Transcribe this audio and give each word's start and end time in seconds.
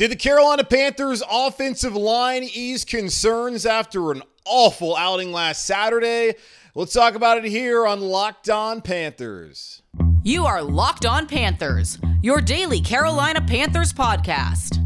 Did 0.00 0.12
the 0.12 0.16
Carolina 0.16 0.64
Panthers 0.64 1.22
offensive 1.30 1.94
line 1.94 2.42
ease 2.42 2.86
concerns 2.86 3.66
after 3.66 4.12
an 4.12 4.22
awful 4.46 4.96
outing 4.96 5.30
last 5.30 5.66
Saturday? 5.66 6.36
Let's 6.74 6.94
talk 6.94 7.16
about 7.16 7.36
it 7.36 7.44
here 7.44 7.86
on 7.86 8.00
Locked 8.00 8.48
On 8.48 8.80
Panthers. 8.80 9.82
You 10.22 10.46
are 10.46 10.62
Locked 10.62 11.04
On 11.04 11.26
Panthers, 11.26 11.98
your 12.22 12.40
daily 12.40 12.80
Carolina 12.80 13.42
Panthers 13.42 13.92
podcast. 13.92 14.78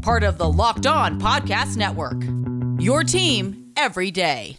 Part 0.00 0.24
of 0.24 0.38
the 0.38 0.50
Locked 0.50 0.86
On 0.86 1.20
Podcast 1.20 1.76
Network. 1.76 2.22
Your 2.82 3.04
team 3.04 3.74
every 3.76 4.10
day. 4.10 4.56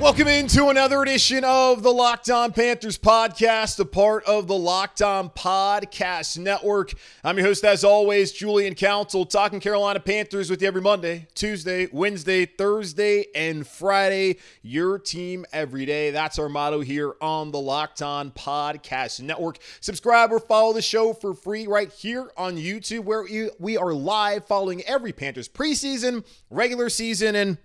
Welcome 0.00 0.28
into 0.28 0.68
another 0.68 1.02
edition 1.02 1.42
of 1.42 1.82
the 1.82 1.90
Locked 1.90 2.30
On 2.30 2.52
Panthers 2.52 2.96
podcast, 2.96 3.80
a 3.80 3.84
part 3.84 4.22
of 4.26 4.46
the 4.46 4.54
Locked 4.54 5.02
On 5.02 5.28
Podcast 5.28 6.38
Network. 6.38 6.94
I'm 7.24 7.36
your 7.36 7.48
host, 7.48 7.64
as 7.64 7.82
always, 7.82 8.30
Julian 8.30 8.76
Council, 8.76 9.26
talking 9.26 9.58
Carolina 9.58 9.98
Panthers 9.98 10.50
with 10.50 10.62
you 10.62 10.68
every 10.68 10.80
Monday, 10.80 11.26
Tuesday, 11.34 11.88
Wednesday, 11.90 12.46
Thursday, 12.46 13.26
and 13.34 13.66
Friday. 13.66 14.36
Your 14.62 15.00
team 15.00 15.44
every 15.52 15.84
day. 15.84 16.12
That's 16.12 16.38
our 16.38 16.48
motto 16.48 16.80
here 16.80 17.14
on 17.20 17.50
the 17.50 17.60
Locked 17.60 18.00
On 18.00 18.30
Podcast 18.30 19.20
Network. 19.20 19.58
Subscribe 19.80 20.30
or 20.30 20.38
follow 20.38 20.72
the 20.72 20.80
show 20.80 21.12
for 21.12 21.34
free 21.34 21.66
right 21.66 21.92
here 21.92 22.30
on 22.36 22.56
YouTube, 22.56 23.00
where 23.00 23.26
we 23.58 23.76
are 23.76 23.92
live 23.92 24.46
following 24.46 24.80
every 24.82 25.12
Panthers 25.12 25.48
preseason, 25.48 26.24
regular 26.50 26.88
season, 26.88 27.34
and 27.34 27.58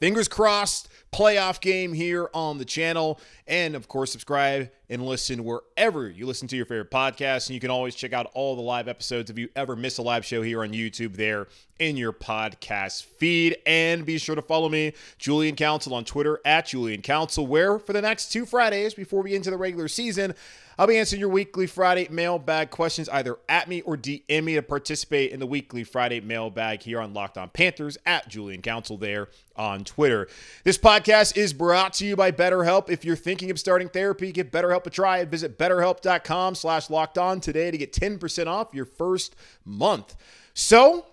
fingers 0.00 0.26
crossed 0.26 0.88
playoff 1.12 1.60
game 1.60 1.92
here 1.92 2.28
on 2.34 2.58
the 2.58 2.64
channel. 2.64 3.20
And 3.48 3.76
of 3.76 3.86
course, 3.86 4.10
subscribe 4.10 4.70
and 4.88 5.04
listen 5.04 5.44
wherever 5.44 6.08
you 6.08 6.26
listen 6.26 6.48
to 6.48 6.56
your 6.56 6.66
favorite 6.66 6.90
podcast. 6.90 7.48
And 7.48 7.54
you 7.54 7.60
can 7.60 7.70
always 7.70 7.94
check 7.94 8.12
out 8.12 8.30
all 8.34 8.56
the 8.56 8.62
live 8.62 8.88
episodes 8.88 9.30
if 9.30 9.38
you 9.38 9.48
ever 9.56 9.76
miss 9.76 9.98
a 9.98 10.02
live 10.02 10.24
show 10.24 10.42
here 10.42 10.62
on 10.62 10.70
YouTube 10.70 11.16
there 11.16 11.48
in 11.78 11.96
your 11.96 12.12
podcast 12.12 13.04
feed. 13.04 13.56
And 13.66 14.04
be 14.04 14.18
sure 14.18 14.34
to 14.34 14.42
follow 14.42 14.68
me, 14.68 14.94
Julian 15.18 15.56
Council, 15.56 15.94
on 15.94 16.04
Twitter 16.04 16.40
at 16.44 16.66
Julian 16.66 17.02
Council, 17.02 17.46
where 17.46 17.78
for 17.78 17.92
the 17.92 18.02
next 18.02 18.32
two 18.32 18.46
Fridays 18.46 18.94
before 18.94 19.22
we 19.22 19.30
get 19.30 19.36
into 19.36 19.50
the 19.50 19.56
regular 19.56 19.88
season, 19.88 20.34
I'll 20.78 20.86
be 20.86 20.98
answering 20.98 21.20
your 21.20 21.30
weekly 21.30 21.66
Friday 21.66 22.06
mailbag 22.10 22.68
questions 22.68 23.08
either 23.08 23.38
at 23.48 23.66
me 23.66 23.80
or 23.82 23.96
DM 23.96 24.44
me 24.44 24.56
to 24.56 24.62
participate 24.62 25.32
in 25.32 25.40
the 25.40 25.46
weekly 25.46 25.84
Friday 25.84 26.20
mailbag 26.20 26.82
here 26.82 27.00
on 27.00 27.14
Locked 27.14 27.38
On 27.38 27.48
Panthers 27.48 27.96
at 28.04 28.28
Julian 28.28 28.60
Council 28.60 28.98
there 28.98 29.28
on 29.56 29.84
Twitter. 29.84 30.28
This 30.64 30.76
podcast 30.76 31.34
is 31.34 31.54
brought 31.54 31.94
to 31.94 32.06
you 32.06 32.14
by 32.14 32.30
BetterHelp. 32.30 32.90
If 32.90 33.06
you're 33.06 33.16
thinking 33.16 33.35
of 33.42 33.58
starting 33.58 33.88
therapy, 33.88 34.32
give 34.32 34.50
BetterHelp 34.50 34.86
a 34.86 34.90
try. 34.90 35.18
And 35.18 35.30
visit 35.30 35.58
betterhelp.com 35.58 36.54
slash 36.54 36.90
locked 36.90 37.18
on 37.18 37.40
today 37.40 37.70
to 37.70 37.78
get 37.78 37.92
10% 37.92 38.46
off 38.46 38.74
your 38.74 38.84
first 38.84 39.36
month. 39.64 40.16
So, 40.54 41.06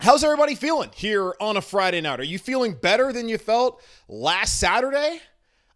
how's 0.00 0.24
everybody 0.24 0.54
feeling 0.54 0.90
here 0.94 1.34
on 1.40 1.56
a 1.56 1.60
Friday 1.60 2.00
night? 2.00 2.20
Are 2.20 2.24
you 2.24 2.38
feeling 2.38 2.74
better 2.74 3.12
than 3.12 3.28
you 3.28 3.38
felt 3.38 3.82
last 4.08 4.58
Saturday? 4.58 5.20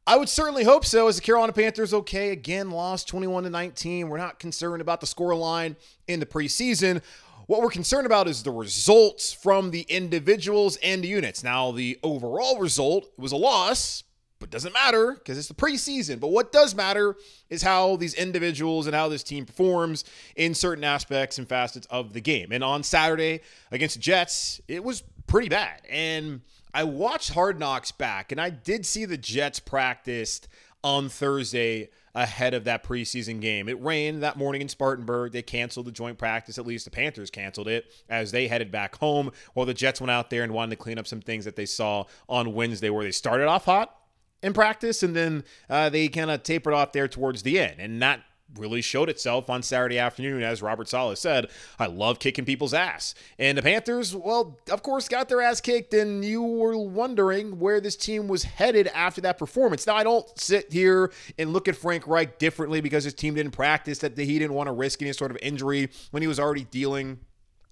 I 0.06 0.16
would 0.16 0.30
certainly 0.30 0.64
hope 0.64 0.86
so. 0.86 1.06
As 1.06 1.16
the 1.16 1.22
Carolina 1.22 1.52
Panthers, 1.52 1.92
okay, 1.92 2.30
again 2.30 2.70
lost 2.70 3.08
21 3.08 3.44
to 3.44 3.50
19. 3.50 4.08
We're 4.08 4.16
not 4.16 4.38
concerned 4.38 4.80
about 4.80 5.02
the 5.02 5.06
score 5.06 5.34
line 5.34 5.76
in 6.06 6.18
the 6.18 6.24
preseason. 6.24 7.02
What 7.48 7.60
we're 7.62 7.70
concerned 7.70 8.06
about 8.06 8.26
is 8.26 8.42
the 8.42 8.50
results 8.50 9.32
from 9.32 9.70
the 9.70 9.82
individuals 9.82 10.76
and 10.82 11.04
units. 11.04 11.44
Now, 11.44 11.72
the 11.72 11.98
overall 12.02 12.58
result 12.58 13.10
was 13.18 13.32
a 13.32 13.36
loss, 13.36 14.04
but 14.38 14.50
doesn't 14.50 14.72
matter 14.72 15.14
because 15.14 15.38
it's 15.38 15.48
the 15.48 15.54
preseason. 15.54 16.20
But 16.20 16.28
what 16.28 16.52
does 16.52 16.74
matter 16.74 17.16
is 17.50 17.62
how 17.62 17.96
these 17.96 18.14
individuals 18.14 18.86
and 18.86 18.94
how 18.94 19.08
this 19.08 19.22
team 19.22 19.46
performs 19.46 20.04
in 20.36 20.54
certain 20.54 20.84
aspects 20.84 21.38
and 21.38 21.48
facets 21.48 21.86
of 21.90 22.12
the 22.12 22.20
game. 22.20 22.52
And 22.52 22.62
on 22.62 22.82
Saturday 22.82 23.40
against 23.70 23.96
the 23.96 24.00
Jets, 24.00 24.60
it 24.68 24.84
was 24.84 25.02
pretty 25.26 25.48
bad. 25.48 25.82
And 25.88 26.42
I 26.72 26.84
watched 26.84 27.32
Hard 27.32 27.58
Knocks 27.58 27.92
back, 27.92 28.30
and 28.30 28.40
I 28.40 28.50
did 28.50 28.86
see 28.86 29.04
the 29.04 29.16
Jets 29.16 29.58
practiced 29.58 30.48
on 30.84 31.08
Thursday 31.08 31.90
ahead 32.14 32.54
of 32.54 32.64
that 32.64 32.82
preseason 32.82 33.40
game. 33.40 33.68
It 33.68 33.82
rained 33.82 34.22
that 34.22 34.36
morning 34.36 34.60
in 34.60 34.68
Spartanburg. 34.68 35.32
They 35.32 35.42
canceled 35.42 35.86
the 35.86 35.92
joint 35.92 36.18
practice. 36.18 36.58
At 36.58 36.66
least 36.66 36.84
the 36.84 36.90
Panthers 36.90 37.30
canceled 37.30 37.68
it 37.68 37.86
as 38.08 38.32
they 38.32 38.48
headed 38.48 38.70
back 38.70 38.96
home. 38.96 39.30
While 39.54 39.66
the 39.66 39.74
Jets 39.74 40.00
went 40.00 40.10
out 40.10 40.30
there 40.30 40.42
and 40.42 40.52
wanted 40.52 40.70
to 40.70 40.76
clean 40.76 40.98
up 40.98 41.06
some 41.06 41.20
things 41.20 41.44
that 41.44 41.56
they 41.56 41.66
saw 41.66 42.04
on 42.28 42.54
Wednesday, 42.54 42.90
where 42.90 43.04
they 43.04 43.10
started 43.10 43.46
off 43.46 43.66
hot 43.66 43.97
in 44.42 44.52
practice 44.52 45.02
and 45.02 45.14
then 45.16 45.44
uh, 45.68 45.88
they 45.88 46.08
kind 46.08 46.30
of 46.30 46.42
tapered 46.42 46.74
off 46.74 46.92
there 46.92 47.08
towards 47.08 47.42
the 47.42 47.58
end. 47.58 47.76
And 47.78 48.00
that 48.02 48.22
really 48.56 48.80
showed 48.80 49.08
itself 49.08 49.50
on 49.50 49.62
Saturday 49.62 49.98
afternoon, 49.98 50.42
as 50.42 50.62
Robert 50.62 50.88
Saleh 50.88 51.18
said. 51.18 51.48
I 51.78 51.86
love 51.86 52.18
kicking 52.18 52.44
people's 52.44 52.74
ass. 52.74 53.14
And 53.38 53.58
the 53.58 53.62
Panthers, 53.62 54.14
well, 54.14 54.58
of 54.70 54.82
course, 54.82 55.08
got 55.08 55.28
their 55.28 55.42
ass 55.42 55.60
kicked, 55.60 55.92
and 55.94 56.24
you 56.24 56.42
were 56.42 56.76
wondering 56.76 57.58
where 57.58 57.80
this 57.80 57.96
team 57.96 58.28
was 58.28 58.44
headed 58.44 58.86
after 58.88 59.20
that 59.22 59.38
performance. 59.38 59.86
Now, 59.86 59.96
I 59.96 60.04
don't 60.04 60.26
sit 60.38 60.72
here 60.72 61.12
and 61.38 61.52
look 61.52 61.68
at 61.68 61.76
Frank 61.76 62.06
Reich 62.06 62.38
differently 62.38 62.80
because 62.80 63.04
his 63.04 63.14
team 63.14 63.34
didn't 63.34 63.52
practice, 63.52 63.98
that 63.98 64.16
he 64.16 64.38
didn't 64.38 64.54
want 64.54 64.68
to 64.68 64.72
risk 64.72 65.02
any 65.02 65.12
sort 65.12 65.30
of 65.30 65.38
injury 65.42 65.90
when 66.10 66.22
he 66.22 66.26
was 66.26 66.40
already 66.40 66.64
dealing 66.64 67.20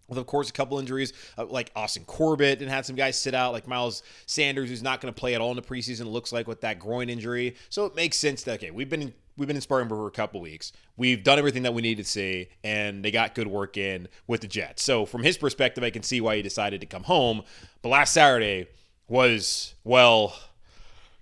with 0.09 0.19
of 0.19 0.27
course 0.27 0.51
a 0.51 0.53
couple 0.53 0.79
injuries 0.79 1.13
uh, 1.39 1.45
like 1.47 1.71
Austin 1.77 2.05
Corbett 2.05 2.61
and 2.61 2.71
had 2.71 2.87
some 2.87 2.97
guys 2.97 3.19
sit 3.19 3.35
out 3.35 3.53
like 3.53 3.67
Miles 3.67 4.03
Sanders 4.27 4.69
who's 4.69 4.83
not 4.83 5.01
going 5.01 5.13
to 5.13 5.19
play 5.19 5.35
at 5.35 5.41
all 5.41 5.51
in 5.51 5.57
the 5.57 5.63
preseason 5.63 6.11
looks 6.11 6.33
like 6.33 6.47
with 6.47 6.61
that 6.63 6.79
groin 6.79 7.09
injury 7.09 7.57
so 7.69 7.85
it 7.85 7.95
makes 7.95 8.17
sense 8.17 8.43
that 8.45 8.55
okay 8.55 8.71
we've 8.71 8.89
been 8.89 9.13
we've 9.37 9.47
been 9.47 9.57
in 9.57 9.63
Spartanburg 9.63 9.99
for 9.99 10.07
a 10.07 10.11
couple 10.11 10.41
weeks. 10.41 10.73
We've 10.97 11.23
done 11.23 11.39
everything 11.39 11.63
that 11.65 11.75
we 11.75 11.83
need 11.83 11.97
to 11.99 12.05
see, 12.05 12.49
and 12.65 13.05
they 13.05 13.11
got 13.11 13.35
good 13.35 13.47
work 13.47 13.77
in 13.77 14.09
with 14.27 14.41
the 14.41 14.47
Jets. 14.47 14.83
So 14.83 15.05
from 15.05 15.23
his 15.23 15.37
perspective, 15.37 15.85
I 15.85 15.91
can 15.91 16.03
see 16.03 16.21
why 16.21 16.37
he 16.37 16.43
decided 16.43 16.81
to 16.81 16.87
come 16.87 17.05
home. 17.05 17.43
But 17.83 17.91
last 17.91 18.15
Saturday 18.15 18.69
was 19.09 19.75
well 19.85 20.37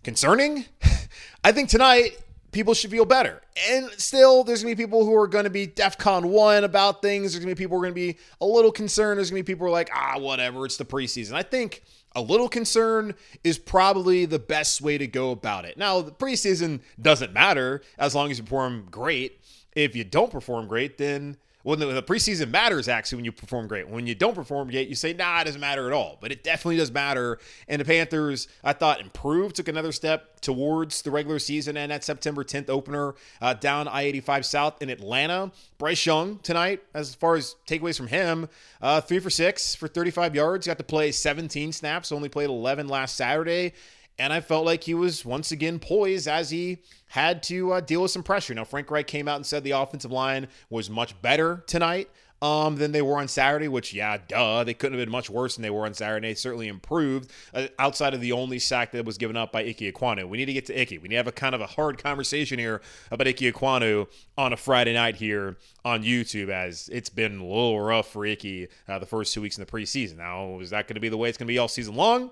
concerning. 0.03 0.67
I 1.45 1.53
think 1.53 1.69
tonight 1.69 2.19
people 2.55 2.73
should 2.73 2.91
feel 2.91 3.05
better. 3.05 3.43
And 3.69 3.91
still, 3.99 4.45
there's 4.45 4.61
to 4.61 4.67
be 4.67 4.75
people 4.75 5.05
who 5.05 5.15
are 5.17 5.29
to 5.45 5.51
be 5.51 5.67
DEFCON 5.67 6.27
1 6.27 6.65
about 6.65 7.03
things. 7.03 7.33
There's 7.33 7.45
to 7.45 7.47
be 7.47 7.55
people 7.55 7.77
who 7.77 7.85
are 7.85 7.89
to 7.89 7.93
be 7.93 8.17
a 8.41 8.47
little 8.47 8.73
concerned. 8.73 9.19
There's 9.19 9.29
to 9.29 9.35
be 9.35 9.43
people 9.43 9.67
who 9.67 9.69
are 9.69 9.73
like, 9.73 9.91
ah, 9.93 10.19
whatever, 10.19 10.65
it's 10.65 10.79
the 10.79 10.85
preseason. 10.85 11.35
I 11.35 11.43
think 11.43 11.83
a 12.15 12.23
little 12.23 12.49
concern 12.49 13.15
is 13.43 13.59
probably 13.59 14.25
the 14.25 14.39
best 14.39 14.81
way 14.81 14.97
to 14.97 15.07
go 15.07 15.33
about 15.33 15.65
it. 15.65 15.77
Now, 15.77 16.01
the 16.01 16.13
preseason 16.13 16.81
doesn't 17.01 17.33
matter 17.33 17.83
as 17.99 18.15
long 18.15 18.31
as 18.31 18.39
you 18.39 18.45
perform 18.45 18.87
great. 18.91 19.41
If 19.75 19.97
you 19.97 20.05
don't 20.05 20.31
perform 20.31 20.69
great, 20.69 20.97
then 20.97 21.37
well, 21.65 21.77
the, 21.77 21.87
the 21.87 22.03
preseason 22.03 22.51
matters 22.51 22.89
actually 22.89 23.17
when 23.17 23.25
you 23.25 23.33
perform 23.33 23.67
great. 23.67 23.89
When 23.89 24.07
you 24.07 24.15
don't 24.15 24.35
perform 24.35 24.71
great, 24.71 24.87
you 24.89 24.95
say, 24.95 25.15
nah, 25.15 25.41
it 25.41 25.45
doesn't 25.45 25.61
matter 25.61 25.87
at 25.87 25.95
all. 25.95 26.19
But 26.21 26.31
it 26.31 26.45
definitely 26.45 26.77
does 26.77 26.93
matter. 26.93 27.39
And 27.69 27.81
the 27.81 27.87
Panthers, 27.87 28.49
I 28.63 28.75
thought, 28.75 29.01
improved, 29.01 29.57
took 29.57 29.69
another 29.69 29.91
step 29.91 30.41
towards 30.43 31.01
the 31.01 31.11
regular 31.11 31.39
season 31.39 31.79
and 31.79 31.91
that 31.91 32.05
September 32.05 32.45
10th 32.45 32.69
opener 32.69 33.15
uh, 33.41 33.55
down 33.55 33.89
I 33.89 34.03
85 34.03 34.45
South 34.45 34.83
in 34.83 34.91
Atlanta. 34.91 35.51
Bryce 35.79 36.05
Young 36.05 36.39
tonight, 36.41 36.83
as 36.93 37.15
far 37.15 37.35
as 37.35 37.57
takeaways 37.67 37.97
from 37.97 38.09
him, 38.09 38.49
uh, 38.83 39.01
three 39.01 39.19
for 39.19 39.31
six 39.31 39.75
for 39.75 39.89
35 39.89 40.35
yards. 40.35 40.67
Got 40.67 40.77
to 40.79 40.85
play 40.85 41.13
17 41.13 41.73
snaps, 41.73 42.13
only 42.13 42.29
played 42.29 42.51
11 42.51 42.89
last 42.89 43.17
Saturday. 43.17 43.73
And 44.19 44.33
I 44.33 44.41
felt 44.41 44.65
like 44.65 44.85
he 44.85 44.95
was 44.95 45.25
once 45.25 45.51
again 45.51 45.79
poised 45.81 46.29
as 46.29 46.51
he 46.51 46.79
had 47.07 47.43
to 47.45 47.73
uh, 47.73 47.81
deal 47.81 48.03
with 48.03 48.13
some 48.13 48.23
pressure. 48.23 48.55
Now, 48.55 48.65
Frank 48.65 48.91
Reich 48.91 49.07
came 49.07 49.27
out 49.27 49.37
and 49.37 49.47
said 49.47 49.65
the 49.65 49.73
offensive 49.73 50.13
line 50.13 50.47
was 50.71 50.89
much 50.89 51.21
better 51.21 51.65
tonight 51.67 52.09
um, 52.41 52.77
than 52.77 52.93
they 52.93 53.01
were 53.01 53.19
on 53.19 53.27
Saturday, 53.27 53.69
which, 53.69 53.95
yeah, 53.95 54.19
duh, 54.29 54.65
they 54.65 54.75
couldn't 54.75 54.99
have 54.99 55.07
been 55.07 55.11
much 55.11 55.31
worse 55.31 55.57
than 55.57 55.63
they 55.63 55.71
were 55.71 55.87
on 55.87 55.95
Saturday. 55.95 56.29
They 56.29 56.35
certainly 56.35 56.69
improved 56.69 57.31
uh, 57.55 57.69
outside 57.79 58.13
of 58.13 58.21
the 58.21 58.33
only 58.33 58.59
sack 58.59 58.93
that 58.93 59.05
was 59.05 59.19
given 59.19 59.37
up 59.37 59.51
by 59.51 59.65
Ike 59.65 59.79
Ekwonu. 59.79 60.29
We 60.29 60.37
need 60.37 60.47
to 60.47 60.53
get 60.53 60.67
to 60.67 60.79
Ike. 60.79 60.91
We 60.91 61.09
need 61.09 61.11
to 61.11 61.17
have 61.17 61.27
a 61.27 61.33
kind 61.33 61.55
of 61.55 61.61
a 61.61 61.67
hard 61.67 61.97
conversation 61.97 62.59
here 62.59 62.83
about 63.11 63.27
Ike 63.27 63.39
Ekwonu 63.39 64.07
on 64.37 64.53
a 64.53 64.57
Friday 64.57 64.93
night 64.93 65.17
here 65.17 65.57
on 65.85 66.05
YouTube, 66.05 66.51
as 66.51 66.89
it's 66.93 67.09
been 67.09 67.39
a 67.39 67.45
little 67.45 67.81
rough 67.81 68.13
for 68.13 68.27
Ike 68.27 68.71
uh, 68.89 68.99
the 68.99 69.07
first 69.07 69.33
two 69.33 69.41
weeks 69.41 69.57
in 69.57 69.65
the 69.65 69.71
preseason. 69.71 70.19
Now, 70.19 70.61
is 70.61 70.71
that 70.71 70.87
going 70.87 70.95
to 70.97 71.01
be 71.01 71.09
the 71.09 71.17
way 71.17 71.31
it's 71.31 71.39
going 71.39 71.47
to 71.47 71.53
be 71.53 71.59
all 71.59 71.69
season 71.69 71.95
long? 71.95 72.31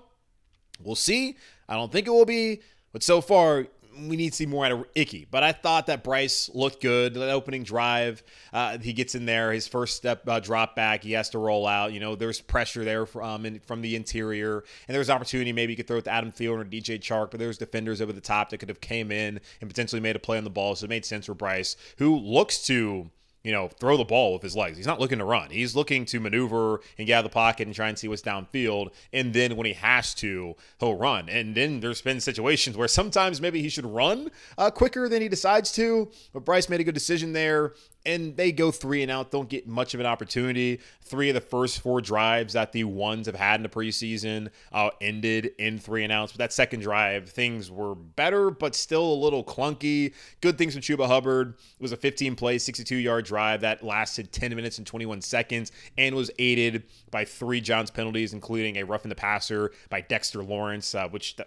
We'll 0.81 0.95
see. 0.95 1.37
I 1.67 1.75
don't 1.75 1.91
think 1.91 2.07
it 2.07 2.11
will 2.11 2.25
be, 2.25 2.61
but 2.91 3.03
so 3.03 3.21
far 3.21 3.67
we 3.97 4.15
need 4.15 4.31
to 4.31 4.35
see 4.35 4.45
more 4.45 4.65
out 4.65 4.71
of 4.71 4.85
Icky. 4.95 5.27
But 5.29 5.43
I 5.43 5.51
thought 5.51 5.87
that 5.87 6.03
Bryce 6.03 6.49
looked 6.53 6.81
good. 6.81 7.13
That 7.13 7.29
opening 7.29 7.63
drive, 7.63 8.23
uh, 8.51 8.77
he 8.77 8.93
gets 8.93 9.15
in 9.15 9.25
there. 9.25 9.51
His 9.51 9.67
first 9.67 9.95
step 9.95 10.27
uh, 10.27 10.39
drop 10.39 10.75
back, 10.75 11.03
he 11.03 11.13
has 11.13 11.29
to 11.31 11.37
roll 11.37 11.67
out. 11.67 11.93
You 11.93 11.99
know, 11.99 12.15
there's 12.15 12.41
pressure 12.41 12.83
there 12.83 13.05
from 13.05 13.45
in, 13.45 13.59
from 13.59 13.81
the 13.81 13.95
interior, 13.95 14.63
and 14.87 14.95
there's 14.95 15.09
opportunity. 15.09 15.53
Maybe 15.53 15.73
you 15.73 15.77
could 15.77 15.87
throw 15.87 15.97
it 15.97 16.05
to 16.05 16.11
Adam 16.11 16.31
Thielen 16.31 16.61
or 16.61 16.65
DJ 16.65 16.99
Chark, 16.99 17.31
but 17.31 17.39
there's 17.39 17.57
defenders 17.57 18.01
over 18.01 18.13
the 18.13 18.21
top 18.21 18.49
that 18.49 18.57
could 18.57 18.69
have 18.69 18.81
came 18.81 19.11
in 19.11 19.39
and 19.61 19.69
potentially 19.69 20.01
made 20.01 20.15
a 20.15 20.19
play 20.19 20.37
on 20.37 20.43
the 20.43 20.49
ball. 20.49 20.75
So 20.75 20.85
it 20.85 20.89
made 20.89 21.05
sense 21.05 21.25
for 21.25 21.33
Bryce, 21.33 21.75
who 21.97 22.17
looks 22.17 22.65
to 22.67 23.09
you 23.43 23.51
know, 23.51 23.67
throw 23.67 23.97
the 23.97 24.05
ball 24.05 24.33
with 24.33 24.41
his 24.41 24.55
legs. 24.55 24.77
He's 24.77 24.87
not 24.87 25.01
looking 25.01 25.19
to 25.19 25.25
run. 25.25 25.49
He's 25.49 25.75
looking 25.75 26.05
to 26.05 26.19
maneuver 26.19 26.79
and 26.97 27.05
get 27.05 27.15
out 27.15 27.25
of 27.25 27.31
the 27.31 27.33
pocket 27.33 27.67
and 27.67 27.75
try 27.75 27.89
and 27.89 27.99
see 27.99 28.07
what's 28.07 28.21
downfield. 28.21 28.91
And 29.11 29.33
then 29.33 29.57
when 29.57 29.65
he 29.65 29.73
has 29.73 30.13
to, 30.15 30.55
he'll 30.79 30.95
run. 30.95 31.27
And 31.27 31.53
then 31.53 31.81
there's 31.81 32.01
been 32.01 32.21
situations 32.21 32.77
where 32.77 32.87
sometimes 32.87 33.41
maybe 33.41 33.61
he 33.61 33.67
should 33.67 33.85
run 33.85 34.31
uh, 34.57 34.71
quicker 34.71 35.09
than 35.09 35.21
he 35.21 35.27
decides 35.27 35.73
to. 35.73 36.09
But 36.31 36.45
Bryce 36.45 36.69
made 36.69 36.79
a 36.79 36.85
good 36.85 36.93
decision 36.93 37.33
there 37.33 37.73
and 38.05 38.35
they 38.35 38.51
go 38.51 38.71
three 38.71 39.01
and 39.01 39.11
out, 39.11 39.31
don't 39.31 39.47
get 39.47 39.67
much 39.67 39.93
of 39.93 39.99
an 39.99 40.05
opportunity. 40.05 40.79
Three 41.01 41.29
of 41.29 41.35
the 41.35 41.41
first 41.41 41.79
four 41.79 42.01
drives 42.01 42.53
that 42.53 42.71
the 42.71 42.83
ones 42.83 43.27
have 43.27 43.35
had 43.35 43.55
in 43.55 43.63
the 43.63 43.69
preseason 43.69 44.49
uh, 44.71 44.89
ended 44.99 45.51
in 45.57 45.79
three 45.79 46.03
and 46.03 46.11
outs. 46.11 46.33
But 46.33 46.39
that 46.39 46.53
second 46.53 46.81
drive, 46.81 47.29
things 47.29 47.71
were 47.71 47.95
better, 47.95 48.51
but 48.51 48.75
still 48.75 49.05
a 49.05 49.15
little 49.15 49.43
clunky. 49.43 50.13
Good 50.41 50.57
things 50.57 50.73
from 50.73 50.81
Chuba 50.81 51.07
Hubbard. 51.07 51.49
It 51.49 51.81
was 51.81 51.91
a 51.91 51.97
15 51.97 52.35
play, 52.35 52.57
62 52.57 52.95
yard 52.95 53.25
drive 53.25 53.61
that 53.61 53.83
lasted 53.83 54.31
10 54.31 54.55
minutes 54.55 54.77
and 54.77 54.87
21 54.87 55.21
seconds 55.21 55.71
and 55.97 56.15
was 56.15 56.29
aided 56.39 56.83
by 57.11 57.25
three 57.25 57.61
Giants 57.61 57.91
penalties, 57.91 58.33
including 58.33 58.77
a 58.77 58.83
roughing 58.83 59.09
the 59.09 59.15
passer 59.15 59.71
by 59.89 60.01
Dexter 60.01 60.43
Lawrence, 60.43 60.93
uh, 60.95 61.07
which 61.07 61.37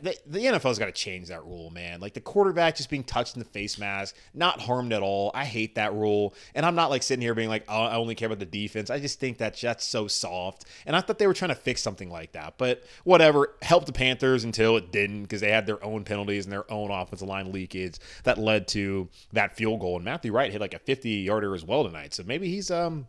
the, 0.00 0.16
the 0.26 0.38
NFL's 0.40 0.78
got 0.78 0.86
to 0.86 0.92
change 0.92 1.28
that 1.28 1.44
rule, 1.44 1.70
man. 1.70 2.00
Like 2.00 2.14
the 2.14 2.20
quarterback 2.20 2.76
just 2.76 2.90
being 2.90 3.04
touched 3.04 3.36
in 3.36 3.40
the 3.40 3.48
face 3.48 3.78
mask, 3.78 4.16
not 4.34 4.60
harmed 4.60 4.92
at 4.92 5.02
all. 5.02 5.30
I 5.34 5.44
hate 5.44 5.74
that 5.74 5.92
rule. 5.92 6.34
And 6.54 6.64
I'm 6.64 6.74
not 6.74 6.90
like 6.90 7.02
sitting 7.02 7.22
here 7.22 7.34
being 7.34 7.48
like, 7.48 7.64
oh, 7.68 7.82
I 7.82 7.94
only 7.96 8.14
care 8.14 8.26
about 8.26 8.38
the 8.38 8.46
defense. 8.46 8.90
I 8.90 8.98
just 8.98 9.20
think 9.20 9.38
that 9.38 9.56
that's 9.60 9.86
so 9.86 10.08
soft. 10.08 10.64
And 10.86 10.96
I 10.96 11.00
thought 11.00 11.18
they 11.18 11.26
were 11.26 11.34
trying 11.34 11.50
to 11.50 11.54
fix 11.54 11.82
something 11.82 12.10
like 12.10 12.32
that. 12.32 12.54
But 12.58 12.84
whatever, 13.04 13.54
helped 13.62 13.86
the 13.86 13.92
Panthers 13.92 14.44
until 14.44 14.76
it 14.76 14.92
didn't 14.92 15.22
because 15.22 15.40
they 15.40 15.50
had 15.50 15.66
their 15.66 15.82
own 15.84 16.04
penalties 16.04 16.44
and 16.44 16.52
their 16.52 16.70
own 16.70 16.90
offensive 16.90 17.28
line 17.28 17.52
leakage 17.52 17.98
that 18.24 18.38
led 18.38 18.68
to 18.68 19.08
that 19.32 19.56
field 19.56 19.80
goal. 19.80 19.96
And 19.96 20.04
Matthew 20.04 20.32
Wright 20.32 20.52
hit 20.52 20.60
like 20.60 20.74
a 20.74 20.78
50 20.78 21.08
yarder 21.10 21.54
as 21.54 21.64
well 21.64 21.84
tonight. 21.84 22.14
So 22.14 22.22
maybe 22.22 22.48
he's 22.48 22.70
um 22.70 23.06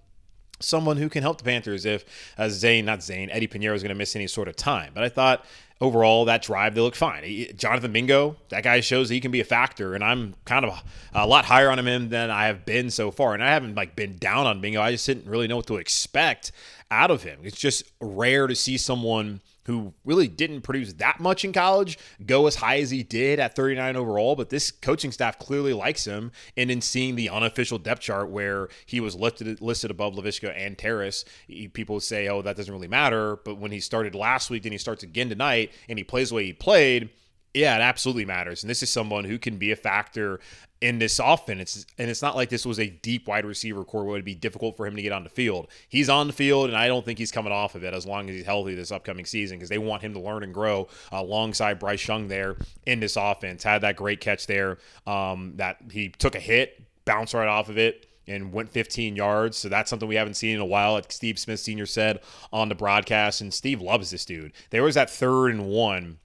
someone 0.64 0.98
who 0.98 1.10
can 1.10 1.22
help 1.22 1.38
the 1.38 1.44
Panthers 1.44 1.86
if 1.86 2.06
uh, 2.38 2.50
Zane, 2.50 2.86
not 2.86 3.04
Zane, 3.04 3.30
Eddie 3.30 3.48
Piñeiro 3.48 3.76
is 3.76 3.84
going 3.84 3.90
to 3.90 3.96
miss 3.96 4.16
any 4.16 4.28
sort 4.28 4.48
of 4.48 4.56
time. 4.56 4.92
But 4.94 5.04
I 5.04 5.10
thought 5.10 5.46
overall 5.84 6.24
that 6.26 6.42
drive 6.42 6.74
they 6.74 6.82
look 6.82 6.96
fine. 6.96 7.24
He, 7.24 7.52
Jonathan 7.54 7.92
Mingo, 7.92 8.38
that 8.50 8.64
guy 8.64 8.80
shows 8.80 9.10
he 9.10 9.20
can 9.20 9.32
be 9.32 9.42
a 9.42 9.46
factor, 9.46 9.94
and 9.94 10.04
I'm 10.04 10.34
kind 10.46 10.64
of 10.64 10.72
a, 11.14 11.24
a, 11.24 11.28
lot 11.28 11.46
higher 11.46 11.70
on 11.70 11.78
him 11.78 12.10
than 12.10 12.32
I 12.32 12.46
have 12.46 12.66
been 12.66 12.90
so 12.90 13.12
far. 13.12 13.34
And 13.34 13.44
I 13.44 13.52
haven't 13.52 13.76
like 13.76 13.96
been 13.96 14.18
down 14.18 14.48
on 14.48 14.62
Mingo. 14.62 14.82
I 14.82 14.92
just 14.92 15.06
didn't 15.06 15.30
really 15.30 15.48
know 15.48 15.58
what 15.58 15.68
to 15.68 15.76
expect 15.76 16.54
out 16.90 17.12
of 17.12 17.24
him. 17.24 17.40
It's 17.44 17.60
just 17.60 17.84
rare 18.00 18.48
to 18.48 18.56
see 18.56 18.78
someone 18.78 19.42
who 19.66 19.94
really 20.04 20.28
didn't 20.28 20.62
produce 20.62 20.94
that 20.94 21.20
much 21.20 21.46
in 21.46 21.54
college 21.54 21.98
go 22.26 22.48
as 22.48 22.56
high 22.56 22.80
as 22.80 22.92
he 22.92 23.04
did 23.04 23.40
at 23.40 23.56
39 23.56 23.96
overall. 23.96 24.36
But 24.36 24.50
this 24.50 24.72
coaching 24.72 25.12
staff 25.12 25.40
clearly 25.40 25.74
likes 25.74 26.06
him. 26.06 26.32
And 26.58 26.70
in 26.70 26.82
seeing 26.82 27.16
the 27.16 27.30
unofficial 27.30 27.78
depth 27.80 28.02
chart 28.02 28.30
where 28.30 28.70
he 28.86 29.00
was 29.00 29.16
listed 29.16 29.62
listed 29.62 29.92
above 29.92 30.14
Laviska 30.14 30.54
and 30.56 30.78
Terrace, 30.78 31.26
people 31.74 32.00
say, 32.00 32.28
"Oh, 32.28 32.42
that 32.42 32.58
doesn't 32.58 32.74
really 32.74 32.88
matter." 32.88 33.38
But 33.38 33.58
when 33.58 33.72
he 33.72 33.80
started 33.80 34.16
last 34.16 34.50
week, 34.50 34.64
then 34.64 34.72
he 34.72 34.78
starts 34.78 35.04
again 35.04 35.30
tonight, 35.30 35.72
and 35.88 35.98
he 35.98 36.04
plays 36.04 36.30
the 36.30 36.36
way 36.36 36.46
he 36.46 36.54
played. 36.54 37.10
Yeah, 37.54 37.76
it 37.76 37.82
absolutely 37.82 38.26
matters. 38.26 38.64
And 38.64 38.70
this 38.70 38.82
is 38.82 38.90
someone 38.90 39.26
who 39.26 39.38
can 39.38 39.58
be 39.58 39.72
a 39.72 39.76
factor 39.76 40.40
in 40.82 40.98
this 40.98 41.20
offense. 41.20 41.86
And 42.00 42.10
it's 42.10 42.22
not 42.22 42.36
like 42.36 42.50
this 42.50 42.66
was 42.66 42.80
a 42.80 42.90
deep 42.90 43.28
wide 43.28 43.46
receiver 43.46 43.84
corps 43.84 44.04
where 44.04 44.16
it 44.16 44.20
would 44.20 44.26
be 44.26 44.36
difficult 44.36 44.76
for 44.76 44.88
him 44.88 44.96
to 44.96 45.02
get 45.02 45.12
on 45.12 45.24
the 45.24 45.30
field. 45.30 45.68
He's 45.88 46.10
on 46.10 46.28
the 46.28 46.34
field, 46.34 46.68
and 46.68 46.78
I 46.78 46.88
don't 46.88 47.06
think 47.06 47.20
he's 47.20 47.32
coming 47.32 47.54
off 47.54 47.76
of 47.76 47.84
it 47.84 47.94
as 47.94 48.08
long 48.08 48.28
as 48.28 48.36
he's 48.36 48.46
healthy 48.46 48.74
this 48.74 48.92
upcoming 48.92 49.26
season 49.26 49.58
because 49.58 49.70
they 49.70 49.78
want 49.78 50.02
him 50.02 50.14
to 50.14 50.20
learn 50.20 50.44
and 50.44 50.54
grow 50.54 50.88
alongside 51.12 51.80
Bryce 51.80 52.08
Young 52.08 52.28
there 52.28 52.58
in 52.88 53.00
this 53.00 53.16
offense. 53.16 53.64
Had 53.64 53.82
that 53.82 53.96
great 53.96 54.20
catch 54.20 54.48
there 54.48 54.80
um, 55.06 55.54
that 55.58 55.78
he 55.92 56.10
took 56.10 56.34
a 56.36 56.40
hit, 56.40 56.82
bounced 57.06 57.36
right 57.36 57.48
off 57.48 57.70
of 57.70 57.78
it 57.78 58.08
and 58.28 58.52
went 58.52 58.70
15 58.70 59.16
yards. 59.16 59.58
So 59.58 59.70
that's 59.70 59.90
something 59.90 60.08
we 60.08 60.16
haven't 60.16 60.36
seen 60.36 60.56
in 60.56 60.62
a 60.62 60.66
while, 60.66 60.94
like 60.94 61.12
Steve 61.12 61.38
Smith 61.38 61.60
Sr. 61.60 61.86
said 61.86 62.20
on 62.52 62.70
the 62.70 62.76
broadcast. 62.76 63.42
And 63.42 63.54
Steve 63.54 63.82
loves 63.82 64.12
this 64.12 64.26
dude. 64.26 64.54
There 64.70 64.84
was 64.84 64.96
that 64.96 65.10
third 65.10 65.50
and 65.50 65.68
one 65.68 66.18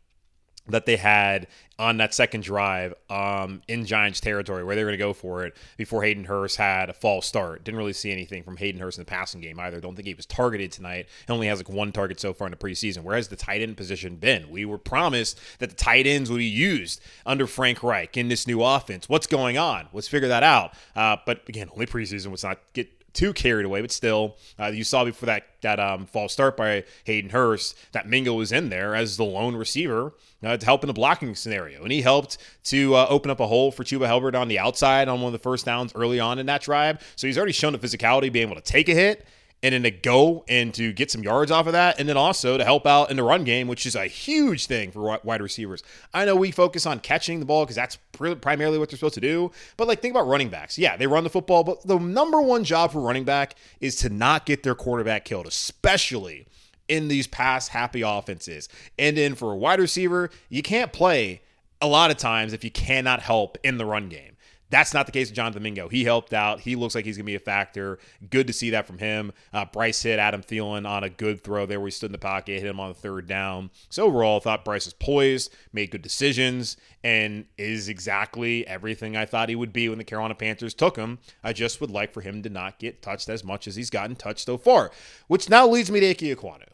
that 0.68 0.86
they 0.86 0.96
had 0.96 1.46
on 1.78 1.98
that 1.98 2.12
second 2.12 2.42
drive 2.42 2.92
um, 3.08 3.62
in 3.68 3.86
Giants 3.86 4.20
territory 4.20 4.64
where 4.64 4.74
they 4.74 4.82
were 4.82 4.90
going 4.90 4.98
to 4.98 5.04
go 5.04 5.12
for 5.12 5.46
it 5.46 5.56
before 5.76 6.02
Hayden 6.02 6.24
Hurst 6.24 6.56
had 6.56 6.90
a 6.90 6.92
false 6.92 7.26
start. 7.26 7.64
Didn't 7.64 7.78
really 7.78 7.92
see 7.92 8.10
anything 8.10 8.42
from 8.42 8.56
Hayden 8.56 8.80
Hurst 8.80 8.98
in 8.98 9.02
the 9.02 9.08
passing 9.08 9.40
game 9.40 9.60
either. 9.60 9.80
Don't 9.80 9.94
think 9.94 10.08
he 10.08 10.14
was 10.14 10.26
targeted 10.26 10.72
tonight. 10.72 11.06
He 11.26 11.32
only 11.32 11.46
has 11.46 11.60
like 11.60 11.68
one 11.68 11.92
target 11.92 12.18
so 12.18 12.32
far 12.32 12.48
in 12.48 12.50
the 12.50 12.56
preseason. 12.56 13.04
Where 13.04 13.16
has 13.16 13.28
the 13.28 13.36
tight 13.36 13.62
end 13.62 13.76
position 13.76 14.16
been? 14.16 14.50
We 14.50 14.64
were 14.64 14.78
promised 14.78 15.40
that 15.60 15.70
the 15.70 15.76
tight 15.76 16.06
ends 16.06 16.30
would 16.30 16.38
be 16.38 16.44
used 16.44 17.00
under 17.24 17.46
Frank 17.46 17.82
Reich 17.82 18.16
in 18.16 18.28
this 18.28 18.46
new 18.46 18.62
offense. 18.62 19.08
What's 19.08 19.28
going 19.28 19.56
on? 19.56 19.88
Let's 19.92 20.08
figure 20.08 20.28
that 20.28 20.42
out. 20.42 20.74
Uh, 20.96 21.16
but 21.24 21.48
again, 21.48 21.68
only 21.72 21.86
preseason. 21.86 22.30
Let's 22.30 22.42
not 22.42 22.58
get 22.72 22.88
too 23.12 23.32
carried 23.32 23.66
away, 23.66 23.80
but 23.80 23.90
still, 23.90 24.36
uh, 24.58 24.66
you 24.66 24.84
saw 24.84 25.04
before 25.04 25.26
that 25.26 25.44
that 25.60 25.80
um, 25.80 26.06
false 26.06 26.32
start 26.32 26.56
by 26.56 26.84
Hayden 27.04 27.30
Hurst 27.30 27.76
that 27.92 28.08
Mingo 28.08 28.34
was 28.34 28.52
in 28.52 28.68
there 28.68 28.94
as 28.94 29.16
the 29.16 29.24
lone 29.24 29.56
receiver 29.56 30.12
uh, 30.44 30.56
to 30.56 30.64
help 30.64 30.84
in 30.84 30.88
the 30.88 30.94
blocking 30.94 31.34
scenario, 31.34 31.82
and 31.82 31.90
he 31.90 32.02
helped 32.02 32.38
to 32.64 32.94
uh, 32.94 33.06
open 33.08 33.30
up 33.30 33.40
a 33.40 33.46
hole 33.46 33.72
for 33.72 33.82
Chuba 33.82 34.06
Hubbard 34.06 34.36
on 34.36 34.48
the 34.48 34.58
outside 34.58 35.08
on 35.08 35.20
one 35.20 35.28
of 35.28 35.32
the 35.32 35.42
first 35.42 35.64
downs 35.64 35.92
early 35.94 36.20
on 36.20 36.38
in 36.38 36.46
that 36.46 36.62
drive. 36.62 37.02
So 37.16 37.26
he's 37.26 37.36
already 37.36 37.52
shown 37.52 37.72
the 37.72 37.78
physicality, 37.78 38.32
being 38.32 38.48
able 38.48 38.60
to 38.60 38.62
take 38.62 38.88
a 38.88 38.94
hit 38.94 39.26
and 39.62 39.72
then 39.72 39.82
to 39.82 39.90
go 39.90 40.44
and 40.48 40.72
to 40.74 40.92
get 40.92 41.10
some 41.10 41.22
yards 41.22 41.50
off 41.50 41.66
of 41.66 41.72
that, 41.72 41.98
and 41.98 42.08
then 42.08 42.16
also 42.16 42.56
to 42.56 42.64
help 42.64 42.86
out 42.86 43.10
in 43.10 43.16
the 43.16 43.22
run 43.22 43.42
game, 43.44 43.66
which 43.66 43.86
is 43.86 43.96
a 43.96 44.06
huge 44.06 44.66
thing 44.66 44.92
for 44.92 45.18
wide 45.24 45.42
receivers. 45.42 45.82
I 46.14 46.24
know 46.24 46.36
we 46.36 46.50
focus 46.50 46.86
on 46.86 47.00
catching 47.00 47.40
the 47.40 47.46
ball 47.46 47.64
because 47.64 47.76
that's 47.76 47.96
primarily 48.12 48.78
what 48.78 48.88
they're 48.88 48.98
supposed 48.98 49.14
to 49.14 49.20
do, 49.20 49.50
but 49.76 49.88
like 49.88 50.00
think 50.00 50.14
about 50.14 50.28
running 50.28 50.48
backs. 50.48 50.78
Yeah, 50.78 50.96
they 50.96 51.06
run 51.06 51.24
the 51.24 51.30
football, 51.30 51.64
but 51.64 51.84
the 51.86 51.98
number 51.98 52.40
one 52.40 52.62
job 52.62 52.92
for 52.92 53.00
running 53.00 53.24
back 53.24 53.56
is 53.80 53.96
to 53.96 54.08
not 54.08 54.46
get 54.46 54.62
their 54.62 54.76
quarterback 54.76 55.24
killed, 55.24 55.46
especially 55.46 56.46
in 56.86 57.08
these 57.08 57.26
pass 57.26 57.68
happy 57.68 58.02
offenses. 58.02 58.68
And 58.98 59.16
then 59.16 59.34
for 59.34 59.52
a 59.52 59.56
wide 59.56 59.80
receiver, 59.80 60.30
you 60.48 60.62
can't 60.62 60.92
play 60.92 61.42
a 61.80 61.86
lot 61.86 62.10
of 62.10 62.16
times 62.16 62.52
if 62.52 62.64
you 62.64 62.70
cannot 62.70 63.20
help 63.20 63.58
in 63.62 63.78
the 63.78 63.84
run 63.84 64.08
game. 64.08 64.36
That's 64.70 64.92
not 64.92 65.06
the 65.06 65.12
case 65.12 65.28
with 65.28 65.36
Jonathan 65.36 65.62
Mingo. 65.62 65.88
He 65.88 66.04
helped 66.04 66.34
out. 66.34 66.60
He 66.60 66.76
looks 66.76 66.94
like 66.94 67.04
he's 67.04 67.16
going 67.16 67.24
to 67.24 67.30
be 67.30 67.36
a 67.36 67.40
factor. 67.40 67.98
Good 68.28 68.46
to 68.48 68.52
see 68.52 68.70
that 68.70 68.86
from 68.86 68.98
him. 68.98 69.32
Uh, 69.52 69.64
Bryce 69.64 70.02
hit 70.02 70.18
Adam 70.18 70.42
Thielen 70.42 70.86
on 70.88 71.04
a 71.04 71.08
good 71.08 71.42
throw 71.42 71.64
there 71.64 71.80
where 71.80 71.86
he 71.86 71.90
stood 71.90 72.08
in 72.08 72.12
the 72.12 72.18
pocket, 72.18 72.60
hit 72.60 72.68
him 72.68 72.80
on 72.80 72.88
the 72.88 72.94
third 72.94 73.26
down. 73.26 73.70
So 73.88 74.04
overall, 74.04 74.36
I 74.36 74.40
thought 74.40 74.64
Bryce 74.64 74.84
was 74.84 74.94
poised, 74.94 75.54
made 75.72 75.90
good 75.90 76.02
decisions, 76.02 76.76
and 77.02 77.46
is 77.56 77.88
exactly 77.88 78.66
everything 78.66 79.16
I 79.16 79.24
thought 79.24 79.48
he 79.48 79.56
would 79.56 79.72
be 79.72 79.88
when 79.88 79.98
the 79.98 80.04
Carolina 80.04 80.34
Panthers 80.34 80.74
took 80.74 80.96
him. 80.96 81.18
I 81.42 81.52
just 81.52 81.80
would 81.80 81.90
like 81.90 82.12
for 82.12 82.20
him 82.20 82.42
to 82.42 82.50
not 82.50 82.78
get 82.78 83.00
touched 83.00 83.28
as 83.28 83.42
much 83.42 83.66
as 83.66 83.76
he's 83.76 83.90
gotten 83.90 84.16
touched 84.16 84.44
so 84.46 84.58
far, 84.58 84.90
which 85.28 85.48
now 85.48 85.66
leads 85.66 85.90
me 85.90 86.00
to 86.00 86.10
Ike 86.10 86.18
Ekwonu, 86.18 86.68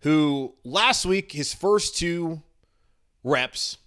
who 0.00 0.54
last 0.64 1.06
week, 1.06 1.32
his 1.32 1.54
first 1.54 1.96
two 1.96 2.42
reps– 3.22 3.78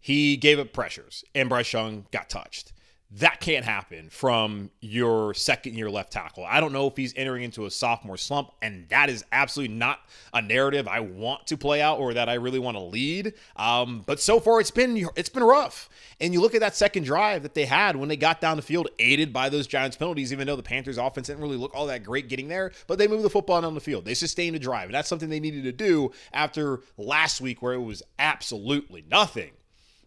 he 0.00 0.36
gave 0.36 0.58
up 0.58 0.72
pressures, 0.72 1.24
and 1.34 1.48
Bryce 1.48 1.72
Young 1.72 2.06
got 2.10 2.28
touched. 2.28 2.72
That 3.14 3.40
can't 3.40 3.64
happen 3.64 4.08
from 4.08 4.70
your 4.80 5.34
second 5.34 5.74
year 5.74 5.90
left 5.90 6.12
tackle. 6.12 6.46
I 6.48 6.60
don't 6.60 6.72
know 6.72 6.86
if 6.86 6.96
he's 6.96 7.12
entering 7.16 7.42
into 7.42 7.66
a 7.66 7.70
sophomore 7.70 8.16
slump, 8.16 8.52
and 8.62 8.88
that 8.88 9.10
is 9.10 9.24
absolutely 9.32 9.74
not 9.74 9.98
a 10.32 10.40
narrative 10.40 10.86
I 10.86 11.00
want 11.00 11.48
to 11.48 11.56
play 11.56 11.82
out 11.82 11.98
or 11.98 12.14
that 12.14 12.28
I 12.28 12.34
really 12.34 12.60
want 12.60 12.76
to 12.76 12.82
lead. 12.84 13.34
Um, 13.56 14.04
but 14.06 14.20
so 14.20 14.38
far, 14.38 14.60
it's 14.60 14.70
been 14.70 15.08
it's 15.16 15.28
been 15.28 15.42
rough. 15.42 15.88
And 16.20 16.32
you 16.32 16.40
look 16.40 16.54
at 16.54 16.60
that 16.60 16.76
second 16.76 17.02
drive 17.02 17.42
that 17.42 17.54
they 17.54 17.64
had 17.64 17.96
when 17.96 18.08
they 18.08 18.16
got 18.16 18.40
down 18.40 18.56
the 18.56 18.62
field, 18.62 18.88
aided 19.00 19.32
by 19.32 19.48
those 19.48 19.66
Giants 19.66 19.96
penalties. 19.96 20.32
Even 20.32 20.46
though 20.46 20.54
the 20.54 20.62
Panthers' 20.62 20.96
offense 20.96 21.26
didn't 21.26 21.42
really 21.42 21.56
look 21.56 21.74
all 21.74 21.88
that 21.88 22.04
great 22.04 22.28
getting 22.28 22.46
there, 22.46 22.70
but 22.86 22.98
they 22.98 23.08
moved 23.08 23.24
the 23.24 23.30
football 23.30 23.60
down 23.60 23.74
the 23.74 23.80
field. 23.80 24.04
They 24.04 24.14
sustained 24.14 24.54
a 24.54 24.60
drive, 24.60 24.84
and 24.84 24.94
that's 24.94 25.08
something 25.08 25.30
they 25.30 25.40
needed 25.40 25.64
to 25.64 25.72
do 25.72 26.12
after 26.32 26.82
last 26.96 27.40
week, 27.40 27.60
where 27.60 27.74
it 27.74 27.82
was 27.82 28.04
absolutely 28.20 29.04
nothing. 29.10 29.50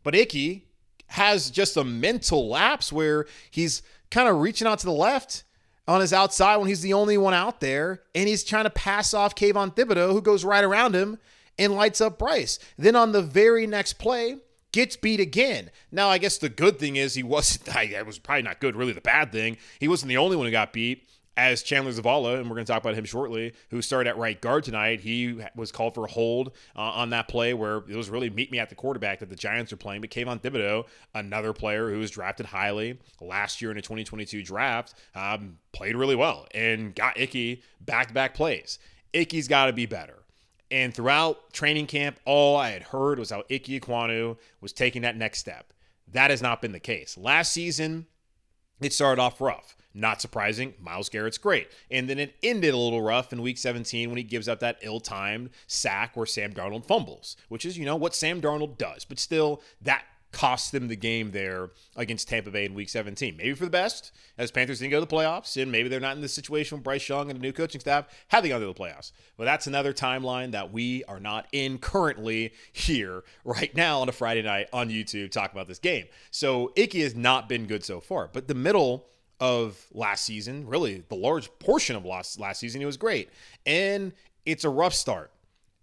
But 0.04 0.16
Icky 0.16 0.68
has 1.08 1.50
just 1.50 1.78
a 1.78 1.84
mental 1.84 2.50
lapse 2.50 2.92
where 2.92 3.26
he's 3.50 3.82
kind 4.12 4.28
of 4.28 4.40
reaching 4.40 4.68
out 4.68 4.80
to 4.80 4.86
the 4.86 4.92
left 4.92 5.44
on 5.88 6.02
his 6.02 6.14
outside 6.14 6.58
when 6.58 6.68
he's 6.68 6.82
the 6.82 6.94
only 6.94 7.18
one 7.18 7.34
out 7.34 7.60
there, 7.60 8.02
and 8.16 8.28
he's 8.28 8.44
trying 8.44 8.64
to 8.64 8.70
pass 8.70 9.14
off 9.14 9.36
Kayvon 9.36 9.76
Thibodeaux, 9.76 10.12
who 10.12 10.22
goes 10.22 10.46
right 10.46 10.64
around 10.64 10.96
him 10.96 11.18
and 11.58 11.74
lights 11.74 12.02
up 12.02 12.18
Bryce. 12.18 12.58
Then 12.78 12.96
on 12.96 13.12
the 13.12 13.22
very 13.22 13.68
next 13.68 13.94
play, 13.94 14.38
gets 14.72 14.96
beat 14.96 15.20
again. 15.20 15.72
Now, 15.92 16.10
I 16.10 16.18
guess 16.18 16.38
the 16.38 16.50
good 16.50 16.80
thing 16.80 16.96
is 16.96 17.14
he 17.14 17.24
wasn't, 17.24 17.68
it 17.76 18.06
was 18.06 18.20
probably 18.20 18.44
not 18.44 18.60
good, 18.60 18.76
really 18.76 18.94
the 18.94 19.02
bad 19.02 19.32
thing. 19.32 19.58
He 19.80 19.88
wasn't 19.88 20.10
the 20.10 20.18
only 20.18 20.36
one 20.36 20.46
who 20.46 20.52
got 20.52 20.74
beat 20.74 21.08
as 21.36 21.64
Chandler 21.64 21.92
Zavala, 21.92 22.40
and 22.40 22.50
we're 22.50 22.56
going 22.56 22.66
to 22.66 22.72
talk 22.72 22.82
about 22.82 22.96
him 22.96 23.06
shortly, 23.06 23.54
who 23.70 23.82
started 23.82 24.10
at 24.10 24.18
right 24.18 24.40
guard 24.40 24.64
tonight. 24.64 25.00
He 25.00 25.40
was 25.56 25.72
called 25.72 25.96
for 25.96 26.06
a 26.06 26.10
hold 26.10 26.50
uh, 26.76 26.82
on 26.82 27.10
that 27.10 27.28
play 27.28 27.54
where 27.54 27.78
it 27.78 27.96
was 27.96 28.10
really 28.10 28.30
meet 28.30 28.52
me 28.52 28.60
at 28.60 28.70
the 28.70 28.76
quarterback 28.76 29.20
that 29.20 29.30
the 29.30 29.36
Giants 29.36 29.74
are 29.74 29.78
playing. 29.78 30.02
But 30.02 30.12
Kayvon 30.12 30.42
Thibodeaux, 30.42 30.86
another 31.14 31.54
player 31.54 31.90
who 31.90 32.00
was 32.00 32.12
drafted 32.12 32.46
highly 32.46 33.00
last 33.20 33.62
year 33.62 33.72
in 33.72 33.76
the 33.76 33.82
2022 33.82 34.44
draft, 34.44 34.94
um, 35.16 35.58
played 35.72 35.96
really 35.96 36.16
well 36.16 36.48
and 36.54 36.94
got 36.94 37.20
Icky 37.20 37.64
back 37.82 38.08
to 38.10 38.14
back 38.14 38.34
plays. 38.36 38.78
Icky's 39.14 39.48
got 39.48 39.68
to 39.68 39.74
be 39.74 39.86
better. 39.86 40.20
And 40.72 40.94
throughout 40.94 41.54
training 41.54 41.86
camp, 41.86 42.20
all 42.26 42.58
I 42.58 42.72
had 42.72 42.82
heard 42.82 43.20
was 43.20 43.30
how 43.30 43.40
Ike 43.42 43.66
Ekwonu 43.66 44.38
was 44.60 44.74
taking 44.74 45.04
that 45.04 45.16
next 45.16 45.40
step. 45.40 45.72
That 46.12 46.32
has 46.32 46.42
not 46.42 46.62
been 46.62 46.72
the 46.72 46.80
case. 46.80 47.18
Last 47.18 47.54
season, 47.54 48.08
it 48.82 48.94
started 48.94 49.22
off 49.22 49.40
rough. 49.40 49.76
Not 49.94 50.22
surprising, 50.22 50.74
Myles 50.82 51.10
Garrett's 51.10 51.38
great. 51.38 51.70
And 51.92 52.10
then 52.10 52.18
it 52.18 52.36
ended 52.42 52.74
a 52.74 52.78
little 52.78 53.02
rough 53.02 53.32
in 53.32 53.42
week 53.42 53.58
17 53.58 54.10
when 54.10 54.18
he 54.18 54.24
gives 54.24 54.48
up 54.48 54.60
that 54.62 54.80
ill 54.82 55.00
timed 55.00 55.52
sack 55.68 56.18
where 56.18 56.26
Sam 56.26 56.54
Darnold 56.54 56.86
fumbles, 56.86 57.38
which 57.50 57.64
is, 57.66 57.78
you 57.78 57.86
know, 57.86 57.96
what 57.96 58.16
Sam 58.16 58.42
Darnold 58.42 58.78
does. 58.78 59.06
But 59.06 59.20
still, 59.20 59.62
that 59.82 60.04
cost 60.34 60.72
them 60.72 60.88
the 60.88 60.96
game 60.96 61.32
there 61.32 61.70
against 61.96 62.28
Tampa 62.28 62.50
Bay 62.50 62.66
in 62.66 62.74
week 62.74 62.90
17. 62.90 63.38
Maybe 63.38 63.54
for 63.54 63.66
the 63.66 63.72
best, 63.72 64.12
as 64.38 64.52
Panthers 64.52 64.80
didn't 64.80 64.92
go 64.92 65.00
to 65.00 65.06
the 65.06 65.16
playoffs, 65.16 65.62
and 65.62 65.72
maybe 65.72 65.88
they're 65.88 66.00
not 66.00 66.16
in 66.16 66.22
this 66.22 66.34
situation 66.34 66.78
with 66.78 66.84
Bryce 66.84 67.08
Young 67.08 67.30
and 67.30 67.40
a 67.40 67.42
new 67.42 67.54
coaching 67.54 67.80
staff 67.80 68.08
having 68.28 68.50
gone 68.50 68.60
to 68.60 68.66
the 68.66 68.74
playoffs. 68.74 69.12
But 69.38 69.46
that's 69.46 69.68
another 69.68 69.94
timeline 69.94 70.52
that 70.52 70.74
we 70.74 71.04
are 71.06 71.20
not 71.20 71.48
in 71.52 71.78
currently 71.78 72.52
here 72.74 73.24
right 73.46 73.74
now 73.76 74.02
on 74.02 74.10
a 74.10 74.12
Friday 74.12 74.42
night 74.42 74.68
on 74.74 74.90
YouTube 74.90 75.32
talking 75.32 75.56
about 75.56 75.68
this 75.68 75.80
game. 75.80 76.08
So 76.32 76.74
Icky 76.76 77.02
has 77.02 77.16
not 77.16 77.48
been 77.48 77.68
good 77.68 77.86
so 77.86 78.00
far. 78.00 78.28
But 78.34 78.48
the 78.48 78.56
middle 78.56 79.06
of 79.44 79.88
last 79.92 80.24
season, 80.24 80.66
really 80.66 81.04
the 81.10 81.16
large 81.16 81.50
portion 81.60 81.98
of 81.98 82.06
last 82.06 82.40
last 82.40 82.62
season, 82.62 82.80
he 82.80 82.86
was 82.86 82.96
great. 82.96 83.30
And 83.66 84.14
it's 84.46 84.64
a 84.64 84.70
rough 84.70 84.94
start. 84.94 85.32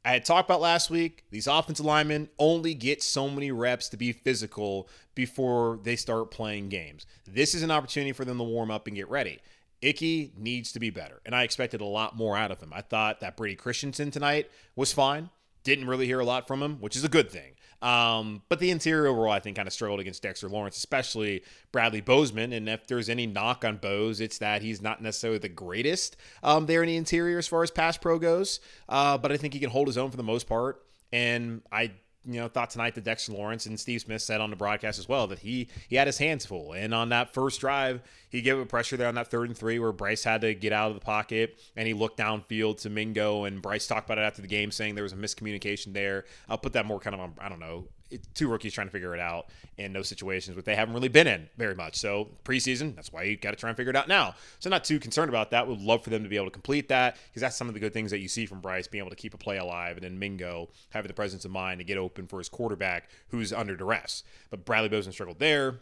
I 0.02 0.12
had 0.12 0.24
talked 0.24 0.48
about 0.48 0.62
last 0.62 0.88
week, 0.88 1.24
these 1.30 1.46
offensive 1.46 1.84
linemen 1.84 2.30
only 2.38 2.72
get 2.72 3.02
so 3.02 3.28
many 3.28 3.52
reps 3.52 3.90
to 3.90 3.98
be 3.98 4.12
physical 4.12 4.88
before 5.14 5.78
they 5.82 5.94
start 5.94 6.30
playing 6.30 6.70
games. 6.70 7.04
This 7.26 7.54
is 7.54 7.62
an 7.62 7.70
opportunity 7.70 8.12
for 8.12 8.24
them 8.24 8.38
to 8.38 8.44
warm 8.44 8.70
up 8.70 8.86
and 8.86 8.96
get 8.96 9.10
ready. 9.10 9.40
Icky 9.82 10.32
needs 10.38 10.72
to 10.72 10.80
be 10.80 10.88
better, 10.88 11.20
and 11.26 11.34
I 11.34 11.42
expected 11.42 11.82
a 11.82 11.86
lot 11.86 12.16
more 12.16 12.38
out 12.38 12.50
of 12.50 12.62
him. 12.62 12.72
I 12.74 12.80
thought 12.80 13.20
that 13.20 13.36
Brady 13.36 13.56
Christensen 13.56 14.10
tonight 14.10 14.50
was 14.74 14.90
fine. 14.90 15.28
Didn't 15.64 15.86
really 15.86 16.06
hear 16.06 16.20
a 16.20 16.24
lot 16.24 16.46
from 16.46 16.62
him, 16.62 16.78
which 16.80 16.96
is 16.96 17.04
a 17.04 17.10
good 17.10 17.30
thing. 17.30 17.52
Um, 17.82 18.42
but 18.48 18.58
the 18.58 18.70
interior 18.70 19.06
overall, 19.06 19.32
I 19.32 19.40
think, 19.40 19.56
kind 19.56 19.66
of 19.66 19.72
struggled 19.72 20.00
against 20.00 20.22
Dexter 20.22 20.48
Lawrence, 20.48 20.76
especially 20.76 21.42
Bradley 21.72 22.00
Bozeman. 22.00 22.52
And 22.52 22.68
if 22.68 22.86
there's 22.86 23.08
any 23.08 23.26
knock 23.26 23.64
on 23.64 23.78
Bose, 23.78 24.20
it's 24.20 24.38
that 24.38 24.62
he's 24.62 24.82
not 24.82 25.02
necessarily 25.02 25.38
the 25.38 25.48
greatest 25.48 26.16
um, 26.42 26.66
there 26.66 26.82
in 26.82 26.88
the 26.88 26.96
interior 26.96 27.38
as 27.38 27.46
far 27.46 27.62
as 27.62 27.70
pass 27.70 27.96
pro 27.96 28.18
goes. 28.18 28.60
Uh, 28.88 29.16
but 29.16 29.32
I 29.32 29.36
think 29.36 29.54
he 29.54 29.60
can 29.60 29.70
hold 29.70 29.86
his 29.86 29.96
own 29.96 30.10
for 30.10 30.16
the 30.16 30.22
most 30.22 30.46
part. 30.46 30.84
And 31.12 31.62
I 31.72 31.92
you 32.26 32.40
know, 32.40 32.48
thought 32.48 32.70
tonight 32.70 32.94
that 32.94 33.04
Dexter 33.04 33.32
Lawrence 33.32 33.66
and 33.66 33.80
Steve 33.80 34.02
Smith 34.02 34.20
said 34.20 34.40
on 34.40 34.50
the 34.50 34.56
broadcast 34.56 34.98
as 34.98 35.08
well 35.08 35.26
that 35.28 35.38
he 35.40 35.68
he 35.88 35.96
had 35.96 36.06
his 36.06 36.18
hands 36.18 36.44
full. 36.44 36.72
And 36.72 36.92
on 36.92 37.08
that 37.10 37.32
first 37.32 37.60
drive, 37.60 38.02
he 38.28 38.42
gave 38.42 38.58
it 38.58 38.68
pressure 38.68 38.96
there 38.96 39.08
on 39.08 39.14
that 39.14 39.30
third 39.30 39.48
and 39.48 39.56
three 39.56 39.78
where 39.78 39.92
Bryce 39.92 40.24
had 40.24 40.42
to 40.42 40.54
get 40.54 40.72
out 40.72 40.90
of 40.90 40.94
the 40.94 41.04
pocket 41.04 41.58
and 41.76 41.86
he 41.86 41.94
looked 41.94 42.18
downfield 42.18 42.80
to 42.82 42.90
Mingo 42.90 43.44
and 43.44 43.62
Bryce 43.62 43.86
talked 43.86 44.06
about 44.06 44.18
it 44.18 44.22
after 44.22 44.42
the 44.42 44.48
game 44.48 44.70
saying 44.70 44.94
there 44.94 45.04
was 45.04 45.12
a 45.12 45.16
miscommunication 45.16 45.94
there. 45.94 46.24
I'll 46.48 46.58
put 46.58 46.74
that 46.74 46.86
more 46.86 47.00
kind 47.00 47.14
of 47.14 47.20
on, 47.20 47.34
I 47.40 47.48
don't 47.48 47.60
know, 47.60 47.86
two 48.34 48.48
rookies 48.48 48.72
trying 48.72 48.86
to 48.86 48.92
figure 48.92 49.14
it 49.14 49.20
out 49.20 49.46
in 49.78 49.92
those 49.92 50.08
situations, 50.08 50.56
but 50.56 50.64
they 50.64 50.74
haven't 50.74 50.94
really 50.94 51.08
been 51.08 51.26
in 51.26 51.48
very 51.56 51.74
much. 51.74 51.96
So 51.96 52.28
preseason, 52.44 52.94
that's 52.94 53.12
why 53.12 53.22
you 53.22 53.36
got 53.36 53.50
to 53.50 53.56
try 53.56 53.70
and 53.70 53.76
figure 53.76 53.90
it 53.90 53.96
out 53.96 54.08
now. 54.08 54.34
So 54.58 54.70
not 54.70 54.84
too 54.84 54.98
concerned 54.98 55.28
about 55.28 55.50
that. 55.50 55.66
Would 55.66 55.80
love 55.80 56.02
for 56.04 56.10
them 56.10 56.22
to 56.22 56.28
be 56.28 56.36
able 56.36 56.46
to 56.46 56.50
complete 56.50 56.88
that 56.88 57.16
because 57.28 57.42
that's 57.42 57.56
some 57.56 57.68
of 57.68 57.74
the 57.74 57.80
good 57.80 57.92
things 57.92 58.10
that 58.10 58.18
you 58.18 58.28
see 58.28 58.46
from 58.46 58.60
Bryce 58.60 58.86
being 58.86 59.02
able 59.02 59.10
to 59.10 59.16
keep 59.16 59.34
a 59.34 59.38
play 59.38 59.58
alive, 59.58 59.96
and 59.96 60.04
then 60.04 60.18
Mingo 60.18 60.68
having 60.90 61.08
the 61.08 61.14
presence 61.14 61.44
of 61.44 61.50
mind 61.50 61.78
to 61.78 61.84
get 61.84 61.98
open 61.98 62.26
for 62.26 62.38
his 62.38 62.48
quarterback 62.48 63.08
who's 63.28 63.52
under 63.52 63.76
duress. 63.76 64.22
But 64.50 64.64
Bradley 64.64 64.88
Bozeman 64.88 65.12
struggled 65.12 65.38
there. 65.38 65.80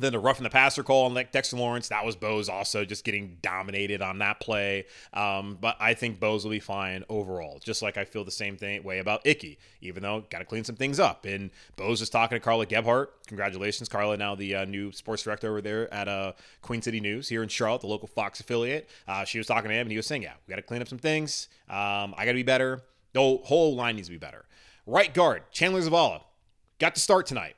Then 0.00 0.12
the 0.12 0.18
rough 0.18 0.38
roughing 0.38 0.44
the 0.44 0.50
passer 0.50 0.84
call 0.84 1.06
on 1.06 1.26
Dexter 1.32 1.56
Lawrence, 1.56 1.88
that 1.88 2.04
was 2.04 2.14
Bose 2.14 2.48
also 2.48 2.84
just 2.84 3.04
getting 3.04 3.38
dominated 3.42 4.00
on 4.00 4.18
that 4.18 4.38
play. 4.38 4.86
Um, 5.12 5.58
but 5.60 5.76
I 5.80 5.94
think 5.94 6.20
Bose 6.20 6.44
will 6.44 6.52
be 6.52 6.60
fine 6.60 7.04
overall. 7.08 7.58
Just 7.58 7.82
like 7.82 7.96
I 7.96 8.04
feel 8.04 8.24
the 8.24 8.30
same 8.30 8.56
thing 8.56 8.82
way 8.84 9.00
about 9.00 9.26
Icky, 9.26 9.58
even 9.80 10.02
though 10.02 10.24
got 10.30 10.38
to 10.38 10.44
clean 10.44 10.62
some 10.62 10.76
things 10.76 11.00
up. 11.00 11.24
And 11.24 11.50
Bose 11.76 12.00
was 12.00 12.10
talking 12.10 12.36
to 12.36 12.40
Carla 12.40 12.66
Gebhart. 12.66 13.26
Congratulations, 13.26 13.88
Carla, 13.88 14.16
now 14.16 14.36
the 14.36 14.54
uh, 14.54 14.64
new 14.64 14.92
sports 14.92 15.24
director 15.24 15.48
over 15.48 15.60
there 15.60 15.92
at 15.92 16.06
uh, 16.06 16.32
Queen 16.62 16.80
City 16.80 17.00
News 17.00 17.28
here 17.28 17.42
in 17.42 17.48
Charlotte, 17.48 17.80
the 17.80 17.88
local 17.88 18.06
Fox 18.06 18.38
affiliate. 18.38 18.88
Uh, 19.08 19.24
she 19.24 19.38
was 19.38 19.48
talking 19.48 19.68
to 19.68 19.74
him, 19.74 19.82
and 19.82 19.90
he 19.90 19.96
was 19.96 20.06
saying, 20.06 20.22
"Yeah, 20.22 20.34
we 20.46 20.52
got 20.52 20.56
to 20.56 20.62
clean 20.62 20.80
up 20.80 20.88
some 20.88 20.98
things. 20.98 21.48
Um, 21.68 22.14
I 22.16 22.24
got 22.24 22.32
to 22.32 22.34
be 22.34 22.42
better. 22.44 22.82
The 23.14 23.20
whole 23.20 23.74
line 23.74 23.96
needs 23.96 24.08
to 24.08 24.12
be 24.12 24.18
better." 24.18 24.44
Right 24.86 25.12
guard 25.12 25.42
Chandler 25.50 25.82
Zavala 25.82 26.22
got 26.78 26.94
to 26.94 27.00
start 27.00 27.26
tonight. 27.26 27.56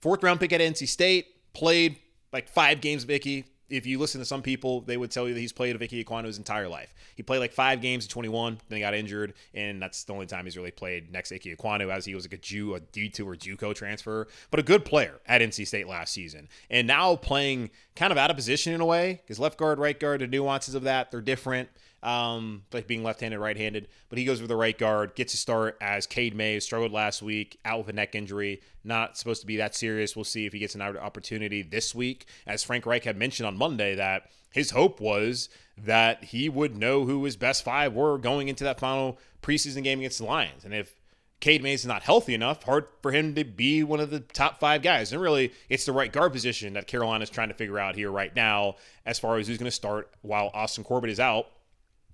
Fourth 0.00 0.22
round 0.22 0.38
pick 0.38 0.52
at 0.52 0.60
NC 0.60 0.86
State 0.86 1.26
played 1.52 1.96
like 2.32 2.48
five 2.48 2.80
games 2.80 3.04
of 3.04 3.10
Icky. 3.10 3.44
If 3.70 3.84
you 3.84 3.98
listen 3.98 4.18
to 4.20 4.24
some 4.24 4.40
people, 4.40 4.80
they 4.80 4.96
would 4.96 5.10
tell 5.10 5.28
you 5.28 5.34
that 5.34 5.40
he's 5.40 5.52
played 5.52 5.80
Ickey 5.80 6.02
Ekwonu 6.02 6.24
his 6.24 6.38
entire 6.38 6.68
life. 6.68 6.94
He 7.16 7.22
played 7.22 7.40
like 7.40 7.52
five 7.52 7.82
games 7.82 8.06
at 8.06 8.10
21, 8.10 8.58
then 8.68 8.76
he 8.76 8.80
got 8.80 8.94
injured, 8.94 9.34
and 9.52 9.82
that's 9.82 10.04
the 10.04 10.14
only 10.14 10.24
time 10.24 10.44
he's 10.44 10.56
really 10.56 10.70
played 10.70 11.12
next 11.12 11.28
to 11.28 11.34
Ickey 11.34 11.54
Ekwonu 11.54 11.92
as 11.92 12.06
he 12.06 12.14
was 12.14 12.24
like 12.24 12.32
a 12.32 12.38
Jew, 12.38 12.76
a 12.76 12.80
D2 12.80 13.26
or 13.26 13.36
JUCO 13.36 13.74
transfer, 13.74 14.26
but 14.50 14.58
a 14.58 14.62
good 14.62 14.86
player 14.86 15.20
at 15.26 15.42
NC 15.42 15.66
State 15.66 15.86
last 15.86 16.14
season. 16.14 16.48
And 16.70 16.86
now 16.86 17.16
playing 17.16 17.68
kind 17.94 18.10
of 18.10 18.16
out 18.16 18.30
of 18.30 18.36
position 18.36 18.72
in 18.72 18.80
a 18.80 18.86
way, 18.86 19.20
because 19.22 19.38
left 19.38 19.58
guard, 19.58 19.78
right 19.78 19.98
guard, 19.98 20.22
the 20.22 20.26
nuances 20.26 20.74
of 20.74 20.84
that, 20.84 21.10
they're 21.10 21.20
different 21.20 21.68
um, 22.02 22.62
like 22.72 22.86
being 22.86 23.02
left-handed, 23.02 23.38
right-handed. 23.38 23.88
But 24.08 24.18
he 24.18 24.24
goes 24.24 24.40
with 24.40 24.48
the 24.48 24.56
right 24.56 24.76
guard, 24.76 25.14
gets 25.14 25.34
a 25.34 25.36
start 25.36 25.76
as 25.80 26.06
Cade 26.06 26.34
Mays 26.34 26.64
struggled 26.64 26.92
last 26.92 27.22
week, 27.22 27.58
out 27.64 27.78
with 27.78 27.88
a 27.88 27.92
neck 27.92 28.14
injury, 28.14 28.60
not 28.84 29.16
supposed 29.16 29.40
to 29.40 29.46
be 29.46 29.56
that 29.56 29.74
serious. 29.74 30.14
We'll 30.14 30.24
see 30.24 30.46
if 30.46 30.52
he 30.52 30.58
gets 30.58 30.74
an 30.74 30.82
opportunity 30.82 31.62
this 31.62 31.94
week. 31.94 32.26
As 32.46 32.64
Frank 32.64 32.86
Reich 32.86 33.04
had 33.04 33.16
mentioned 33.16 33.46
on 33.46 33.56
Monday, 33.56 33.94
that 33.94 34.30
his 34.50 34.70
hope 34.70 35.00
was 35.00 35.48
that 35.76 36.24
he 36.24 36.48
would 36.48 36.76
know 36.76 37.04
who 37.04 37.24
his 37.24 37.36
best 37.36 37.64
five 37.64 37.94
were 37.94 38.18
going 38.18 38.48
into 38.48 38.64
that 38.64 38.80
final 38.80 39.18
preseason 39.42 39.84
game 39.84 39.98
against 40.00 40.18
the 40.18 40.24
Lions, 40.24 40.64
and 40.64 40.74
if 40.74 40.98
Cade 41.40 41.62
Mays 41.62 41.80
is 41.80 41.86
not 41.86 42.02
healthy 42.02 42.34
enough, 42.34 42.64
hard 42.64 42.86
for 43.00 43.12
him 43.12 43.36
to 43.36 43.44
be 43.44 43.84
one 43.84 44.00
of 44.00 44.10
the 44.10 44.18
top 44.18 44.58
five 44.58 44.82
guys. 44.82 45.12
And 45.12 45.22
really, 45.22 45.52
it's 45.68 45.84
the 45.84 45.92
right 45.92 46.12
guard 46.12 46.32
position 46.32 46.72
that 46.72 46.88
Carolina 46.88 47.22
is 47.22 47.30
trying 47.30 47.46
to 47.48 47.54
figure 47.54 47.78
out 47.78 47.94
here 47.94 48.10
right 48.10 48.34
now 48.34 48.74
as 49.06 49.20
far 49.20 49.38
as 49.38 49.46
who's 49.46 49.56
going 49.58 49.70
to 49.70 49.70
start 49.70 50.10
while 50.22 50.50
Austin 50.52 50.82
Corbett 50.82 51.10
is 51.10 51.20
out 51.20 51.46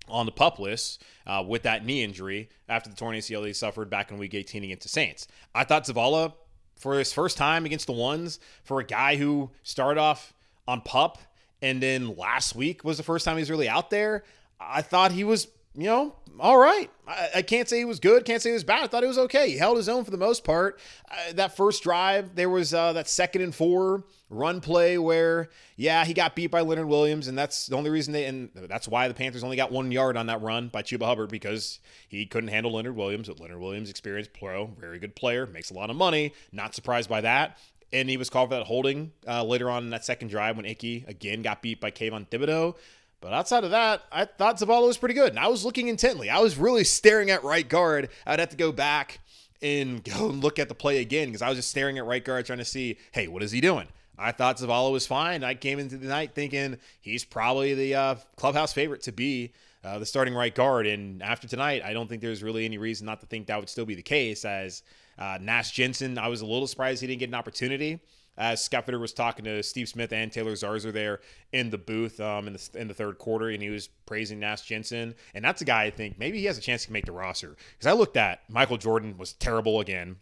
on 0.09 0.27
the 0.27 0.33
pup 0.33 0.59
list 0.59 1.03
uh, 1.27 1.43
with 1.47 1.63
that 1.63 1.85
knee 1.85 2.03
injury 2.03 2.49
after 2.69 2.91
the 2.91 2.97
torn 2.97 3.17
ACL 3.17 3.47
he 3.47 3.53
suffered 3.53 3.91
back 3.91 4.11
in 4.11 4.19
Week 4.19 4.35
18 4.35 4.65
against 4.65 4.83
the 4.83 4.89
Saints. 4.89 5.27
I 5.55 5.65
thought 5.65 5.87
Zavala, 5.87 6.35
for 6.77 6.99
his 6.99 7.13
first 7.13 7.37
time 7.37 7.65
against 7.65 7.87
the 7.87 7.93
ones, 7.93 8.39
for 8.63 8.81
a 8.81 8.85
guy 8.85 9.17
who 9.17 9.51
started 9.63 10.01
off 10.01 10.35
on 10.67 10.81
pup 10.81 11.19
and 11.63 11.83
then 11.83 12.17
last 12.17 12.55
week 12.55 12.85
was 12.85 12.97
the 12.97 13.03
first 13.03 13.25
time 13.25 13.39
he's 13.39 13.51
really 13.51 13.69
out 13.69 13.91
there, 13.91 14.25
I 14.61 14.83
thought 14.83 15.13
he 15.13 15.25
was 15.25 15.49
you 15.77 15.87
know, 15.87 16.15
all 16.39 16.57
right. 16.57 16.89
I, 17.07 17.31
I, 17.37 17.43
can't 17.43 17.69
say 17.69 17.79
he 17.79 17.85
was 17.85 17.99
good. 17.99 18.25
Can't 18.25 18.41
say 18.41 18.51
he 18.51 18.55
was 18.55 18.63
bad. 18.63 18.85
I 18.85 18.87
thought 18.87 19.03
he 19.03 19.09
was 19.09 19.19
okay. 19.19 19.51
He 19.51 19.59
held 19.59 19.77
his 19.77 19.89
own 19.89 20.05
for 20.05 20.13
the 20.13 20.17
most 20.17 20.45
part. 20.45 20.79
Uh, 21.11 21.33
that 21.33 21.57
first 21.57 21.83
drive, 21.83 22.37
there 22.37 22.49
was 22.49 22.73
uh, 22.73 22.93
that 22.93 23.09
second 23.09 23.43
and 23.43 23.55
four 23.55 24.05
run 24.35 24.61
play 24.61 24.99
where, 24.99 25.49
yeah, 25.77 26.05
he 26.05 26.15
got 26.15 26.35
beat 26.35 26.51
by 26.51 26.61
Leonard 26.61 26.89
Williams, 26.89 27.29
and 27.29 27.39
that's 27.39 27.67
the 27.67 27.77
only 27.77 27.91
reason 27.91 28.13
they, 28.13 28.27
and 28.27 28.51
that's 28.55 28.89
why 28.89 29.09
the 29.09 29.15
Panthers 29.15 29.45
only 29.45 29.57
got 29.57 29.73
one 29.73 29.91
yard 29.91 30.17
on 30.17 30.27
that 30.27 30.43
run 30.43 30.69
by 30.69 30.83
Chuba 30.83 31.05
Hubbard 31.05 31.31
because 31.31 31.81
he 32.09 32.27
couldn't 32.27 32.49
handle 32.49 32.73
Leonard 32.73 32.97
Williams. 32.97 33.29
But 33.29 33.41
Leonard 33.41 33.61
Williams, 33.61 33.91
experienced 33.91 34.33
pro, 34.33 34.67
very 34.67 34.99
good 34.99 35.17
player, 35.17 35.47
makes 35.47 35.71
a 35.71 35.75
lot 35.75 35.91
of 35.91 35.97
money. 35.97 36.33
Not 36.53 36.75
surprised 36.75 37.09
by 37.09 37.21
that. 37.23 37.59
And 37.93 38.11
he 38.11 38.17
was 38.17 38.29
called 38.29 38.51
for 38.51 38.57
that 38.57 38.67
holding 38.67 39.13
uh, 39.27 39.45
later 39.45 39.71
on 39.71 39.85
in 39.85 39.91
that 39.91 40.05
second 40.05 40.29
drive 40.29 40.57
when 40.57 40.67
Icky 40.67 41.05
again 41.07 41.43
got 41.43 41.63
beat 41.63 41.81
by 41.81 41.91
Kayvon 41.91 42.29
Thibodeaux. 42.29 42.77
But 43.21 43.33
outside 43.33 43.65
of 43.65 43.71
that, 43.71 44.03
I 44.13 44.27
thought 44.27 44.59
Zavala 44.59 44.87
was 44.87 44.99
pretty 44.99 45.15
good. 45.15 45.31
And 45.31 45.39
I 45.39 45.49
was 45.49 45.65
looking 45.65 45.89
intently. 45.89 46.29
I 46.29 46.41
was 46.41 46.59
really 46.59 46.85
staring 46.85 47.31
at 47.31 47.43
right 47.43 47.67
guard. 47.67 48.11
I'd 48.27 48.39
have 48.39 48.51
to 48.51 48.57
go 48.57 48.71
back 48.71 49.21
and 49.63 50.05
go 50.19 50.29
and 50.29 50.43
look 50.43 50.59
at 50.59 50.69
the 50.69 50.75
play 50.75 51.01
again 51.01 51.29
because 51.29 51.43
I 51.43 51.49
was 51.49 51.57
just 51.57 51.71
staring 51.71 51.99
at 51.99 52.05
right 52.05 52.23
guard 52.23 52.47
trying 52.47 52.59
to 52.59 52.65
see, 52.65 52.99
hey, 53.13 53.27
what 53.27 53.43
is 53.43 53.51
he 53.51 53.61
doing? 53.61 53.89
I 54.19 54.33
thought 54.33 54.59
Zavala 54.59 54.93
was 54.93 55.07
fine. 55.07 55.43
I 55.43 55.55
came 55.55 55.79
into 55.79 55.97
the 55.97 56.09
night 56.09 56.35
thinking 56.35 56.79
he's 57.01 57.25
probably 57.25 57.75
the 57.75 57.95
uh, 57.95 58.15
clubhouse 58.37 58.73
favorite 58.73 59.03
to 59.03 59.13
be 59.13 59.53
uh, 59.83 59.99
the 59.99 60.07
starting 60.07 60.35
right 60.35 60.55
guard. 60.55 60.87
And 60.87 61.23
after 61.23 61.49
tonight, 61.49 61.83
I 61.85 61.93
don't 61.93 62.09
think 62.09 62.23
there's 62.23 62.43
really 62.43 62.65
any 62.65 62.79
reason 62.79 63.07
not 63.07 63.21
to 63.21 63.27
think 63.27 63.47
that 63.47 63.59
would 63.59 63.69
still 63.69 63.87
be 63.87 63.95
the 63.95 64.03
case. 64.03 64.45
As 64.45 64.83
uh, 65.19 65.39
Nash 65.41 65.73
Jensen, 65.73 66.19
I 66.19 66.29
was 66.29 66.41
a 66.41 66.47
little 66.47 66.67
surprised 66.67 67.01
he 67.01 67.07
didn't 67.07 67.21
get 67.21 67.29
an 67.29 67.35
opportunity 67.35 68.01
as 68.37 68.63
Scott 68.63 68.89
was 68.99 69.13
talking 69.13 69.45
to 69.45 69.63
Steve 69.63 69.89
Smith 69.89 70.13
and 70.13 70.33
Taylor 70.33 70.53
Zarzour 70.53 70.93
there 70.93 71.21
in 71.53 71.71
the 71.71 71.79
booth 71.79 72.21
um, 72.21 72.47
in 72.47 72.53
the 72.55 72.69
in 72.75 72.89
the 72.89 72.95
third 72.95 73.19
quarter, 73.19 73.51
and 73.51 73.63
he 73.63 73.71
was 73.71 73.89
praising 74.07 74.41
Nash 74.41 74.63
Jensen, 74.63 75.15
and 75.35 75.45
that's 75.45 75.63
a 75.63 75.65
guy 75.65 75.85
I 75.85 75.91
think 75.91 76.19
maybe 76.19 76.39
he 76.39 76.47
has 76.47 76.59
a 76.59 76.61
chance 76.61 76.85
to 76.87 76.93
make 76.93 77.07
the 77.07 77.13
roster 77.13 77.57
because 77.73 77.87
I 77.87 77.93
looked 77.93 78.17
at 78.17 78.41
Michael 78.49 78.77
Jordan 78.77 79.17
was 79.17 79.33
terrible 79.35 79.81
again 79.81 80.17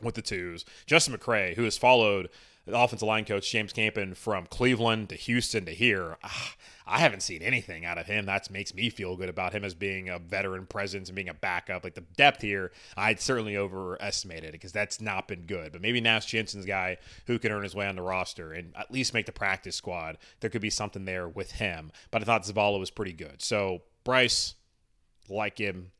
with 0.00 0.14
the 0.14 0.22
twos. 0.22 0.64
Justin 0.86 1.16
McCray, 1.16 1.54
who 1.54 1.64
has 1.64 1.78
followed 1.78 2.28
the 2.66 2.78
offensive 2.78 3.06
line 3.06 3.24
coach 3.24 3.50
James 3.50 3.72
Campen 3.72 4.14
from 4.14 4.46
Cleveland 4.46 5.08
to 5.08 5.16
Houston 5.16 5.64
to 5.64 5.72
here. 5.72 6.16
Ah, 6.22 6.54
I 6.86 6.98
haven't 6.98 7.22
seen 7.22 7.42
anything 7.42 7.84
out 7.84 7.98
of 7.98 8.06
him 8.06 8.26
that 8.26 8.50
makes 8.50 8.74
me 8.74 8.90
feel 8.90 9.16
good 9.16 9.28
about 9.28 9.52
him 9.52 9.64
as 9.64 9.74
being 9.74 10.08
a 10.08 10.18
veteran 10.18 10.66
presence 10.66 11.08
and 11.08 11.16
being 11.16 11.28
a 11.28 11.34
backup. 11.34 11.84
Like 11.84 11.94
the 11.94 12.04
depth 12.16 12.42
here, 12.42 12.72
I'd 12.96 13.20
certainly 13.20 13.56
overestimated 13.56 14.52
because 14.52 14.72
that's 14.72 15.00
not 15.00 15.28
been 15.28 15.46
good. 15.46 15.72
But 15.72 15.82
maybe 15.82 16.00
Nash 16.00 16.26
Jensen's 16.26 16.66
guy 16.66 16.98
who 17.26 17.38
can 17.38 17.52
earn 17.52 17.62
his 17.62 17.74
way 17.74 17.86
on 17.86 17.96
the 17.96 18.02
roster 18.02 18.52
and 18.52 18.72
at 18.76 18.90
least 18.90 19.14
make 19.14 19.26
the 19.26 19.32
practice 19.32 19.76
squad. 19.76 20.18
There 20.40 20.50
could 20.50 20.62
be 20.62 20.70
something 20.70 21.04
there 21.04 21.28
with 21.28 21.52
him. 21.52 21.92
But 22.10 22.22
I 22.22 22.24
thought 22.24 22.44
Zavala 22.44 22.78
was 22.78 22.90
pretty 22.90 23.12
good. 23.12 23.42
So 23.42 23.82
Bryce, 24.04 24.54
like 25.28 25.58
him, 25.58 25.92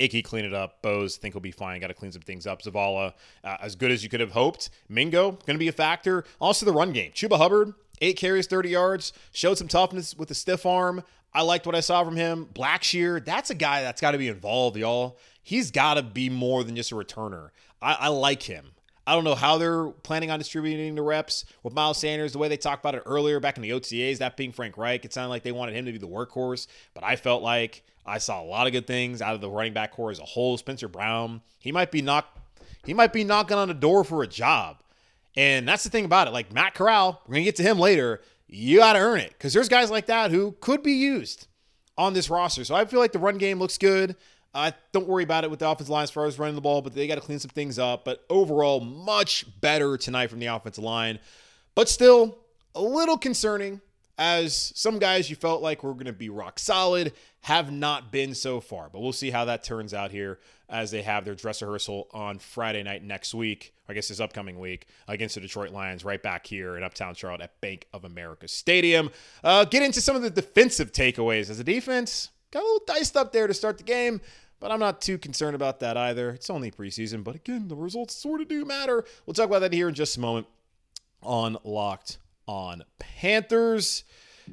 Icky 0.00 0.22
clean 0.22 0.44
it 0.44 0.54
up. 0.54 0.82
Bose 0.82 1.16
think 1.16 1.34
he'll 1.34 1.40
be 1.40 1.50
fine. 1.50 1.80
Got 1.80 1.88
to 1.88 1.94
clean 1.94 2.12
some 2.12 2.22
things 2.22 2.46
up. 2.46 2.62
Zavala, 2.62 3.14
uh, 3.44 3.56
as 3.60 3.76
good 3.76 3.90
as 3.90 4.02
you 4.02 4.08
could 4.08 4.20
have 4.20 4.32
hoped. 4.32 4.70
Mingo 4.88 5.32
going 5.32 5.54
to 5.54 5.58
be 5.58 5.68
a 5.68 5.72
factor. 5.72 6.24
Also 6.40 6.66
the 6.66 6.72
run 6.72 6.92
game. 6.92 7.12
Chuba 7.12 7.36
Hubbard 7.36 7.74
Eight 8.00 8.16
carries, 8.16 8.46
30 8.46 8.70
yards, 8.70 9.12
showed 9.32 9.58
some 9.58 9.68
toughness 9.68 10.16
with 10.16 10.28
the 10.28 10.34
stiff 10.34 10.64
arm. 10.64 11.02
I 11.34 11.42
liked 11.42 11.66
what 11.66 11.74
I 11.74 11.80
saw 11.80 12.02
from 12.02 12.16
him. 12.16 12.48
Blackshear, 12.54 13.24
that's 13.24 13.50
a 13.50 13.54
guy 13.54 13.82
that's 13.82 14.00
got 14.00 14.12
to 14.12 14.18
be 14.18 14.28
involved, 14.28 14.76
y'all. 14.76 15.18
He's 15.42 15.70
got 15.70 15.94
to 15.94 16.02
be 16.02 16.30
more 16.30 16.64
than 16.64 16.76
just 16.76 16.92
a 16.92 16.94
returner. 16.94 17.50
I, 17.82 17.92
I 18.00 18.08
like 18.08 18.42
him. 18.42 18.72
I 19.06 19.14
don't 19.14 19.24
know 19.24 19.34
how 19.34 19.58
they're 19.58 19.88
planning 19.88 20.30
on 20.30 20.38
distributing 20.38 20.94
the 20.94 21.02
reps 21.02 21.44
with 21.62 21.74
Miles 21.74 21.98
Sanders. 21.98 22.32
The 22.32 22.38
way 22.38 22.48
they 22.48 22.56
talked 22.56 22.82
about 22.82 22.94
it 22.94 23.02
earlier 23.06 23.40
back 23.40 23.56
in 23.56 23.62
the 23.62 23.70
OTAs, 23.70 24.18
that 24.18 24.36
being 24.36 24.52
Frank 24.52 24.78
Reich, 24.78 25.04
it 25.04 25.12
sounded 25.12 25.30
like 25.30 25.42
they 25.42 25.52
wanted 25.52 25.74
him 25.74 25.84
to 25.86 25.92
be 25.92 25.98
the 25.98 26.08
workhorse. 26.08 26.68
But 26.94 27.04
I 27.04 27.16
felt 27.16 27.42
like 27.42 27.82
I 28.04 28.18
saw 28.18 28.42
a 28.42 28.44
lot 28.44 28.66
of 28.66 28.72
good 28.72 28.86
things 28.86 29.22
out 29.22 29.34
of 29.34 29.40
the 29.40 29.50
running 29.50 29.72
back 29.72 29.92
corps 29.92 30.10
as 30.10 30.18
a 30.18 30.24
whole. 30.24 30.56
Spencer 30.56 30.88
Brown, 30.88 31.42
he 31.58 31.72
might 31.72 31.90
be 31.90 32.02
knock, 32.02 32.38
he 32.84 32.94
might 32.94 33.12
be 33.12 33.24
knocking 33.24 33.56
on 33.56 33.68
the 33.68 33.74
door 33.74 34.04
for 34.04 34.22
a 34.22 34.26
job. 34.26 34.82
And 35.36 35.68
that's 35.68 35.84
the 35.84 35.90
thing 35.90 36.04
about 36.04 36.26
it. 36.26 36.32
Like 36.32 36.52
Matt 36.52 36.74
Corral, 36.74 37.22
we're 37.26 37.34
gonna 37.34 37.44
get 37.44 37.56
to 37.56 37.62
him 37.62 37.78
later. 37.78 38.20
You 38.48 38.78
got 38.78 38.94
to 38.94 38.98
earn 38.98 39.20
it 39.20 39.30
because 39.30 39.52
there's 39.52 39.68
guys 39.68 39.90
like 39.90 40.06
that 40.06 40.32
who 40.32 40.56
could 40.60 40.82
be 40.82 40.94
used 40.94 41.46
on 41.96 42.14
this 42.14 42.28
roster. 42.28 42.64
So 42.64 42.74
I 42.74 42.84
feel 42.84 42.98
like 42.98 43.12
the 43.12 43.20
run 43.20 43.38
game 43.38 43.60
looks 43.60 43.78
good. 43.78 44.16
Uh, 44.52 44.72
don't 44.90 45.06
worry 45.06 45.22
about 45.22 45.44
it 45.44 45.50
with 45.50 45.60
the 45.60 45.68
offensive 45.68 45.90
line 45.90 46.02
as 46.02 46.10
far 46.10 46.26
as 46.26 46.36
running 46.38 46.56
the 46.56 46.60
ball, 46.60 46.82
but 46.82 46.92
they 46.92 47.06
got 47.06 47.14
to 47.14 47.20
clean 47.20 47.38
some 47.38 47.50
things 47.50 47.78
up. 47.78 48.04
But 48.04 48.24
overall, 48.28 48.80
much 48.80 49.46
better 49.60 49.96
tonight 49.96 50.28
from 50.28 50.40
the 50.40 50.46
offensive 50.46 50.82
line. 50.82 51.20
But 51.76 51.88
still, 51.88 52.38
a 52.74 52.82
little 52.82 53.16
concerning 53.16 53.80
as 54.20 54.70
some 54.76 54.98
guys 54.98 55.30
you 55.30 55.34
felt 55.34 55.62
like 55.62 55.82
were 55.82 55.94
going 55.94 56.04
to 56.04 56.12
be 56.12 56.28
rock 56.28 56.58
solid 56.58 57.14
have 57.40 57.72
not 57.72 58.12
been 58.12 58.34
so 58.34 58.60
far. 58.60 58.90
But 58.92 59.00
we'll 59.00 59.14
see 59.14 59.30
how 59.30 59.46
that 59.46 59.64
turns 59.64 59.94
out 59.94 60.10
here 60.10 60.38
as 60.68 60.90
they 60.90 61.00
have 61.00 61.24
their 61.24 61.34
dress 61.34 61.62
rehearsal 61.62 62.06
on 62.12 62.38
Friday 62.38 62.82
night 62.82 63.02
next 63.02 63.32
week, 63.32 63.74
I 63.88 63.94
guess 63.94 64.08
this 64.08 64.20
upcoming 64.20 64.60
week, 64.60 64.86
against 65.08 65.36
the 65.36 65.40
Detroit 65.40 65.70
Lions 65.70 66.04
right 66.04 66.22
back 66.22 66.46
here 66.46 66.76
in 66.76 66.82
Uptown 66.82 67.14
Charlotte 67.14 67.40
at 67.40 67.58
Bank 67.62 67.86
of 67.94 68.04
America 68.04 68.46
Stadium. 68.46 69.10
Uh, 69.42 69.64
get 69.64 69.82
into 69.82 70.02
some 70.02 70.16
of 70.16 70.22
the 70.22 70.30
defensive 70.30 70.92
takeaways 70.92 71.48
as 71.48 71.58
a 71.58 71.64
defense. 71.64 72.28
Got 72.50 72.62
a 72.62 72.66
little 72.66 72.82
diced 72.86 73.16
up 73.16 73.32
there 73.32 73.46
to 73.46 73.54
start 73.54 73.78
the 73.78 73.84
game, 73.84 74.20
but 74.60 74.70
I'm 74.70 74.80
not 74.80 75.00
too 75.00 75.16
concerned 75.16 75.56
about 75.56 75.80
that 75.80 75.96
either. 75.96 76.30
It's 76.32 76.50
only 76.50 76.70
preseason, 76.70 77.24
but 77.24 77.36
again, 77.36 77.68
the 77.68 77.76
results 77.76 78.14
sort 78.14 78.42
of 78.42 78.48
do 78.48 78.66
matter. 78.66 79.02
We'll 79.24 79.32
talk 79.32 79.46
about 79.46 79.60
that 79.60 79.72
here 79.72 79.88
in 79.88 79.94
just 79.94 80.18
a 80.18 80.20
moment 80.20 80.46
on 81.22 81.56
Locked 81.64 82.18
on 82.46 82.84
Panthers. 82.98 84.04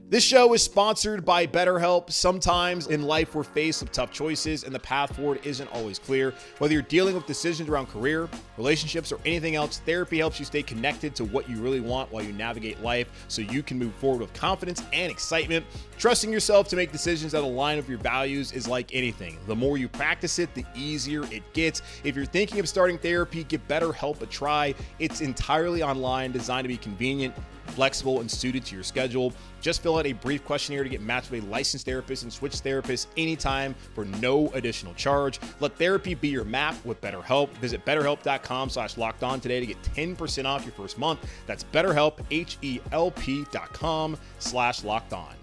This 0.09 0.23
show 0.23 0.53
is 0.53 0.63
sponsored 0.63 1.25
by 1.25 1.45
BetterHelp. 1.47 2.11
Sometimes 2.11 2.87
in 2.87 3.01
life, 3.01 3.35
we're 3.35 3.43
faced 3.43 3.81
with 3.81 3.91
tough 3.91 4.11
choices, 4.11 4.63
and 4.63 4.73
the 4.73 4.79
path 4.79 5.15
forward 5.15 5.41
isn't 5.43 5.67
always 5.73 5.99
clear. 5.99 6.33
Whether 6.59 6.73
you're 6.73 6.83
dealing 6.83 7.13
with 7.13 7.25
decisions 7.25 7.67
around 7.67 7.87
career, 7.87 8.29
relationships, 8.57 9.11
or 9.11 9.19
anything 9.25 9.55
else, 9.55 9.79
therapy 9.79 10.19
helps 10.19 10.39
you 10.39 10.45
stay 10.45 10.63
connected 10.63 11.13
to 11.15 11.25
what 11.25 11.49
you 11.49 11.57
really 11.57 11.81
want 11.81 12.09
while 12.09 12.23
you 12.23 12.31
navigate 12.31 12.81
life 12.81 13.25
so 13.27 13.41
you 13.41 13.61
can 13.61 13.77
move 13.77 13.93
forward 13.95 14.21
with 14.21 14.33
confidence 14.33 14.81
and 14.93 15.11
excitement. 15.11 15.65
Trusting 15.97 16.31
yourself 16.31 16.69
to 16.69 16.77
make 16.77 16.93
decisions 16.93 17.33
that 17.33 17.43
align 17.43 17.75
with 17.75 17.89
your 17.89 17.97
values 17.97 18.53
is 18.53 18.65
like 18.65 18.93
anything. 18.93 19.37
The 19.47 19.55
more 19.55 19.77
you 19.77 19.89
practice 19.89 20.39
it, 20.39 20.53
the 20.53 20.63
easier 20.73 21.23
it 21.33 21.51
gets. 21.51 21.81
If 22.05 22.15
you're 22.15 22.25
thinking 22.25 22.59
of 22.59 22.69
starting 22.69 22.97
therapy, 22.97 23.43
give 23.43 23.67
BetterHelp 23.67 24.21
a 24.21 24.25
try. 24.25 24.73
It's 24.99 25.19
entirely 25.19 25.83
online, 25.83 26.31
designed 26.31 26.63
to 26.63 26.69
be 26.69 26.77
convenient 26.77 27.35
flexible, 27.69 28.19
and 28.19 28.29
suited 28.29 28.65
to 28.65 28.75
your 28.75 28.83
schedule. 28.83 29.33
Just 29.61 29.81
fill 29.81 29.97
out 29.97 30.05
a 30.05 30.13
brief 30.13 30.43
questionnaire 30.45 30.83
to 30.83 30.89
get 30.89 31.01
matched 31.01 31.31
with 31.31 31.43
a 31.43 31.47
licensed 31.47 31.85
therapist 31.85 32.23
and 32.23 32.31
switch 32.31 32.53
therapists 32.53 33.07
anytime 33.17 33.75
for 33.93 34.05
no 34.05 34.49
additional 34.49 34.93
charge. 34.93 35.39
Let 35.59 35.77
therapy 35.77 36.13
be 36.13 36.29
your 36.29 36.45
map 36.45 36.75
with 36.85 37.01
BetterHelp. 37.01 37.49
Visit 37.57 37.85
betterhelp.com 37.85 38.69
slash 38.69 38.97
locked 38.97 39.23
on 39.23 39.39
today 39.39 39.59
to 39.59 39.65
get 39.65 39.81
10% 39.81 40.45
off 40.45 40.65
your 40.65 40.73
first 40.73 40.97
month. 40.97 41.19
That's 41.45 41.63
betterhelp, 41.63 42.19
H-E-L-P 42.31 43.45
dot 43.51 43.73
com 43.73 44.17
slash 44.39 44.83
locked 44.83 45.13
on. 45.13 45.33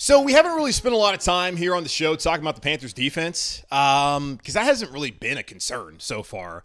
So 0.00 0.22
we 0.22 0.32
haven't 0.32 0.54
really 0.54 0.70
spent 0.70 0.94
a 0.94 0.96
lot 0.96 1.14
of 1.14 1.18
time 1.18 1.56
here 1.56 1.74
on 1.74 1.82
the 1.82 1.88
show 1.88 2.14
talking 2.14 2.40
about 2.40 2.54
the 2.54 2.60
Panthers 2.60 2.92
defense 2.92 3.62
because 3.68 4.16
um, 4.16 4.38
that 4.44 4.62
hasn't 4.62 4.92
really 4.92 5.10
been 5.10 5.38
a 5.38 5.42
concern 5.42 5.96
so 5.98 6.22
far. 6.22 6.62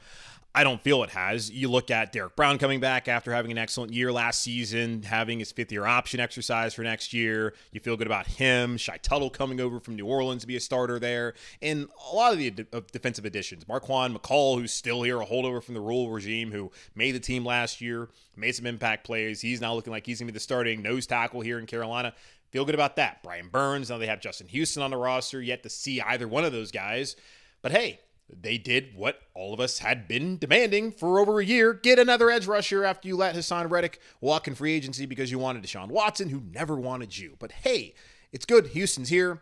I 0.56 0.64
don't 0.64 0.80
feel 0.80 1.04
it 1.04 1.10
has. 1.10 1.50
You 1.50 1.68
look 1.68 1.90
at 1.90 2.12
Derrick 2.12 2.36
Brown 2.36 2.60
coming 2.60 2.80
back 2.80 3.08
after 3.08 3.34
having 3.34 3.50
an 3.50 3.58
excellent 3.58 3.92
year 3.92 4.12
last 4.12 4.42
season, 4.42 5.02
having 5.02 5.40
his 5.40 5.52
fifth 5.52 5.72
year 5.72 5.86
option 5.86 6.20
exercise 6.20 6.76
for 6.76 6.84
next 6.84 7.12
year. 7.12 7.56
You 7.72 7.80
feel 7.80 7.98
good 7.98 8.06
about 8.06 8.28
him. 8.28 8.78
Shy 8.78 8.98
Tuttle 8.98 9.32
coming 9.32 9.60
over 9.60 9.80
from 9.80 9.96
New 9.96 10.06
Orleans 10.06 10.44
to 10.44 10.48
be 10.48 10.56
a 10.56 10.60
starter 10.60 11.00
there. 11.00 11.34
And 11.64 11.88
a 12.12 12.16
lot 12.16 12.34
of 12.34 12.38
the 12.38 12.52
defensive 12.92 13.26
additions. 13.26 13.66
Marquan 13.66 14.16
McCall, 14.16 14.60
who's 14.60 14.72
still 14.72 15.02
here, 15.02 15.20
a 15.20 15.26
holdover 15.26 15.64
from 15.64 15.74
the 15.74 15.82
Rhule 15.82 16.12
regime, 16.12 16.52
who 16.52 16.72
made 16.94 17.16
the 17.16 17.20
team 17.20 17.44
last 17.44 17.82
year, 17.82 18.10
made 18.36 18.52
some 18.54 18.68
impact 18.68 19.06
plays. 19.06 19.42
He's 19.42 19.60
now 19.60 19.74
looking 19.74 19.92
like 19.92 20.06
he's 20.06 20.20
going 20.20 20.28
to 20.28 20.34
be 20.34 20.38
the 20.38 20.40
starting 20.40 20.84
nose 20.84 21.08
tackle 21.08 21.42
here 21.42 21.58
in 21.58 21.66
Carolina. 21.66 22.14
Feel 22.52 22.66
good 22.66 22.76
about 22.76 22.98
that. 22.98 23.24
Brian 23.24 23.48
Burns, 23.48 23.90
now 23.90 23.98
they 23.98 24.06
have 24.06 24.22
Justin 24.22 24.48
Houston 24.50 24.84
on 24.84 24.92
the 24.92 24.98
roster, 24.98 25.42
yet 25.42 25.64
to 25.64 25.70
see 25.72 26.00
either 26.00 26.28
one 26.28 26.46
of 26.46 26.52
those 26.52 26.72
guys. 26.72 27.16
But 27.64 27.72
hey, 27.72 28.02
they 28.30 28.58
did 28.58 28.96
what 28.96 29.20
all 29.34 29.54
of 29.54 29.60
us 29.60 29.80
had 29.80 30.08
been 30.08 30.38
demanding 30.38 30.92
for 30.92 31.20
over 31.20 31.40
a 31.40 31.46
year 31.46 31.74
get 31.74 32.00
another 32.00 32.30
edge 32.30 32.48
rusher 32.48 32.84
after 32.84 33.08
you 33.08 33.16
let 33.16 33.36
Haason 33.36 33.70
Reddick 33.70 34.00
walk 34.22 34.48
in 34.48 34.56
free 34.56 34.74
agency 34.74 35.06
because 35.06 35.32
you 35.32 35.40
wanted 35.40 35.64
Deshaun 35.64 35.90
Watson, 35.90 36.30
who 36.30 36.42
never 36.52 36.76
wanted 36.76 37.18
you. 37.18 37.36
But 37.40 37.52
hey, 37.52 37.94
it's 38.32 38.46
good. 38.46 38.68
Houston's 38.68 39.10
here. 39.10 39.42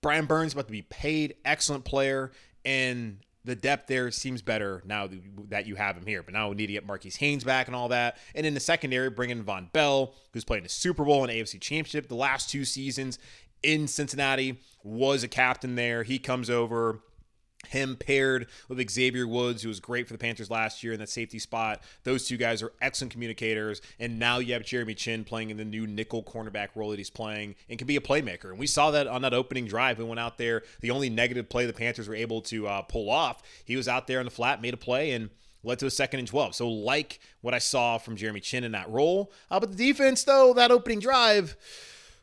Brian 0.00 0.26
Burns 0.26 0.52
about 0.52 0.66
to 0.66 0.72
be 0.72 0.82
paid. 0.82 1.34
Excellent 1.44 1.84
player. 1.84 2.32
And 2.64 3.18
the 3.44 3.54
depth 3.54 3.88
there 3.88 4.10
seems 4.10 4.42
better 4.42 4.82
now 4.86 5.08
that 5.48 5.66
you 5.66 5.76
have 5.76 5.96
him 5.96 6.06
here. 6.06 6.22
But 6.22 6.34
now 6.34 6.48
we 6.48 6.56
need 6.56 6.68
to 6.68 6.72
get 6.72 6.86
Marquis 6.86 7.12
Haynes 7.18 7.44
back 7.44 7.66
and 7.66 7.76
all 7.76 7.88
that. 7.88 8.18
And 8.34 8.46
in 8.46 8.54
the 8.54 8.60
secondary, 8.60 9.10
bring 9.10 9.30
in 9.30 9.44
Vonn 9.44 9.70
Bell, 9.72 10.14
who's 10.32 10.44
playing 10.44 10.62
the 10.62 10.68
Super 10.68 11.04
Bowl 11.04 11.24
and 11.24 11.32
AFC 11.32 11.60
Championship 11.60 12.08
the 12.08 12.14
last 12.14 12.48
two 12.48 12.64
seasons 12.64 13.18
in 13.62 13.86
Cincinnati, 13.86 14.60
was 14.82 15.22
a 15.22 15.28
captain 15.28 15.74
there. 15.74 16.02
He 16.02 16.18
comes 16.18 16.48
over 16.48 17.00
him 17.66 17.96
paired 17.96 18.46
with 18.68 18.90
Xavier 18.90 19.26
Woods, 19.26 19.62
who 19.62 19.68
was 19.68 19.80
great 19.80 20.06
for 20.06 20.14
the 20.14 20.18
Panthers 20.18 20.50
last 20.50 20.82
year 20.82 20.92
in 20.92 21.00
that 21.00 21.08
safety 21.08 21.38
spot. 21.38 21.82
Those 22.04 22.26
two 22.26 22.36
guys 22.36 22.62
are 22.62 22.72
excellent 22.80 23.12
communicators. 23.12 23.80
And 23.98 24.18
now 24.18 24.38
you 24.38 24.52
have 24.52 24.64
Jeremy 24.64 24.94
Chinn 24.94 25.24
playing 25.24 25.50
in 25.50 25.56
the 25.56 25.64
new 25.64 25.86
nickel 25.86 26.22
cornerback 26.22 26.68
role 26.74 26.90
that 26.90 26.98
he's 26.98 27.10
playing 27.10 27.54
and 27.68 27.78
can 27.78 27.86
be 27.86 27.96
a 27.96 28.00
playmaker. 28.00 28.50
And 28.50 28.58
we 28.58 28.66
saw 28.66 28.90
that 28.90 29.06
on 29.06 29.22
that 29.22 29.34
opening 29.34 29.66
drive. 29.66 29.98
We 29.98 30.04
went 30.04 30.20
out 30.20 30.38
there. 30.38 30.62
The 30.80 30.90
only 30.90 31.10
negative 31.10 31.48
play 31.48 31.66
the 31.66 31.72
Panthers 31.72 32.08
were 32.08 32.14
able 32.14 32.40
to 32.42 32.66
uh, 32.66 32.82
pull 32.82 33.10
off, 33.10 33.42
he 33.64 33.76
was 33.76 33.88
out 33.88 34.06
there 34.06 34.20
in 34.20 34.24
the 34.24 34.30
flat, 34.30 34.62
made 34.62 34.74
a 34.74 34.78
play, 34.78 35.12
and 35.12 35.30
led 35.62 35.78
to 35.78 35.86
a 35.86 35.90
second 35.90 36.20
and 36.20 36.28
12. 36.28 36.54
So, 36.54 36.68
like 36.68 37.20
what 37.40 37.54
I 37.54 37.58
saw 37.58 37.98
from 37.98 38.16
Jeremy 38.16 38.40
Chinn 38.40 38.64
in 38.64 38.72
that 38.72 38.90
role. 38.90 39.32
Uh, 39.50 39.60
but 39.60 39.70
the 39.70 39.76
defense, 39.76 40.24
though, 40.24 40.52
that 40.54 40.70
opening 40.70 41.00
drive 41.00 41.56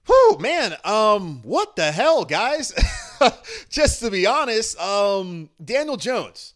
Whew, 0.05 0.37
man, 0.39 0.75
um, 0.83 1.41
what 1.43 1.75
the 1.75 1.91
hell, 1.91 2.25
guys? 2.25 2.73
Just 3.69 3.99
to 4.01 4.09
be 4.09 4.25
honest, 4.25 4.79
um, 4.79 5.49
Daniel 5.63 5.97
Jones, 5.97 6.53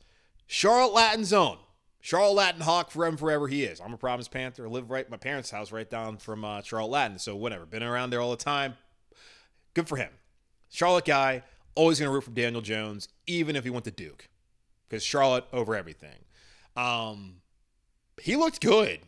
Charlotte 0.48 0.94
Latin 0.94 1.26
Zone, 1.26 1.58
Charlotte 2.02 2.34
Latin 2.34 2.62
Hawk 2.62 2.92
forever, 2.92 3.18
forever 3.18 3.48
he 3.48 3.64
is. 3.64 3.80
I'm 3.80 3.94
a 3.94 3.98
Providence 3.98 4.28
Panther. 4.28 4.66
I 4.66 4.70
live 4.70 4.90
right 4.90 5.10
my 5.10 5.18
parents' 5.18 5.52
house 5.52 5.72
right 5.72 5.90
down 5.90 6.18
from 6.18 6.44
uh, 6.44 6.62
Charlotte 6.62 6.92
Latin, 6.92 7.20
so 7.20 7.36
whatever. 7.36 7.66
Been 7.66 7.84
around 7.84 8.10
there 8.10 8.22
all 8.22 8.32
the 8.32 8.38
time. 8.38 8.76
Good 9.74 9.88
for 9.88 9.98
him. 9.98 10.12
Charlotte 10.70 11.06
guy, 11.06 11.44
always 11.76 12.00
gonna 12.00 12.12
root 12.12 12.24
for 12.24 12.32
Daniel 12.32 12.62
Jones, 12.62 13.08
even 13.28 13.56
if 13.56 13.64
he 13.64 13.70
went 13.70 13.86
to 13.86 13.92
Duke, 13.92 14.28
because 14.88 15.04
Charlotte 15.04 15.46
over 15.54 15.76
everything. 15.76 16.26
Um, 16.76 17.38
he 18.22 18.36
looked 18.36 18.62
good, 18.62 19.00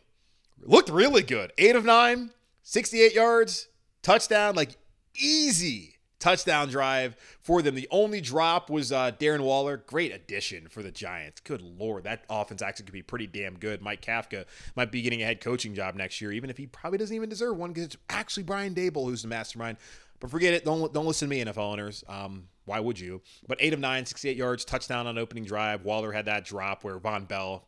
looked 0.62 0.90
really 0.90 1.24
good. 1.24 1.54
Eight 1.58 1.76
of 1.76 1.86
nine, 1.86 2.32
68 2.64 3.14
yards, 3.14 3.68
touchdown, 4.08 4.56
like 4.56 4.78
easy 5.20 5.96
touchdown 6.18 6.70
drive 6.70 7.18
for 7.42 7.62
them. 7.62 7.76
The 7.76 7.90
only 7.92 8.22
drop 8.22 8.70
was 8.70 8.94
uh, 8.94 9.12
Darren 9.12 9.42
Waller. 9.42 9.78
Great 9.86 10.14
addition 10.14 10.70
for 10.70 10.82
the 10.82 10.92
Giants. 10.92 11.42
Good 11.42 11.62
lord, 11.62 12.06
that 12.06 12.24
offense 12.30 12.62
actually 12.62 12.86
could 12.86 12.94
be 12.94 13.02
pretty 13.02 13.28
damn 13.28 13.58
good. 13.58 13.82
Mike 13.82 14.02
Kafka 14.02 14.46
might 14.78 14.92
be 14.94 15.02
getting 15.02 15.22
a 15.22 15.26
head 15.26 15.42
coaching 15.42 15.76
job 15.76 15.96
next 15.96 16.22
year, 16.22 16.32
even 16.32 16.50
if 16.50 16.58
he 16.58 16.68
probably 16.68 16.98
doesn't 16.98 17.16
even 17.16 17.28
deserve 17.28 17.58
one 17.58 17.72
because 17.72 17.84
it's 17.84 17.98
actually 18.10 18.44
Brian 18.44 18.74
Daboll 18.74 19.06
who's 19.06 19.24
the 19.24 19.28
mastermind. 19.28 19.78
But 20.22 20.32
forget 20.32 20.54
it. 20.54 20.64
Don't 20.64 20.92
don't 20.94 21.06
listen 21.06 21.30
to 21.30 21.36
me, 21.36 21.44
NFL 21.44 21.58
owners. 21.58 22.04
Um, 22.08 22.48
why 22.66 22.80
would 22.80 23.00
you? 23.00 23.22
But 23.46 23.58
eight 23.60 23.74
of 23.74 23.80
nine, 23.80 24.06
68 24.06 24.36
yards, 24.38 24.66
touchdown 24.66 25.06
on 25.06 25.18
opening 25.18 25.44
drive. 25.44 25.84
Waller 25.84 26.12
had 26.12 26.26
that 26.26 26.46
drop 26.46 26.84
where 26.84 26.98
Vonn 26.98 27.28
Bell 27.28 27.68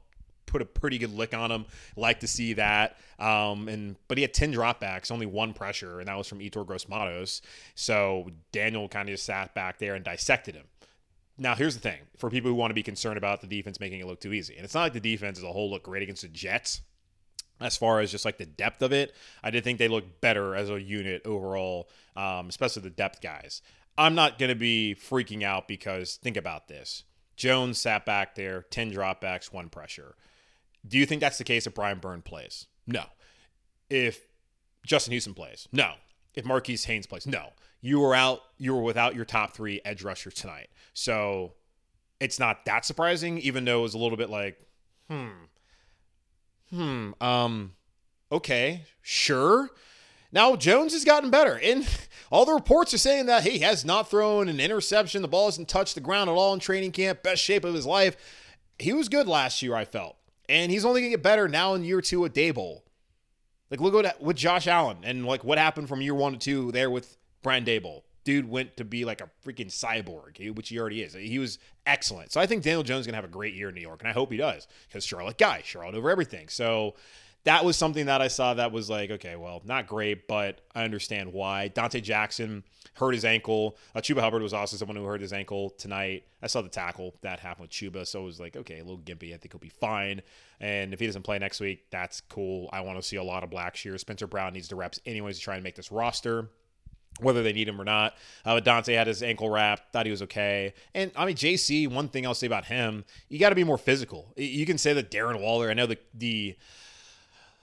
put 0.50 0.62
a 0.62 0.66
pretty 0.66 0.98
good 0.98 1.14
lick 1.16 1.34
on 1.34 1.52
him. 1.52 1.66
Like 1.96 2.22
to 2.22 2.28
see 2.28 2.54
that. 2.54 2.98
Um, 3.20 3.68
and 3.68 3.96
but 4.08 4.18
he 4.18 4.22
had 4.22 4.34
ten 4.34 4.54
dropbacks, 4.54 5.12
only 5.12 5.26
one 5.26 5.54
pressure, 5.54 6.00
and 6.00 6.08
that 6.08 6.18
was 6.18 6.28
from 6.28 6.40
Yetur 6.40 6.66
Gross-Matos. 6.66 7.42
So 7.76 8.30
Daniel 8.52 8.88
kind 8.88 9.10
of 9.10 9.14
just 9.14 9.26
sat 9.26 9.54
back 9.54 9.78
there 9.80 9.96
and 9.96 10.04
dissected 10.04 10.56
him. 10.56 10.66
Now 11.38 11.56
here's 11.56 11.76
the 11.76 11.82
thing: 11.82 12.00
for 12.18 12.30
people 12.30 12.50
who 12.50 12.56
want 12.56 12.72
to 12.72 12.76
be 12.76 12.84
concerned 12.84 13.18
about 13.18 13.42
the 13.42 13.48
defense 13.48 13.80
making 13.80 14.00
it 14.00 14.08
look 14.08 14.22
too 14.22 14.34
easy, 14.34 14.56
and 14.56 14.66
it's 14.66 14.74
not 14.74 14.82
like 14.82 14.94
the 14.94 15.00
defense 15.00 15.38
as 15.38 15.44
a 15.44 15.52
whole 15.52 15.70
looked 15.70 15.86
great 15.86 16.04
against 16.04 16.22
the 16.22 16.28
Jets. 16.30 16.82
As 17.62 17.76
far 17.76 18.00
as 18.00 18.10
just 18.10 18.24
like 18.24 18.38
the 18.38 18.46
depth 18.46 18.82
of 18.82 18.94
it, 18.94 19.14
I 19.44 19.52
did 19.52 19.66
think 19.66 19.80
they 19.80 19.90
looked 19.90 20.22
better 20.22 20.56
as 20.56 20.70
a 20.70 20.82
unit 20.82 21.22
overall, 21.26 21.90
um, 22.16 22.48
especially 22.48 22.84
the 22.84 22.90
depth 22.90 23.20
guys. 23.20 23.62
I'm 23.98 24.16
not 24.16 24.40
going 24.40 24.48
to 24.48 24.56
be 24.56 24.96
freaking 24.98 25.44
out 25.44 25.68
because 25.68 26.16
think 26.16 26.38
about 26.38 26.70
this. 26.70 27.04
Jones 27.36 27.78
sat 27.78 28.06
back 28.06 28.36
there, 28.36 28.62
10 28.70 28.94
dropbacks, 28.94 29.52
one 29.52 29.68
pressure 29.68 30.16
Do 30.88 30.98
you 30.98 31.06
think 31.06 31.22
that's 31.22 31.38
the 31.38 31.44
case 31.44 31.68
if 31.68 31.74
Brian 31.74 32.00
Burns 32.00 32.24
plays? 32.24 32.68
No. 32.88 33.04
If 33.90 34.22
Justin 34.86 35.12
Houston 35.12 35.34
plays? 35.34 35.68
No. 35.72 35.94
If 36.36 36.46
Marquis 36.46 36.78
Haynes 36.86 37.08
plays? 37.08 37.28
No. 37.28 37.50
You 37.82 38.00
were 38.00 38.16
out, 38.16 38.42
you 38.58 38.74
were 38.74 38.82
without 38.82 39.16
your 39.16 39.26
top 39.26 39.54
three 39.54 39.82
edge 39.86 40.04
rushers 40.04 40.34
tonight. 40.34 40.70
So 40.94 41.54
it's 42.20 42.40
not 42.40 42.66
that 42.66 42.86
surprising, 42.86 43.38
even 43.40 43.66
though 43.66 43.80
it 43.80 43.84
was 43.84 43.94
a 43.94 43.98
little 43.98 44.18
bit 44.18 44.30
like, 44.30 44.60
hmm, 45.10 45.30
hmm, 46.70 47.12
um, 47.22 47.74
okay, 48.32 48.84
sure. 49.02 49.70
Now 50.32 50.56
Jones 50.56 50.94
has 50.94 51.06
gotten 51.06 51.30
better, 51.30 51.60
and 51.64 51.88
all 52.32 52.46
the 52.46 52.54
reports 52.54 52.94
are 52.94 53.00
saying 53.00 53.28
that 53.28 53.44
he 53.44 53.60
has 53.60 53.86
not 53.86 54.10
thrown 54.10 54.50
an 54.50 54.60
interception. 54.60 55.22
The 55.22 55.28
ball 55.28 55.46
hasn't 55.46 55.70
touched 55.70 55.96
the 55.96 56.02
ground 56.02 56.30
at 56.30 56.34
all 56.34 56.54
in 56.54 56.60
training 56.60 56.92
camp. 56.92 57.24
Best 57.24 57.42
shape 57.42 57.64
of 57.64 57.74
his 57.74 57.86
life. 57.86 58.16
He 58.78 58.94
was 58.94 59.10
good 59.10 59.28
last 59.28 59.62
year, 59.62 59.76
I 59.76 59.86
felt, 59.86 60.16
and 60.50 60.72
he's 60.72 60.84
only 60.84 61.02
gonna 61.02 61.12
get 61.12 61.24
better 61.24 61.48
now 61.48 61.76
in 61.76 61.86
year 61.86 62.02
two 62.02 62.26
at 62.26 62.34
Daboll. 62.34 62.82
Like 63.70 63.80
look 63.80 64.04
at 64.04 64.22
with 64.22 64.36
Josh 64.36 64.68
Allen 64.68 64.98
and 65.04 65.26
like 65.26 65.44
what 65.44 65.58
happened 65.58 65.88
from 65.88 66.02
year 66.02 66.16
one 66.16 66.34
to 66.34 66.40
two 66.40 66.72
there 66.72 66.90
with 66.90 67.18
Brian 67.44 67.64
Daboll. 67.64 68.02
Dude 68.26 68.50
went 68.50 68.76
to 68.78 68.84
be 68.84 69.06
like 69.06 69.22
a 69.22 69.30
freaking 69.46 69.68
cyborg, 69.68 70.56
which 70.56 70.70
he 70.70 70.80
already 70.80 71.02
is. 71.02 71.14
He 71.14 71.40
was 71.40 71.58
excellent. 71.86 72.32
So 72.32 72.42
I 72.42 72.46
think 72.46 72.64
Daniel 72.64 72.84
Jones 72.84 73.02
is 73.02 73.08
gonna 73.08 73.18
have 73.18 73.26
a 73.26 73.30
great 73.30 73.54
year 73.54 73.70
in 73.70 73.76
New 73.76 73.82
York, 73.82 74.02
and 74.02 74.10
I 74.10 74.14
hope 74.14 74.32
he 74.32 74.38
does 74.38 74.68
because 74.88 75.06
Charlotte 75.06 75.38
guy, 75.38 75.62
Charlotte 75.64 75.96
over 75.96 76.10
everything. 76.10 76.50
So 76.50 76.96
that 77.46 77.64
was 77.64 77.78
something 77.78 78.08
that 78.08 78.22
I 78.22 78.28
saw 78.28 78.54
that 78.56 78.72
was 78.72 78.90
like, 78.90 79.12
okay, 79.12 79.36
well, 79.36 79.62
not 79.66 79.88
great, 79.88 80.28
but 80.28 80.62
I 80.76 80.84
understand 80.84 81.32
why. 81.32 81.70
Dante 81.70 82.02
Jackson 82.02 82.64
hurt 82.96 83.14
his 83.14 83.24
ankle. 83.24 83.78
Uh, 83.96 84.02
Chuba 84.02 84.20
Hubbard 84.20 84.42
was 84.42 84.54
also 84.54 84.76
someone 84.76 84.98
who 84.98 85.06
hurt 85.06 85.22
his 85.22 85.32
ankle 85.32 85.70
tonight. 85.72 86.26
I 86.42 86.48
saw 86.48 86.62
the 86.62 86.70
tackle 86.70 87.16
that 87.22 87.40
happened 87.40 87.64
with 87.64 87.72
Chuba, 87.72 88.06
so 88.06 88.22
it 88.22 88.26
was 88.26 88.40
like, 88.40 88.58
okay, 88.58 88.80
a 88.80 88.84
little 88.84 89.00
gimpy. 89.00 89.34
I 89.34 89.38
think 89.38 89.54
he'll 89.54 89.60
be 89.60 89.70
fine. 89.70 90.22
And 90.60 90.94
if 90.94 91.00
he 91.00 91.06
doesn't 91.06 91.24
play 91.24 91.40
next 91.40 91.62
week, 91.62 91.86
that's 91.92 92.22
cool. 92.22 92.70
I 92.74 92.82
want 92.82 93.00
to 93.02 93.08
see 93.08 93.16
a 93.16 93.24
lot 93.24 93.44
of 93.44 93.50
Blackshear. 93.50 93.98
Spencer 94.00 94.28
Brown 94.28 94.54
needs 94.54 94.68
the 94.68 94.76
reps 94.76 95.00
anyways 95.06 95.38
to 95.38 95.44
try 95.44 95.56
and 95.56 95.64
make 95.64 95.76
this 95.76 95.92
roster 95.92 96.50
whether 97.22 97.44
they 97.44 97.54
need 97.54 97.68
him 97.68 97.80
or 97.80 97.84
not. 97.84 98.14
Uh, 98.46 98.56
but 98.56 98.64
Dante 98.64 98.94
had 98.94 99.08
his 99.08 99.22
ankle 99.22 99.50
wrapped, 99.50 99.92
thought 99.92 100.06
he 100.06 100.12
was 100.12 100.22
okay. 100.22 100.74
And 100.94 101.12
I 101.16 101.26
mean, 101.26 101.36
JC, 101.36 101.92
one 101.92 102.08
thing 102.08 102.26
I'll 102.26 102.34
say 102.34 102.48
about 102.48 102.66
him, 102.66 103.04
you 103.28 103.40
got 103.40 103.50
to 103.50 103.56
be 103.56 103.64
more 103.64 103.78
physical. 103.78 104.34
You 104.38 104.66
can 104.66 104.78
say 104.78 104.94
that 104.94 105.12
Darren 105.12 105.42
Waller, 105.42 105.70
I 105.70 105.74
know 105.74 105.86
the, 105.86 105.98
the, 106.14 106.56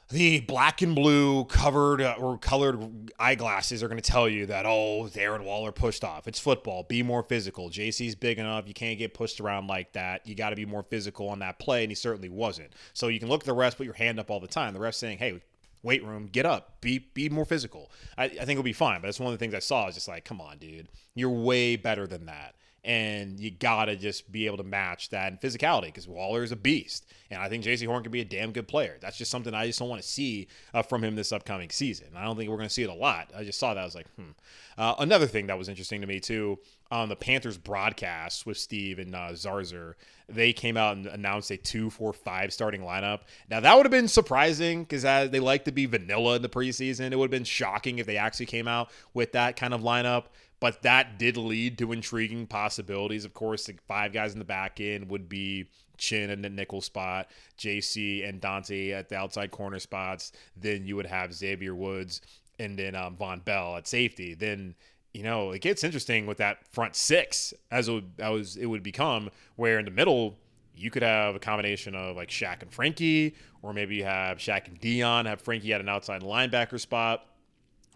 the 0.08 0.40
black 0.40 0.82
and 0.82 0.94
blue 0.94 1.44
covered 1.46 2.00
uh, 2.00 2.14
or 2.18 2.38
colored 2.38 3.10
eyeglasses 3.18 3.82
are 3.82 3.88
going 3.88 4.00
to 4.00 4.10
tell 4.10 4.28
you 4.28 4.46
that 4.46 4.64
oh 4.64 5.08
Darren 5.12 5.44
Waller 5.44 5.72
pushed 5.72 6.04
off. 6.04 6.28
It's 6.28 6.38
football. 6.38 6.84
Be 6.84 7.02
more 7.02 7.24
physical. 7.24 7.70
JC's 7.70 8.14
big 8.14 8.38
enough. 8.38 8.68
You 8.68 8.74
can't 8.74 8.98
get 8.98 9.14
pushed 9.14 9.40
around 9.40 9.66
like 9.66 9.92
that. 9.94 10.26
You 10.26 10.34
got 10.36 10.50
to 10.50 10.56
be 10.56 10.64
more 10.64 10.84
physical 10.84 11.28
on 11.28 11.40
that 11.40 11.58
play, 11.58 11.82
and 11.82 11.90
he 11.90 11.96
certainly 11.96 12.28
wasn't. 12.28 12.72
So 12.92 13.08
you 13.08 13.18
can 13.18 13.28
look 13.28 13.42
at 13.42 13.46
the 13.46 13.54
refs, 13.54 13.76
put 13.76 13.84
your 13.84 13.94
hand 13.94 14.20
up 14.20 14.30
all 14.30 14.38
the 14.38 14.46
time. 14.46 14.74
The 14.74 14.80
refs 14.80 14.94
saying, 14.94 15.18
"Hey, 15.18 15.42
weight 15.82 16.04
room, 16.04 16.26
get 16.26 16.46
up, 16.46 16.80
be 16.80 16.98
be 16.98 17.28
more 17.28 17.44
physical." 17.44 17.90
I, 18.16 18.24
I 18.24 18.28
think 18.28 18.50
it'll 18.50 18.62
be 18.62 18.72
fine. 18.72 19.00
But 19.00 19.08
that's 19.08 19.20
one 19.20 19.32
of 19.32 19.38
the 19.38 19.42
things 19.42 19.54
I 19.54 19.58
saw. 19.60 19.88
Is 19.88 19.96
just 19.96 20.08
like, 20.08 20.24
"Come 20.24 20.40
on, 20.40 20.58
dude, 20.58 20.88
you're 21.16 21.30
way 21.30 21.74
better 21.74 22.06
than 22.06 22.26
that." 22.26 22.54
And 22.86 23.40
you 23.40 23.50
gotta 23.50 23.96
just 23.96 24.30
be 24.30 24.46
able 24.46 24.58
to 24.58 24.64
match 24.64 25.10
that 25.10 25.32
in 25.32 25.38
physicality 25.38 25.86
because 25.86 26.06
Waller 26.06 26.44
is 26.44 26.52
a 26.52 26.56
beast, 26.56 27.04
and 27.30 27.42
I 27.42 27.48
think 27.48 27.64
Jaycee 27.64 27.86
Horn 27.86 28.04
can 28.04 28.12
be 28.12 28.20
a 28.20 28.24
damn 28.24 28.52
good 28.52 28.68
player. 28.68 28.96
That's 29.00 29.18
just 29.18 29.30
something 29.30 29.52
I 29.52 29.66
just 29.66 29.80
don't 29.80 29.88
want 29.88 30.00
to 30.00 30.06
see 30.06 30.46
uh, 30.72 30.82
from 30.82 31.02
him 31.02 31.16
this 31.16 31.32
upcoming 31.32 31.70
season. 31.70 32.06
I 32.16 32.24
don't 32.24 32.36
think 32.36 32.48
we're 32.48 32.58
to 32.58 32.70
see 32.70 32.84
it 32.84 32.90
a 32.90 32.94
lot. 32.94 33.32
I 33.36 33.42
just 33.42 33.58
saw 33.58 33.74
that 33.74 33.80
I 33.80 33.84
was 33.84 33.96
like, 33.96 34.06
hmm. 34.14 34.30
Uh, 34.78 34.94
another 34.98 35.26
thing 35.26 35.46
that 35.46 35.58
was 35.58 35.68
interesting 35.68 36.02
to 36.02 36.06
me 36.06 36.20
too 36.20 36.58
on 36.90 37.08
the 37.08 37.16
Panthers 37.16 37.58
broadcast 37.58 38.46
with 38.46 38.56
Steve 38.56 38.98
and 38.98 39.14
uh, 39.14 39.30
Zarzour, 39.32 39.94
they 40.28 40.52
came 40.52 40.76
out 40.76 40.96
and 40.96 41.06
announced 41.06 41.50
a 41.50 41.56
two, 41.56 41.90
four, 41.90 42.12
five 42.12 42.52
starting 42.52 42.82
lineup. 42.82 43.20
Now 43.50 43.60
that 43.60 43.76
would 43.76 43.86
have 43.86 43.90
been 43.90 44.08
surprising 44.08 44.84
because 44.84 45.02
they 45.02 45.40
like 45.40 45.64
to 45.64 45.72
be 45.72 45.86
vanilla 45.86 46.36
in 46.36 46.42
the 46.42 46.48
preseason. 46.48 47.10
It 47.10 47.16
would 47.16 47.24
have 47.24 47.30
been 47.30 47.44
shocking 47.44 47.98
if 47.98 48.06
they 48.06 48.16
actually 48.16 48.46
came 48.46 48.68
out 48.68 48.90
with 49.14 49.32
that 49.32 49.56
kind 49.56 49.74
of 49.74 49.80
lineup. 49.80 50.24
But 50.58 50.82
that 50.82 51.18
did 51.18 51.36
lead 51.36 51.78
to 51.78 51.92
intriguing 51.92 52.46
possibilities. 52.46 53.24
Of 53.24 53.34
course, 53.34 53.66
the 53.66 53.74
five 53.86 54.12
guys 54.12 54.32
in 54.32 54.38
the 54.38 54.44
back 54.44 54.80
end 54.80 55.10
would 55.10 55.28
be 55.28 55.66
Chinn 55.98 56.30
in 56.30 56.42
the 56.42 56.48
nickel 56.48 56.80
spot, 56.80 57.30
JC 57.58 58.26
and 58.26 58.40
Dante 58.40 58.90
at 58.92 59.08
the 59.08 59.16
outside 59.16 59.50
corner 59.50 59.78
spots. 59.78 60.32
Then 60.56 60.86
you 60.86 60.96
would 60.96 61.06
have 61.06 61.34
Xavier 61.34 61.74
Woods 61.74 62.20
and 62.58 62.78
then 62.78 62.94
um, 62.94 63.16
Vonn 63.16 63.44
Bell 63.44 63.76
at 63.76 63.86
safety. 63.86 64.34
Then 64.34 64.74
you 65.12 65.22
know 65.22 65.52
it 65.52 65.60
gets 65.60 65.84
interesting 65.84 66.26
with 66.26 66.38
that 66.38 66.66
front 66.68 66.96
six 66.96 67.52
as 67.70 67.88
it 67.88 67.92
would, 67.92 68.12
it 68.58 68.66
would 68.66 68.82
become, 68.82 69.30
where 69.56 69.78
in 69.78 69.84
the 69.84 69.90
middle 69.90 70.38
you 70.74 70.90
could 70.90 71.02
have 71.02 71.34
a 71.34 71.38
combination 71.38 71.94
of 71.94 72.16
like 72.16 72.28
Shaq 72.28 72.62
and 72.62 72.72
Frankie, 72.72 73.34
or 73.62 73.72
maybe 73.72 73.96
you 73.96 74.04
have 74.04 74.38
Shaq 74.38 74.68
and 74.68 74.80
Deion, 74.80 75.26
have 75.26 75.40
Frankie 75.40 75.72
at 75.72 75.80
an 75.80 75.88
outside 75.88 76.22
linebacker 76.22 76.78
spot 76.78 77.26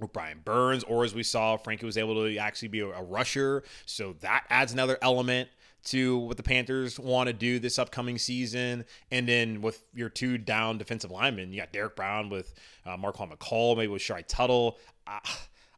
Brian 0.08 0.40
Burns, 0.44 0.84
or 0.84 1.04
as 1.04 1.14
we 1.14 1.22
saw, 1.22 1.56
Frankie 1.56 1.86
was 1.86 1.96
able 1.98 2.14
to 2.26 2.36
actually 2.36 2.68
be 2.68 2.80
a, 2.80 2.88
a 2.88 3.02
rusher. 3.02 3.62
So 3.86 4.14
that 4.20 4.44
adds 4.50 4.72
another 4.72 4.98
element 5.02 5.48
to 5.82 6.18
what 6.18 6.36
the 6.36 6.42
Panthers 6.42 7.00
want 7.00 7.28
to 7.28 7.32
do 7.32 7.58
this 7.58 7.78
upcoming 7.78 8.18
season. 8.18 8.84
And 9.10 9.26
then 9.26 9.62
with 9.62 9.84
your 9.94 10.08
two 10.08 10.38
down 10.38 10.78
defensive 10.78 11.10
linemen, 11.10 11.52
you 11.52 11.60
got 11.60 11.72
Derrick 11.72 11.96
Brown 11.96 12.28
with 12.28 12.54
uh, 12.84 12.96
Marquan 12.96 13.34
McCall, 13.34 13.76
maybe 13.76 13.88
with 13.88 14.02
Shy 14.02 14.22
Tuttle. 14.22 14.78
Uh, 15.06 15.20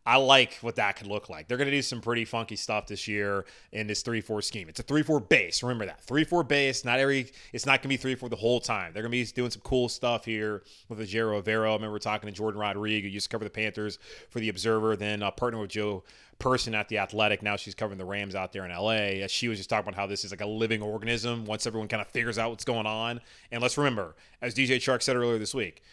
I 0.05 0.17
like 0.17 0.55
what 0.63 0.77
that 0.77 0.97
could 0.97 1.07
look 1.07 1.29
like. 1.29 1.47
They're 1.47 1.57
going 1.57 1.71
to 1.71 1.77
do 1.77 1.83
some 1.83 2.01
pretty 2.01 2.25
funky 2.25 2.57
stuff 2.57 2.89
this 2.89 3.07
year 3.07 3.45
in 3.71 3.87
this 3.87 4.03
3-4 4.03 4.43
scheme. 4.43 4.69
It's 4.69 4.81
a 4.81 4.85
3-4 4.85 5.29
base. 5.29 5.63
Remember 5.63 5.87
that. 5.87 6.05
3-4 6.05 6.47
base. 6.47 6.85
Not 6.85 6.99
every 6.99 7.31
it's 7.53 7.67
not 7.67 7.83
going 7.83 7.97
to 7.97 8.05
be 8.05 8.17
3-4 8.17 8.29
the 8.29 8.37
whole 8.37 8.59
time. 8.59 8.93
They're 8.93 9.03
going 9.03 9.13
to 9.13 9.19
be 9.19 9.25
doing 9.25 9.51
some 9.51 9.63
cool 9.63 9.89
stuff 9.89 10.25
here 10.25 10.65
with 10.89 10.99
Ejiro 10.99 11.41
Evero. 11.41 11.71
I 11.71 11.75
remember 11.75 12.01
talking 12.01 12.29
to 12.29 12.35
Jordan 12.35 12.61
Rodriguez, 12.61 13.09
who 13.09 13.15
used 13.15 13.31
to 13.31 13.35
cover 13.35 13.45
the 13.45 13.51
Panthers 13.51 13.99
for 14.31 14.41
the 14.41 14.49
Observer, 14.49 14.97
then 14.97 15.23
uh, 15.23 15.31
partner 15.31 15.61
with 15.61 15.71
Joe 15.71 16.03
Person 16.41 16.75
at 16.75 16.89
the 16.89 16.99
Athletic. 16.99 17.41
Now 17.41 17.55
she's 17.55 17.77
covering 17.77 17.99
the 17.99 18.05
Rams 18.05 18.35
out 18.35 18.53
there 18.53 18.65
in 18.65 18.73
LA. 18.73 19.29
She 19.29 19.47
was 19.47 19.59
just 19.59 19.71
talking 19.71 19.89
about 19.89 19.95
how 19.95 20.09
this 20.09 20.25
is 20.25 20.33
like 20.33 20.41
a 20.41 20.47
living 20.47 20.83
organism 20.83 21.45
once 21.45 21.65
everyone 21.65 21.87
kind 21.87 22.01
of 22.01 22.09
figures 22.09 22.39
out 22.39 22.51
what's 22.51 22.65
going 22.65 22.87
on. 22.87 23.21
And 23.53 23.63
let's 23.63 23.79
remember, 23.79 24.17
as 24.41 24.53
DJ 24.53 24.79
Chark 24.79 25.03
said 25.03 25.15
earlier 25.15 25.39
this 25.39 25.55
week, 25.55 25.85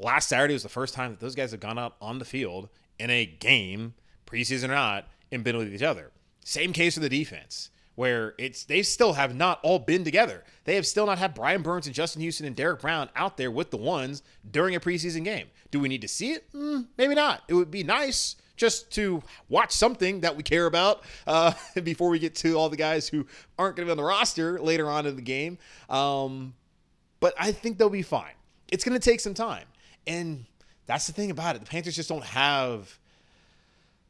last 0.00 0.28
Saturday 0.28 0.54
was 0.54 0.62
the 0.62 0.68
first 0.68 0.94
time 0.94 1.10
that 1.10 1.18
those 1.18 1.34
guys 1.34 1.50
have 1.50 1.58
gone 1.58 1.78
out 1.78 1.96
on 2.00 2.20
the 2.20 2.24
field 2.24 2.68
in 2.98 3.10
a 3.10 3.26
game, 3.26 3.94
preseason 4.26 4.64
or 4.64 4.74
not, 4.74 5.08
and 5.30 5.44
been 5.44 5.56
with 5.56 5.72
each 5.72 5.82
other. 5.82 6.10
Same 6.44 6.72
case 6.72 6.94
for 6.94 7.00
the 7.00 7.08
defense, 7.08 7.70
where 7.94 8.34
it's 8.38 8.64
they 8.64 8.82
still 8.82 9.14
have 9.14 9.34
not 9.34 9.60
all 9.62 9.78
been 9.78 10.04
together. 10.04 10.44
They 10.64 10.74
have 10.76 10.86
still 10.86 11.06
not 11.06 11.18
had 11.18 11.34
Brian 11.34 11.62
Burns 11.62 11.86
and 11.86 11.94
Justin 11.94 12.22
Houston 12.22 12.46
and 12.46 12.56
Derrick 12.56 12.80
Brown 12.80 13.10
out 13.14 13.36
there 13.36 13.50
with 13.50 13.70
the 13.70 13.76
ones 13.76 14.22
during 14.50 14.74
a 14.74 14.80
preseason 14.80 15.24
game. 15.24 15.48
Do 15.70 15.80
we 15.80 15.88
need 15.88 16.02
to 16.02 16.08
see 16.08 16.32
it? 16.32 16.50
Mm, 16.52 16.86
maybe 16.96 17.14
not. 17.14 17.42
It 17.48 17.54
would 17.54 17.70
be 17.70 17.82
nice 17.82 18.36
just 18.56 18.90
to 18.92 19.22
watch 19.48 19.72
something 19.72 20.20
that 20.20 20.36
we 20.36 20.42
care 20.42 20.66
about 20.66 21.02
uh, 21.26 21.52
before 21.82 22.10
we 22.10 22.18
get 22.18 22.34
to 22.34 22.58
all 22.58 22.68
the 22.68 22.76
guys 22.76 23.08
who 23.08 23.26
aren't 23.58 23.76
going 23.76 23.86
to 23.86 23.88
be 23.88 23.92
on 23.92 23.96
the 23.96 24.04
roster 24.04 24.60
later 24.60 24.90
on 24.90 25.06
in 25.06 25.16
the 25.16 25.22
game. 25.22 25.58
Um, 25.88 26.54
but 27.20 27.34
I 27.38 27.52
think 27.52 27.78
they'll 27.78 27.88
be 27.88 28.02
fine. 28.02 28.32
It's 28.70 28.84
going 28.84 28.98
to 28.98 29.10
take 29.10 29.20
some 29.20 29.34
time. 29.34 29.64
And 30.06 30.44
that's 30.88 31.06
the 31.06 31.12
thing 31.12 31.30
about 31.30 31.54
it. 31.54 31.60
The 31.60 31.66
Panthers 31.66 31.94
just 31.94 32.08
don't 32.08 32.24
have 32.24 32.98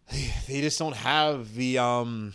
they 0.48 0.62
just 0.62 0.78
don't 0.78 0.96
have 0.96 1.54
the 1.54 1.76
um 1.76 2.32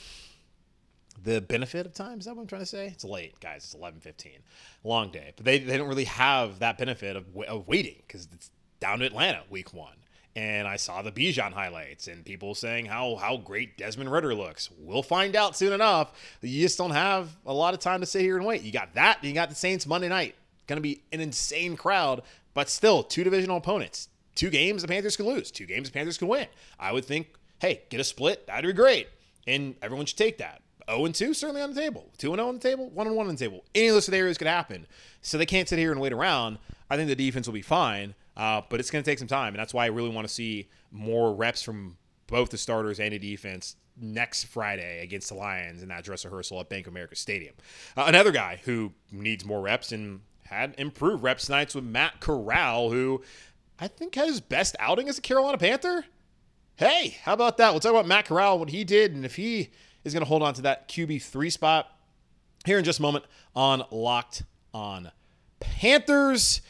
the 1.23 1.41
benefit 1.41 1.86
of 1.86 1.93
time. 1.93 2.19
Is 2.19 2.25
that 2.25 2.36
what 2.36 2.41
I'm 2.43 2.47
trying 2.47 2.62
to 2.62 2.67
say? 2.67 2.88
It's 2.88 3.06
late, 3.06 3.39
guys. 3.39 3.63
It's 3.63 3.75
11:15, 3.75 4.39
long 4.84 5.10
day, 5.10 5.32
but 5.36 5.45
they 5.45 5.60
they 5.60 5.77
don't 5.77 5.88
really 5.88 6.03
have 6.03 6.60
that 6.60 6.77
benefit 6.77 7.15
of, 7.15 7.25
of 7.47 7.67
waiting 7.67 7.95
because 8.06 8.27
it's 8.34 8.51
down 8.79 8.99
to 8.99 9.06
Atlanta 9.06 9.41
week 9.49 9.73
one. 9.73 9.95
And 10.36 10.67
I 10.67 10.77
saw 10.77 11.03
the 11.03 11.12
Bijan 11.12 11.53
highlights 11.53 12.08
and 12.08 12.25
people 12.25 12.53
saying 12.53 12.88
how 12.88 13.15
how 13.15 13.38
great 13.38 13.77
Desmond 13.77 14.12
Ridder 14.12 14.36
looks. 14.36 14.69
We'll 14.77 15.03
find 15.03 15.36
out 15.38 15.56
soon 15.56 15.71
enough. 15.71 16.12
You 16.41 16.62
just 16.62 16.77
don't 16.77 16.91
have 16.91 17.29
a 17.45 17.53
lot 17.53 17.73
of 17.73 17.79
time 17.79 18.01
to 18.01 18.06
sit 18.06 18.21
here 18.21 18.36
and 18.36 18.45
wait. 18.45 18.62
You 18.63 18.73
got 18.73 18.93
that. 18.95 19.23
You 19.23 19.34
got 19.34 19.49
the 19.49 19.56
Saints 19.56 19.88
Monday 19.88 20.10
night. 20.10 20.36
Going 20.67 20.77
to 20.77 20.82
be 20.82 21.01
an 21.12 21.19
insane 21.19 21.75
crowd, 21.77 22.23
but 22.53 22.69
still 22.69 23.03
two 23.03 23.23
divisional 23.23 23.58
opponents 23.58 24.10
two 24.36 24.50
games 24.50 24.82
the 24.82 24.88
Panthers 24.88 25.17
could 25.17 25.26
lose, 25.26 25.52
two 25.52 25.65
games 25.65 25.89
the 25.89 25.93
Panthers 25.93 26.17
could 26.17 26.28
win. 26.28 26.48
I 26.80 26.91
would 26.91 27.06
think, 27.06 27.28
hey, 27.60 27.84
get 27.89 28.00
a 28.00 28.04
split, 28.04 28.48
that'd 28.48 28.67
be 28.67 28.74
great. 28.74 29.08
And 29.48 29.76
everyone 29.82 30.06
should 30.06 30.17
take 30.17 30.38
that. 30.38 30.62
0 30.89 31.06
and 31.06 31.15
2 31.15 31.34
certainly 31.34 31.62
on 31.62 31.74
the 31.74 31.80
table. 31.80 32.12
2 32.17 32.32
and 32.34 32.39
0 32.39 32.48
on 32.48 32.56
the 32.56 32.60
table, 32.60 32.89
1 32.89 33.08
and 33.08 33.15
1 33.15 33.28
on 33.28 33.36
the 33.36 33.39
table. 33.39 33.63
Any 33.74 33.88
of 33.88 33.93
those 33.96 34.06
scenarios 34.06 34.38
could 34.38 34.48
happen. 34.48 34.88
So 35.22 35.38
they 35.38 35.46
can't 35.46 35.67
sit 35.67 35.80
here 35.80 35.91
and 35.91 36.02
wait 36.02 36.13
around. 36.13 36.58
I 36.89 36.98
think 36.98 37.08
the 37.08 37.15
defense 37.15 37.48
will 37.48 37.54
be 37.54 37.62
fine, 37.62 38.15
uh, 38.36 38.62
but 38.69 38.80
it's 38.80 38.91
going 38.91 39.04
to 39.04 39.10
take 39.10 39.19
some 39.19 39.28
time. 39.28 39.54
And 39.54 39.60
that's 39.60 39.74
why 39.74 39.86
I 39.86 39.88
really 39.88 40.10
want 40.10 40.28
to 40.28 40.34
see 40.34 40.69
more 40.91 41.34
reps 41.34 41.63
from 41.63 41.98
both 42.28 42.50
the 42.50 42.58
starters 42.58 43.00
and 43.00 43.13
the 43.13 43.19
defense 43.19 43.76
next 44.00 44.46
Friday 44.46 45.04
against 45.04 45.30
the 45.30 45.36
Lions 45.36 45.84
in 45.84 45.89
that 45.89 46.04
dress 46.04 46.26
rehearsal 46.26 46.60
at 46.60 46.69
Bank 46.69 46.88
of 46.88 46.93
America 46.93 47.15
Stadium. 47.15 47.54
Uh, 47.96 48.06
another 48.08 48.32
guy 48.32 48.60
who 48.63 48.91
needs 49.12 49.46
more 49.46 49.62
reps 49.62 49.91
and 49.91 50.22
had 50.46 50.76
improved 50.78 51.24
reps 51.24 51.50
nights 51.50 51.76
with 51.76 51.84
Matt 51.84 52.19
Corral, 52.19 52.89
who 52.89 53.24
I 53.84 53.88
think 53.88 54.15
had 54.15 54.28
his 54.28 54.39
best 54.39 54.78
outing 54.80 55.10
as 55.10 55.17
a 55.17 55.22
Carolina 55.22 55.58
Panther. 55.58 56.06
Hey, 56.78 57.17
how 57.24 57.34
about 57.34 57.58
that? 57.58 57.72
We'll 57.72 57.82
talk 57.82 57.91
about 57.91 58.08
Matt 58.08 58.24
Corral, 58.24 58.58
what 58.58 58.69
he 58.69 58.86
did, 58.86 59.13
and 59.13 59.26
if 59.26 59.36
he 59.36 59.72
is 60.06 60.13
going 60.13 60.24
to 60.24 60.28
hold 60.28 60.41
on 60.41 60.54
to 60.54 60.62
that 60.62 60.88
QB3 60.88 61.52
spot 61.52 61.89
here 62.65 62.78
in 62.78 62.86
just 62.86 63.00
a 63.00 63.02
moment 63.02 63.26
on 63.54 63.84
Locked 63.91 64.43
On 64.74 65.12
Panthers. 65.60 66.62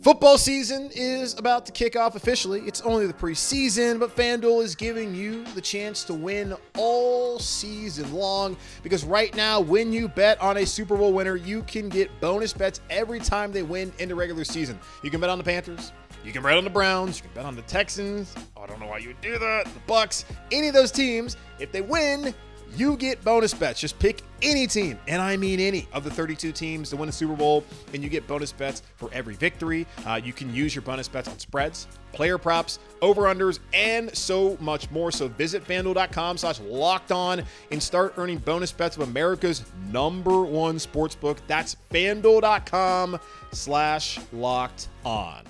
Football 0.00 0.38
season 0.38 0.90
is 0.94 1.38
about 1.38 1.66
to 1.66 1.72
kick 1.72 1.94
off 1.94 2.16
officially. 2.16 2.60
It's 2.62 2.80
only 2.80 3.06
the 3.06 3.12
preseason, 3.12 4.00
but 4.00 4.16
FanDuel 4.16 4.64
is 4.64 4.74
giving 4.74 5.14
you 5.14 5.44
the 5.54 5.60
chance 5.60 6.04
to 6.04 6.14
win 6.14 6.56
all 6.78 7.38
season 7.38 8.12
long 8.14 8.56
because 8.82 9.04
right 9.04 9.32
now, 9.36 9.60
when 9.60 9.92
you 9.92 10.08
bet 10.08 10.40
on 10.40 10.56
a 10.56 10.64
Super 10.64 10.96
Bowl 10.96 11.12
winner, 11.12 11.36
you 11.36 11.64
can 11.64 11.90
get 11.90 12.10
bonus 12.20 12.54
bets 12.54 12.80
every 12.88 13.20
time 13.20 13.52
they 13.52 13.62
win 13.62 13.92
in 13.98 14.08
the 14.08 14.14
regular 14.14 14.42
season. 14.42 14.80
You 15.04 15.10
can 15.10 15.20
bet 15.20 15.28
on 15.30 15.38
the 15.38 15.44
Panthers, 15.44 15.92
you 16.24 16.32
can 16.32 16.42
bet 16.42 16.56
on 16.56 16.64
the 16.64 16.70
Browns, 16.70 17.18
you 17.18 17.24
can 17.24 17.32
bet 17.34 17.44
on 17.44 17.56
the 17.56 17.62
Texans. 17.62 18.34
I 18.56 18.66
don't 18.66 18.80
know 18.80 18.86
why 18.86 18.98
you 18.98 19.08
would 19.08 19.20
do 19.20 19.38
that. 19.38 19.64
The 19.64 19.92
Bucs, 19.92 20.24
any 20.50 20.68
of 20.68 20.74
those 20.74 20.90
teams, 20.92 21.36
if 21.58 21.72
they 21.72 21.80
win, 21.80 22.34
you 22.76 22.96
get 22.96 23.22
bonus 23.24 23.52
bets. 23.52 23.80
Just 23.80 23.98
pick 23.98 24.22
any 24.40 24.66
team, 24.66 24.98
and 25.06 25.20
I 25.20 25.36
mean 25.36 25.60
any 25.60 25.86
of 25.92 26.04
the 26.04 26.10
32 26.10 26.52
teams 26.52 26.90
to 26.90 26.96
win 26.96 27.06
the 27.06 27.12
Super 27.12 27.34
Bowl, 27.34 27.64
and 27.92 28.02
you 28.02 28.08
get 28.08 28.26
bonus 28.26 28.52
bets 28.52 28.82
for 28.96 29.10
every 29.12 29.34
victory. 29.34 29.86
Uh, 30.06 30.20
you 30.22 30.32
can 30.32 30.54
use 30.54 30.74
your 30.74 30.82
bonus 30.82 31.08
bets 31.08 31.28
on 31.28 31.38
spreads, 31.38 31.86
player 32.12 32.38
props, 32.38 32.78
over-unders, 33.02 33.58
and 33.74 34.14
so 34.16 34.56
much 34.60 34.90
more. 34.90 35.12
So 35.12 35.28
visit 35.28 35.64
fanduel.com 35.66 36.38
slash 36.38 36.60
locked 36.60 37.12
on 37.12 37.44
and 37.70 37.82
start 37.82 38.14
earning 38.16 38.38
bonus 38.38 38.72
bets 38.72 38.96
of 38.96 39.02
America's 39.08 39.64
number 39.90 40.42
one 40.42 40.78
sports 40.78 41.14
book. 41.14 41.38
That's 41.46 41.76
fanduel.com 41.90 43.18
slash 43.52 44.18
locked 44.32 44.88
on. 45.04 45.44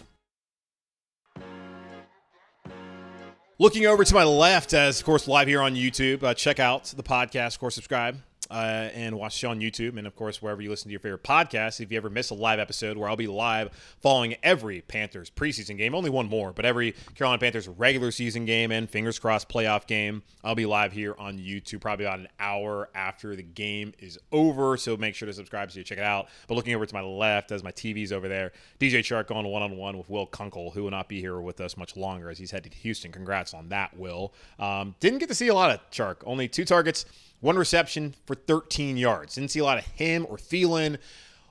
Looking 3.62 3.87
over 3.87 4.03
to 4.03 4.14
my 4.14 4.25
left, 4.25 4.75
as 4.75 4.98
of 4.98 5.07
course 5.07 5.29
live 5.29 5.46
here 5.46 5.61
on 5.62 5.77
YouTube, 5.77 6.25
uh, 6.25 6.35
check 6.35 6.59
out 6.59 6.87
the 6.87 7.05
podcast, 7.05 7.55
of 7.55 7.61
course, 7.61 7.77
subscribe 7.77 8.20
uh, 8.52 8.90
and 8.94 9.18
watch 9.18 9.34
the 9.34 9.38
show 9.38 9.50
on 9.50 9.60
YouTube, 9.60 9.96
and 9.96 10.06
of 10.06 10.14
course 10.14 10.42
wherever 10.42 10.60
you 10.60 10.68
listen 10.68 10.88
to 10.88 10.92
your 10.92 11.00
favorite 11.00 11.22
podcast. 11.22 11.80
If 11.80 11.90
you 11.90 11.96
ever 11.96 12.10
miss 12.10 12.28
a 12.30 12.34
live 12.34 12.58
episode, 12.58 12.98
where 12.98 13.08
I'll 13.08 13.16
be 13.16 13.26
live 13.26 13.70
following 14.00 14.36
every 14.42 14.82
Panthers 14.82 15.30
preseason 15.30 15.78
game, 15.78 15.94
only 15.94 16.10
one 16.10 16.28
more, 16.28 16.52
but 16.52 16.66
every 16.66 16.92
Carolina 17.14 17.40
Panthers 17.40 17.66
regular 17.66 18.10
season 18.10 18.44
game 18.44 18.70
and 18.70 18.90
fingers 18.90 19.18
crossed 19.18 19.48
playoff 19.48 19.86
game, 19.86 20.22
I'll 20.44 20.54
be 20.54 20.66
live 20.66 20.92
here 20.92 21.14
on 21.18 21.38
YouTube 21.38 21.80
probably 21.80 22.04
about 22.04 22.18
an 22.18 22.28
hour 22.38 22.90
after 22.94 23.34
the 23.34 23.42
game 23.42 23.94
is 23.98 24.18
over. 24.30 24.76
So 24.76 24.96
make 24.98 25.14
sure 25.14 25.26
to 25.26 25.32
subscribe 25.32 25.72
so 25.72 25.78
you 25.78 25.84
check 25.84 25.98
it 25.98 26.04
out. 26.04 26.28
But 26.46 26.54
looking 26.54 26.74
over 26.74 26.84
to 26.84 26.94
my 26.94 27.00
left, 27.00 27.52
as 27.52 27.64
my 27.64 27.72
TV's 27.72 28.12
over 28.12 28.28
there, 28.28 28.52
DJ 28.78 29.00
Chark 29.00 29.34
on 29.34 29.46
one 29.46 29.62
on 29.62 29.76
one 29.76 29.96
with 29.96 30.10
Will 30.10 30.26
Kunkel, 30.26 30.72
who 30.72 30.84
will 30.84 30.90
not 30.90 31.08
be 31.08 31.20
here 31.20 31.40
with 31.40 31.60
us 31.60 31.76
much 31.78 31.96
longer 31.96 32.28
as 32.28 32.38
he's 32.38 32.50
headed 32.50 32.72
to 32.72 32.78
Houston. 32.78 33.12
Congrats 33.12 33.54
on 33.54 33.70
that, 33.70 33.96
Will. 33.96 34.34
Um, 34.58 34.94
didn't 35.00 35.20
get 35.20 35.28
to 35.30 35.34
see 35.34 35.48
a 35.48 35.54
lot 35.54 35.70
of 35.70 35.80
Chark, 35.90 36.16
only 36.26 36.48
two 36.48 36.64
targets 36.64 37.06
one 37.42 37.57
reception 37.57 38.14
for 38.24 38.35
13 38.35 38.96
yards. 38.96 39.35
Didn't 39.35 39.50
see 39.50 39.59
a 39.59 39.64
lot 39.64 39.76
of 39.76 39.85
him 39.85 40.26
or 40.31 40.38
Thielen 40.38 40.96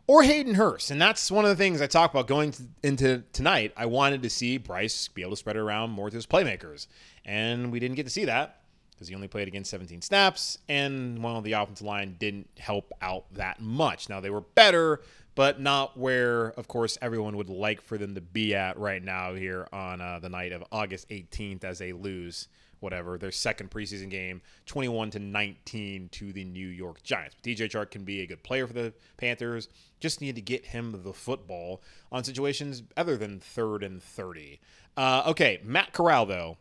or 0.07 0.23
Hayden 0.23 0.55
Hurst. 0.55 0.89
And 0.89 0.99
that's 1.01 1.29
one 1.29 1.45
of 1.45 1.49
the 1.49 1.55
things 1.55 1.81
I 1.81 1.87
talk 1.87 2.11
about 2.11 2.27
going 2.27 2.55
into 2.81 3.23
tonight. 3.33 3.73
I 3.75 3.85
wanted 3.85 4.23
to 4.23 4.29
see 4.29 4.57
Bryce 4.57 5.09
be 5.09 5.21
able 5.21 5.31
to 5.31 5.37
spread 5.37 5.57
it 5.57 5.59
around 5.59 5.91
more 5.91 6.09
to 6.09 6.15
his 6.15 6.25
playmakers. 6.25 6.87
And 7.25 7.71
we 7.71 7.79
didn't 7.79 7.97
get 7.97 8.05
to 8.05 8.09
see 8.09 8.25
that 8.25 8.61
because 8.91 9.09
he 9.09 9.15
only 9.15 9.27
played 9.27 9.49
against 9.49 9.69
17 9.69 10.01
snaps. 10.01 10.57
And 10.69 11.21
well, 11.21 11.41
the 11.41 11.53
offensive 11.53 11.85
line 11.85 12.15
didn't 12.17 12.49
help 12.57 12.93
out 13.01 13.25
that 13.33 13.59
much. 13.59 14.07
Now, 14.07 14.21
they 14.21 14.29
were 14.29 14.41
better, 14.41 15.01
but 15.35 15.59
not 15.59 15.99
where, 15.99 16.51
of 16.51 16.69
course, 16.69 16.97
everyone 17.01 17.35
would 17.35 17.49
like 17.49 17.81
for 17.81 17.97
them 17.97 18.15
to 18.15 18.21
be 18.21 18.55
at 18.55 18.79
right 18.79 19.03
now 19.03 19.33
here 19.33 19.67
on 19.73 19.99
uh, 19.99 20.19
the 20.19 20.29
night 20.29 20.53
of 20.53 20.63
August 20.71 21.09
18th 21.09 21.65
as 21.65 21.79
they 21.79 21.91
lose 21.91 22.47
whatever 22.81 23.17
their 23.17 23.31
second 23.31 23.71
preseason 23.71 24.09
game 24.09 24.41
21 24.65 25.11
to 25.11 25.19
19 25.19 26.09
to 26.09 26.33
the 26.33 26.43
New 26.43 26.67
York 26.67 27.01
Giants. 27.03 27.35
DJ 27.41 27.69
Chark 27.69 27.91
can 27.91 28.03
be 28.03 28.21
a 28.21 28.27
good 28.27 28.43
player 28.43 28.67
for 28.67 28.73
the 28.73 28.93
Panthers. 29.17 29.69
Just 29.99 30.19
need 30.19 30.35
to 30.35 30.41
get 30.41 30.65
him 30.65 31.01
the 31.03 31.13
football 31.13 31.81
on 32.11 32.23
situations 32.23 32.83
other 32.97 33.15
than 33.15 33.39
third 33.39 33.83
and 33.83 34.03
30. 34.03 34.59
Uh, 34.97 35.23
okay, 35.27 35.61
Matt 35.63 35.93
Corral 35.93 36.25
though. 36.25 36.57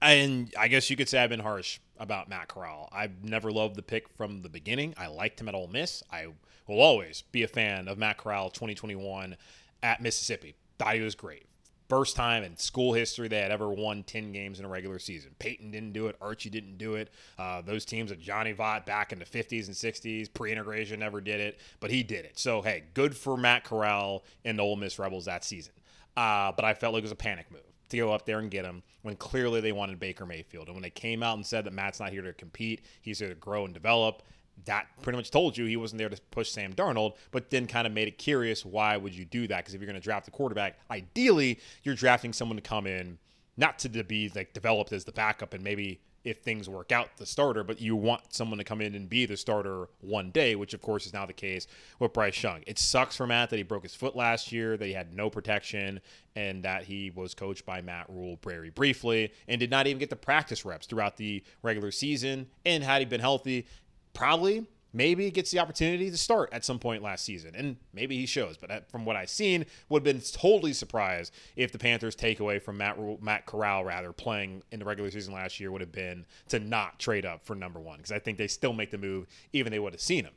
And 0.00 0.52
I 0.58 0.68
guess 0.68 0.90
you 0.90 0.96
could 0.96 1.08
say 1.08 1.18
I've 1.18 1.30
been 1.30 1.40
harsh 1.40 1.80
about 1.98 2.28
Matt 2.28 2.48
Corral. 2.48 2.88
I've 2.92 3.24
never 3.24 3.50
loved 3.50 3.76
the 3.76 3.82
pick 3.82 4.08
from 4.10 4.42
the 4.42 4.50
beginning. 4.50 4.94
I 4.98 5.06
liked 5.06 5.40
him 5.40 5.48
at 5.48 5.54
Ole 5.54 5.68
Miss. 5.68 6.02
I 6.12 6.26
will 6.68 6.80
always 6.80 7.22
be 7.32 7.42
a 7.42 7.48
fan 7.48 7.88
of 7.88 7.96
Matt 7.96 8.18
Corral 8.18 8.50
2021 8.50 9.36
at 9.82 10.02
Mississippi. 10.02 10.54
Thought 10.78 10.96
he 10.96 11.00
was 11.00 11.14
great 11.14 11.46
first 11.88 12.16
time 12.16 12.42
in 12.42 12.56
school 12.56 12.92
history 12.92 13.28
they 13.28 13.40
had 13.40 13.50
ever 13.50 13.68
won 13.68 14.02
10 14.02 14.32
games 14.32 14.58
in 14.58 14.64
a 14.64 14.68
regular 14.68 14.98
season. 14.98 15.30
Peyton 15.38 15.70
didn't 15.70 15.92
do 15.92 16.08
it. 16.08 16.16
Archie 16.20 16.50
didn't 16.50 16.78
do 16.78 16.94
it. 16.94 17.10
Uh, 17.38 17.62
those 17.62 17.84
teams 17.84 18.10
of 18.10 18.18
Johnny 18.18 18.52
Vaught 18.52 18.86
back 18.86 19.12
in 19.12 19.18
the 19.18 19.24
50s 19.24 19.66
and 19.66 19.76
60s, 19.76 20.32
pre 20.32 20.52
integration, 20.52 21.00
never 21.00 21.20
did 21.20 21.40
it, 21.40 21.58
but 21.80 21.90
he 21.90 22.02
did 22.02 22.24
it. 22.24 22.38
So, 22.38 22.62
hey, 22.62 22.84
good 22.94 23.16
for 23.16 23.36
Matt 23.36 23.64
Corral 23.64 24.24
and 24.44 24.58
the 24.58 24.62
Ole 24.62 24.76
Miss 24.76 24.98
Rebels 24.98 25.26
that 25.26 25.44
season. 25.44 25.72
Uh, 26.16 26.52
but 26.52 26.64
I 26.64 26.74
felt 26.74 26.94
like 26.94 27.02
it 27.02 27.04
was 27.04 27.12
a 27.12 27.16
panic 27.16 27.50
move 27.50 27.60
to 27.88 27.96
go 27.96 28.12
up 28.12 28.26
there 28.26 28.38
and 28.38 28.50
get 28.50 28.64
him 28.64 28.82
when 29.02 29.16
clearly 29.16 29.60
they 29.60 29.72
wanted 29.72 30.00
Baker 30.00 30.26
Mayfield. 30.26 30.66
And 30.66 30.74
when 30.74 30.82
they 30.82 30.90
came 30.90 31.22
out 31.22 31.36
and 31.36 31.46
said 31.46 31.64
that 31.64 31.72
Matt's 31.72 32.00
not 32.00 32.10
here 32.10 32.22
to 32.22 32.32
compete, 32.32 32.82
he's 33.02 33.18
here 33.18 33.28
to 33.28 33.34
grow 33.34 33.64
and 33.64 33.74
develop, 33.74 34.22
that 34.64 34.86
pretty 35.02 35.16
much 35.16 35.30
told 35.30 35.56
you 35.56 35.66
he 35.66 35.76
wasn't 35.76 35.98
there 35.98 36.08
to 36.08 36.20
push 36.30 36.50
Sam 36.50 36.72
Darnold, 36.72 37.16
but 37.30 37.50
then 37.50 37.66
kind 37.66 37.86
of 37.86 37.92
made 37.92 38.08
it 38.08 38.18
curious 38.18 38.64
why 38.64 38.96
would 38.96 39.14
you 39.14 39.24
do 39.24 39.46
that? 39.46 39.58
Because 39.58 39.74
if 39.74 39.80
you're 39.80 39.86
going 39.86 40.00
to 40.00 40.04
draft 40.04 40.26
a 40.28 40.30
quarterback, 40.30 40.78
ideally 40.90 41.60
you're 41.82 41.94
drafting 41.94 42.32
someone 42.32 42.56
to 42.56 42.62
come 42.62 42.86
in 42.86 43.18
not 43.56 43.78
to 43.80 43.88
be 43.88 44.30
like 44.34 44.52
developed 44.52 44.92
as 44.92 45.04
the 45.04 45.12
backup 45.12 45.54
and 45.54 45.62
maybe 45.64 46.00
if 46.26 46.38
things 46.38 46.68
work 46.68 46.90
out 46.90 47.08
the 47.18 47.24
starter, 47.24 47.62
but 47.62 47.80
you 47.80 47.94
want 47.94 48.34
someone 48.34 48.58
to 48.58 48.64
come 48.64 48.80
in 48.80 48.96
and 48.96 49.08
be 49.08 49.26
the 49.26 49.36
starter 49.36 49.88
one 50.00 50.32
day, 50.32 50.56
which 50.56 50.74
of 50.74 50.82
course 50.82 51.06
is 51.06 51.12
now 51.12 51.24
the 51.24 51.32
case 51.32 51.68
with 52.00 52.12
Bryce 52.12 52.42
Young. 52.42 52.64
It 52.66 52.80
sucks 52.80 53.16
for 53.16 53.28
Matt 53.28 53.48
that 53.50 53.58
he 53.58 53.62
broke 53.62 53.84
his 53.84 53.94
foot 53.94 54.16
last 54.16 54.50
year, 54.50 54.76
that 54.76 54.84
he 54.84 54.92
had 54.92 55.14
no 55.14 55.30
protection, 55.30 56.00
and 56.34 56.64
that 56.64 56.82
he 56.82 57.12
was 57.14 57.32
coached 57.32 57.64
by 57.64 57.80
Matt 57.80 58.06
Rhule 58.08 58.40
very 58.42 58.70
briefly 58.70 59.32
and 59.46 59.60
did 59.60 59.70
not 59.70 59.86
even 59.86 60.00
get 60.00 60.10
the 60.10 60.16
practice 60.16 60.64
reps 60.64 60.88
throughout 60.88 61.16
the 61.16 61.44
regular 61.62 61.92
season. 61.92 62.48
And 62.64 62.82
had 62.82 63.00
he 63.00 63.04
been 63.04 63.20
healthy, 63.20 63.68
probably 64.16 64.66
maybe 64.92 65.30
gets 65.30 65.50
the 65.50 65.58
opportunity 65.58 66.10
to 66.10 66.16
start 66.16 66.48
at 66.52 66.64
some 66.64 66.78
point 66.78 67.02
last 67.02 67.22
season, 67.22 67.54
and 67.54 67.76
maybe 67.92 68.16
he 68.16 68.24
shows. 68.24 68.56
But 68.56 68.90
from 68.90 69.04
what 69.04 69.14
I've 69.14 69.28
seen, 69.28 69.66
would 69.90 70.06
have 70.06 70.14
been 70.14 70.22
totally 70.32 70.72
surprised 70.72 71.34
if 71.54 71.70
the 71.70 71.78
Panthers' 71.78 72.14
take 72.14 72.40
away 72.40 72.58
from 72.58 72.78
Matt 72.78 72.98
Matt 73.22 73.44
Corral 73.44 73.84
rather 73.84 74.12
playing 74.12 74.62
in 74.72 74.78
the 74.78 74.86
regular 74.86 75.10
season 75.10 75.34
last 75.34 75.60
year 75.60 75.70
would 75.70 75.82
have 75.82 75.92
been 75.92 76.24
to 76.48 76.58
not 76.58 76.98
trade 76.98 77.26
up 77.26 77.44
for 77.44 77.54
number 77.54 77.78
one 77.78 77.98
because 77.98 78.12
I 78.12 78.18
think 78.18 78.38
they 78.38 78.48
still 78.48 78.72
make 78.72 78.90
the 78.90 78.98
move 78.98 79.26
even 79.52 79.70
they 79.70 79.78
would 79.78 79.92
have 79.92 80.00
seen 80.00 80.24
him. 80.24 80.34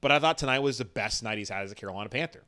But 0.00 0.12
I 0.12 0.20
thought 0.20 0.38
tonight 0.38 0.60
was 0.60 0.78
the 0.78 0.84
best 0.84 1.24
night 1.24 1.38
he's 1.38 1.48
had 1.48 1.64
as 1.64 1.72
a 1.72 1.74
Carolina 1.74 2.08
Panther. 2.08 2.44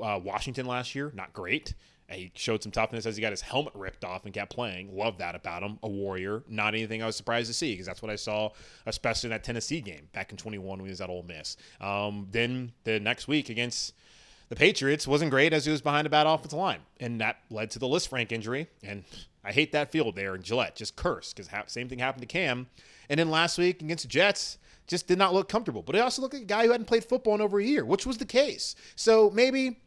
Uh, 0.00 0.20
Washington 0.22 0.66
last 0.66 0.94
year, 0.94 1.10
not 1.14 1.32
great. 1.32 1.74
He 2.10 2.30
showed 2.34 2.62
some 2.62 2.70
toughness 2.70 3.04
as 3.04 3.16
he 3.16 3.20
got 3.20 3.32
his 3.32 3.40
helmet 3.40 3.74
ripped 3.74 4.04
off 4.04 4.24
and 4.24 4.32
kept 4.32 4.54
playing. 4.54 4.96
Love 4.96 5.18
that 5.18 5.34
about 5.34 5.62
him. 5.62 5.78
A 5.82 5.88
warrior. 5.88 6.44
Not 6.48 6.74
anything 6.74 7.02
I 7.02 7.06
was 7.06 7.16
surprised 7.16 7.48
to 7.48 7.54
see 7.54 7.72
because 7.72 7.86
that's 7.86 8.00
what 8.00 8.10
I 8.10 8.16
saw, 8.16 8.50
especially 8.86 9.28
in 9.28 9.30
that 9.32 9.42
Tennessee 9.42 9.80
game 9.80 10.08
back 10.12 10.30
in 10.30 10.36
21 10.36 10.78
when 10.78 10.86
he 10.86 10.90
was 10.90 11.00
at 11.00 11.10
Ole 11.10 11.24
Miss. 11.24 11.56
Um, 11.80 12.28
then 12.30 12.72
the 12.84 13.00
next 13.00 13.26
week 13.26 13.48
against 13.48 13.92
the 14.48 14.56
Patriots 14.56 15.08
wasn't 15.08 15.32
great 15.32 15.52
as 15.52 15.64
he 15.64 15.72
was 15.72 15.80
behind 15.80 16.06
a 16.06 16.10
bad 16.10 16.26
offensive 16.26 16.58
line, 16.58 16.80
and 17.00 17.20
that 17.20 17.38
led 17.50 17.70
to 17.72 17.80
the 17.80 17.86
Lisfranc 17.86 18.30
injury. 18.30 18.68
And 18.84 19.02
I 19.44 19.50
hate 19.50 19.72
that 19.72 19.90
field 19.90 20.14
there 20.14 20.36
in 20.36 20.42
Gillette. 20.42 20.76
Just 20.76 20.94
curse 20.94 21.32
because 21.32 21.48
ha- 21.48 21.64
same 21.66 21.88
thing 21.88 21.98
happened 21.98 22.22
to 22.22 22.26
Cam. 22.26 22.68
And 23.08 23.18
then 23.18 23.30
last 23.30 23.58
week 23.58 23.82
against 23.82 24.04
the 24.04 24.08
Jets, 24.08 24.58
just 24.86 25.08
did 25.08 25.18
not 25.18 25.34
look 25.34 25.48
comfortable. 25.48 25.82
But 25.82 25.96
he 25.96 26.00
also 26.00 26.22
looked 26.22 26.34
like 26.34 26.44
a 26.44 26.46
guy 26.46 26.66
who 26.66 26.72
hadn't 26.72 26.86
played 26.86 27.04
football 27.04 27.34
in 27.34 27.40
over 27.40 27.58
a 27.58 27.64
year, 27.64 27.84
which 27.84 28.06
was 28.06 28.18
the 28.18 28.24
case. 28.24 28.76
So 28.94 29.30
maybe 29.30 29.78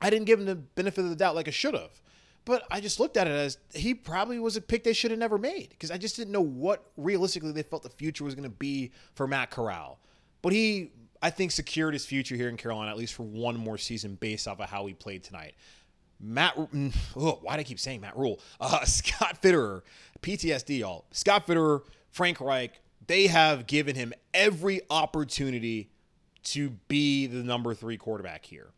I 0.00 0.10
didn't 0.10 0.26
give 0.26 0.38
him 0.38 0.46
the 0.46 0.54
benefit 0.54 1.04
of 1.04 1.10
the 1.10 1.16
doubt 1.16 1.34
like 1.34 1.48
I 1.48 1.52
should 1.52 1.74
have. 1.74 2.00
But 2.44 2.62
I 2.70 2.80
just 2.80 3.00
looked 3.00 3.16
at 3.16 3.26
it 3.26 3.32
as 3.32 3.58
he 3.74 3.92
probably 3.92 4.38
was 4.38 4.56
a 4.56 4.60
pick 4.60 4.84
they 4.84 4.92
should 4.92 5.10
have 5.10 5.18
never 5.18 5.36
made 5.36 5.70
because 5.70 5.90
I 5.90 5.98
just 5.98 6.14
didn't 6.14 6.32
know 6.32 6.44
what 6.44 6.90
realistically 6.96 7.50
they 7.50 7.64
felt 7.64 7.82
the 7.82 7.90
future 7.90 8.22
was 8.22 8.36
going 8.36 8.48
to 8.48 8.56
be 8.56 8.92
for 9.14 9.26
Matt 9.26 9.50
Corral. 9.50 9.98
But 10.42 10.52
he, 10.52 10.92
I 11.20 11.30
think, 11.30 11.50
secured 11.50 11.92
his 11.92 12.06
future 12.06 12.36
here 12.36 12.48
in 12.48 12.56
Carolina 12.56 12.92
at 12.92 12.96
least 12.96 13.14
for 13.14 13.24
one 13.24 13.56
more 13.56 13.78
season 13.78 14.14
based 14.14 14.46
off 14.46 14.60
of 14.60 14.70
how 14.70 14.86
he 14.86 14.94
played 14.94 15.24
tonight. 15.24 15.54
Matt, 16.20 16.56
oh, 16.56 17.38
why 17.42 17.56
do 17.56 17.60
I 17.60 17.64
keep 17.64 17.80
saying 17.80 18.00
Matt 18.00 18.16
Rhule? 18.16 18.40
Uh, 18.60 18.84
Scott 18.84 19.42
Fitterer, 19.42 19.82
PTSD, 20.22 20.78
y'all. 20.78 21.04
Scott 21.10 21.48
Fitterer, 21.48 21.82
Frank 22.10 22.40
Reich, 22.40 22.80
they 23.08 23.26
have 23.26 23.66
given 23.66 23.96
him 23.96 24.12
every 24.32 24.82
opportunity 24.88 25.90
to 26.44 26.70
be 26.86 27.26
the 27.26 27.42
number 27.42 27.74
three 27.74 27.96
quarterback 27.96 28.44
here 28.44 28.70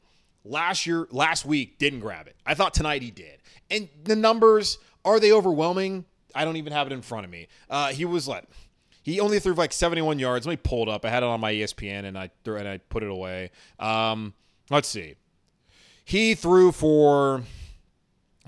last 0.44 0.86
year, 0.86 1.06
last 1.10 1.44
week, 1.44 1.78
didn't 1.78 2.00
grab 2.00 2.26
it. 2.26 2.36
I 2.46 2.54
thought 2.54 2.74
tonight 2.74 3.02
he 3.02 3.10
did. 3.10 3.38
And 3.70 3.88
the 4.04 4.16
numbers, 4.16 4.78
are 5.04 5.20
they 5.20 5.32
overwhelming? 5.32 6.04
I 6.34 6.44
don't 6.44 6.56
even 6.56 6.72
have 6.72 6.86
it 6.86 6.92
in 6.92 7.02
front 7.02 7.24
of 7.24 7.30
me. 7.30 7.48
Uh, 7.68 7.88
he 7.88 8.04
was 8.04 8.28
let. 8.28 8.48
He 9.02 9.20
only 9.20 9.40
threw 9.40 9.54
like 9.54 9.72
71 9.72 10.18
yards. 10.18 10.46
Let 10.46 10.52
me 10.52 10.60
pull 10.62 10.82
it 10.82 10.88
up. 10.88 11.04
I 11.04 11.10
had 11.10 11.22
it 11.22 11.26
on 11.26 11.40
my 11.40 11.52
ESPN 11.52 12.04
and 12.04 12.18
I 12.18 12.30
threw 12.44 12.56
and 12.56 12.68
I 12.68 12.78
put 12.78 13.02
it 13.02 13.10
away. 13.10 13.50
Um, 13.78 14.34
let's 14.70 14.88
see. 14.88 15.14
He 16.04 16.34
threw 16.34 16.72
for 16.72 17.42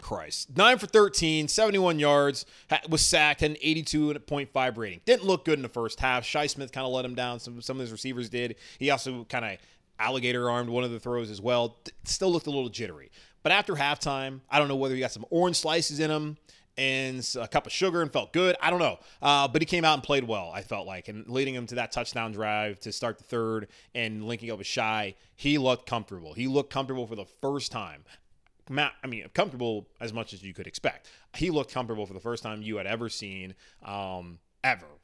Christ. 0.01 0.57
9 0.57 0.79
for 0.79 0.87
13, 0.87 1.49
71 1.49 1.99
yards, 1.99 2.47
was 2.89 3.05
sacked, 3.05 3.41
had 3.41 3.53
an 3.53 3.57
82.5 3.63 4.77
rating. 4.77 5.01
Didn't 5.05 5.25
look 5.25 5.45
good 5.45 5.59
in 5.59 5.63
the 5.63 5.69
first 5.69 6.01
half. 6.01 6.25
Shi 6.25 6.49
Smith 6.49 6.73
kind 6.73 6.87
of 6.87 6.93
let 6.93 7.05
him 7.05 7.15
down. 7.15 7.39
Some, 7.41 7.61
some 7.61 7.77
of 7.77 7.81
his 7.83 7.93
receivers 7.93 8.29
did. 8.29 8.57
He 8.79 8.91
also 8.91 9.25
kind 9.25 9.45
of 9.45 9.59
alligator 10.01 10.51
armed 10.51 10.71
one 10.71 10.85
of 10.85 10.91
the 10.91 11.01
throws 11.01 11.31
as 11.31 11.41
well. 11.41 11.79
Still 12.05 12.33
looked 12.33 12.47
a 12.47 12.51
little 12.51 12.69
jittery. 12.69 13.11
But 13.43 13.53
after 13.53 13.75
halftime, 13.75 14.41
I 14.51 14.59
don't 14.59 14.69
know 14.69 14.77
whether 14.77 14.95
he 14.95 15.01
got 15.01 15.13
some 15.13 15.27
orange 15.31 15.57
slices 15.57 16.01
in 16.01 16.11
him 16.11 16.37
and 16.77 17.27
a 17.39 17.49
cup 17.49 17.67
of 17.67 17.73
sugar 17.73 18.01
and 18.03 18.13
felt 18.13 18.33
good. 18.33 18.57
I 18.61 18.71
don't 18.71 18.79
know. 18.79 18.99
Uh, 19.21 19.49
but 19.49 19.63
he 19.63 19.67
came 19.67 19.85
out 19.85 19.95
and 19.95 20.03
played 20.03 20.25
well, 20.25 20.51
I 20.55 20.63
felt 20.63 20.87
like. 20.87 21.09
And 21.09 21.29
leading 21.29 21.55
him 21.55 21.67
to 21.67 21.75
that 21.77 21.93
touchdown 21.93 22.33
drive 22.33 22.81
to 22.81 22.93
start 22.93 23.19
the 23.19 23.25
third 23.25 23.69
and 23.95 24.27
linking 24.27 24.51
up 24.51 24.59
with 24.59 24.67
Shi, 24.67 25.17
he 25.37 25.59
looked 25.59 25.87
comfortable. 25.87 26.35
He 26.35 26.47
looked 26.47 26.73
comfortable 26.73 27.07
for 27.07 27.17
the 27.17 27.27
first 27.41 27.73
time. 27.73 28.05
Matt, 28.69 28.93
I 29.03 29.09
mean, 29.09 29.27
comfortable 29.35 29.89
as 30.01 30.13
much 30.13 30.33
as 30.33 30.43
you 30.43 30.55
could 30.55 30.67
expect. 30.67 31.09
He 31.37 31.51
looked 31.51 31.73
comfortable 31.73 32.07
for 32.07 32.15
the 32.15 32.21
first 32.21 32.43
time 32.43 32.63
you 32.63 32.77
had 32.77 32.87
ever 32.87 33.09
seen. 33.09 33.55
Um, 33.85 34.39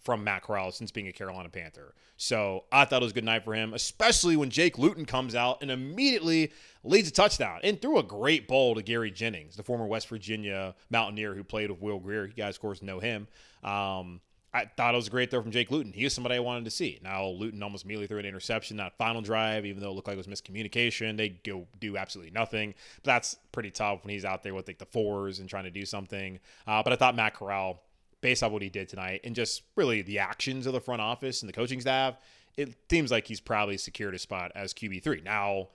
from 0.06 0.22
Matt 0.22 0.42
Corral 0.42 0.70
since 0.70 0.92
being 0.92 1.08
a 1.08 1.12
Carolina 1.12 1.48
Panther. 1.48 1.92
So 2.16 2.64
I 2.70 2.84
thought 2.84 3.02
it 3.02 3.04
was 3.04 3.10
a 3.10 3.16
good 3.16 3.24
night 3.24 3.44
for 3.44 3.54
him, 3.54 3.74
especially 3.74 4.36
when 4.36 4.50
Jake 4.50 4.78
Luton 4.78 5.04
comes 5.04 5.34
out 5.34 5.58
and 5.60 5.70
immediately 5.70 6.52
leads 6.84 7.08
a 7.08 7.12
touchdown 7.12 7.58
and 7.64 7.82
threw 7.82 7.98
a 7.98 8.04
great 8.04 8.46
ball 8.46 8.76
to 8.76 8.82
Gary 8.82 9.10
Jennings, 9.10 9.56
the 9.56 9.64
former 9.64 9.84
West 9.84 10.08
Virginia 10.08 10.76
Mountaineer 10.90 11.34
who 11.34 11.42
played 11.42 11.70
with 11.70 11.80
Will 11.80 11.98
Grier. 11.98 12.24
You 12.24 12.32
guys, 12.32 12.54
of 12.54 12.62
course, 12.62 12.82
know 12.82 13.00
him. 13.00 13.26
Um, 13.64 14.20
I 14.54 14.70
thought 14.76 14.94
it 14.94 14.96
was 14.96 15.08
a 15.08 15.10
great 15.10 15.30
throw 15.30 15.42
from 15.42 15.50
Jake 15.50 15.72
Luton. 15.72 15.92
He 15.92 16.04
was 16.04 16.14
somebody 16.14 16.36
I 16.36 16.38
wanted 16.38 16.64
to 16.66 16.70
see. 16.70 17.00
Now 17.02 17.26
Luton 17.26 17.62
almost 17.62 17.84
immediately 17.84 18.06
threw 18.06 18.20
an 18.20 18.26
interception 18.26 18.76
that 18.76 18.96
final 18.96 19.20
drive, 19.20 19.66
even 19.66 19.82
though 19.82 19.90
it 19.90 19.94
looked 19.94 20.06
like 20.06 20.16
it 20.16 20.26
was 20.26 20.28
miscommunication. 20.28 21.16
They 21.16 21.30
go 21.30 21.66
do 21.80 21.96
absolutely 21.96 22.30
nothing. 22.30 22.74
But 23.02 23.04
that's 23.04 23.36
pretty 23.50 23.72
tough 23.72 24.04
when 24.04 24.14
he's 24.14 24.24
out 24.24 24.44
there 24.44 24.54
with 24.54 24.68
like 24.68 24.78
the 24.78 24.86
fours 24.86 25.40
and 25.40 25.48
trying 25.48 25.64
to 25.64 25.70
do 25.70 25.84
something. 25.84 26.38
Uh, 26.66 26.82
but 26.82 26.92
I 26.92 26.96
thought 26.96 27.16
Matt 27.16 27.34
Corral 27.34 27.82
based 28.26 28.42
on 28.42 28.50
what 28.50 28.60
he 28.60 28.68
did 28.68 28.88
tonight 28.88 29.20
and 29.22 29.36
just 29.36 29.62
really 29.76 30.02
the 30.02 30.18
actions 30.18 30.66
of 30.66 30.72
the 30.72 30.80
front 30.80 31.00
office 31.00 31.42
and 31.42 31.48
the 31.48 31.52
coaching 31.52 31.80
staff, 31.80 32.16
it 32.56 32.74
seems 32.90 33.12
like 33.12 33.24
he's 33.24 33.38
probably 33.38 33.78
secured 33.78 34.16
a 34.16 34.18
spot 34.18 34.50
as 34.56 34.74
QB3. 34.74 35.22
Now, 35.22 35.68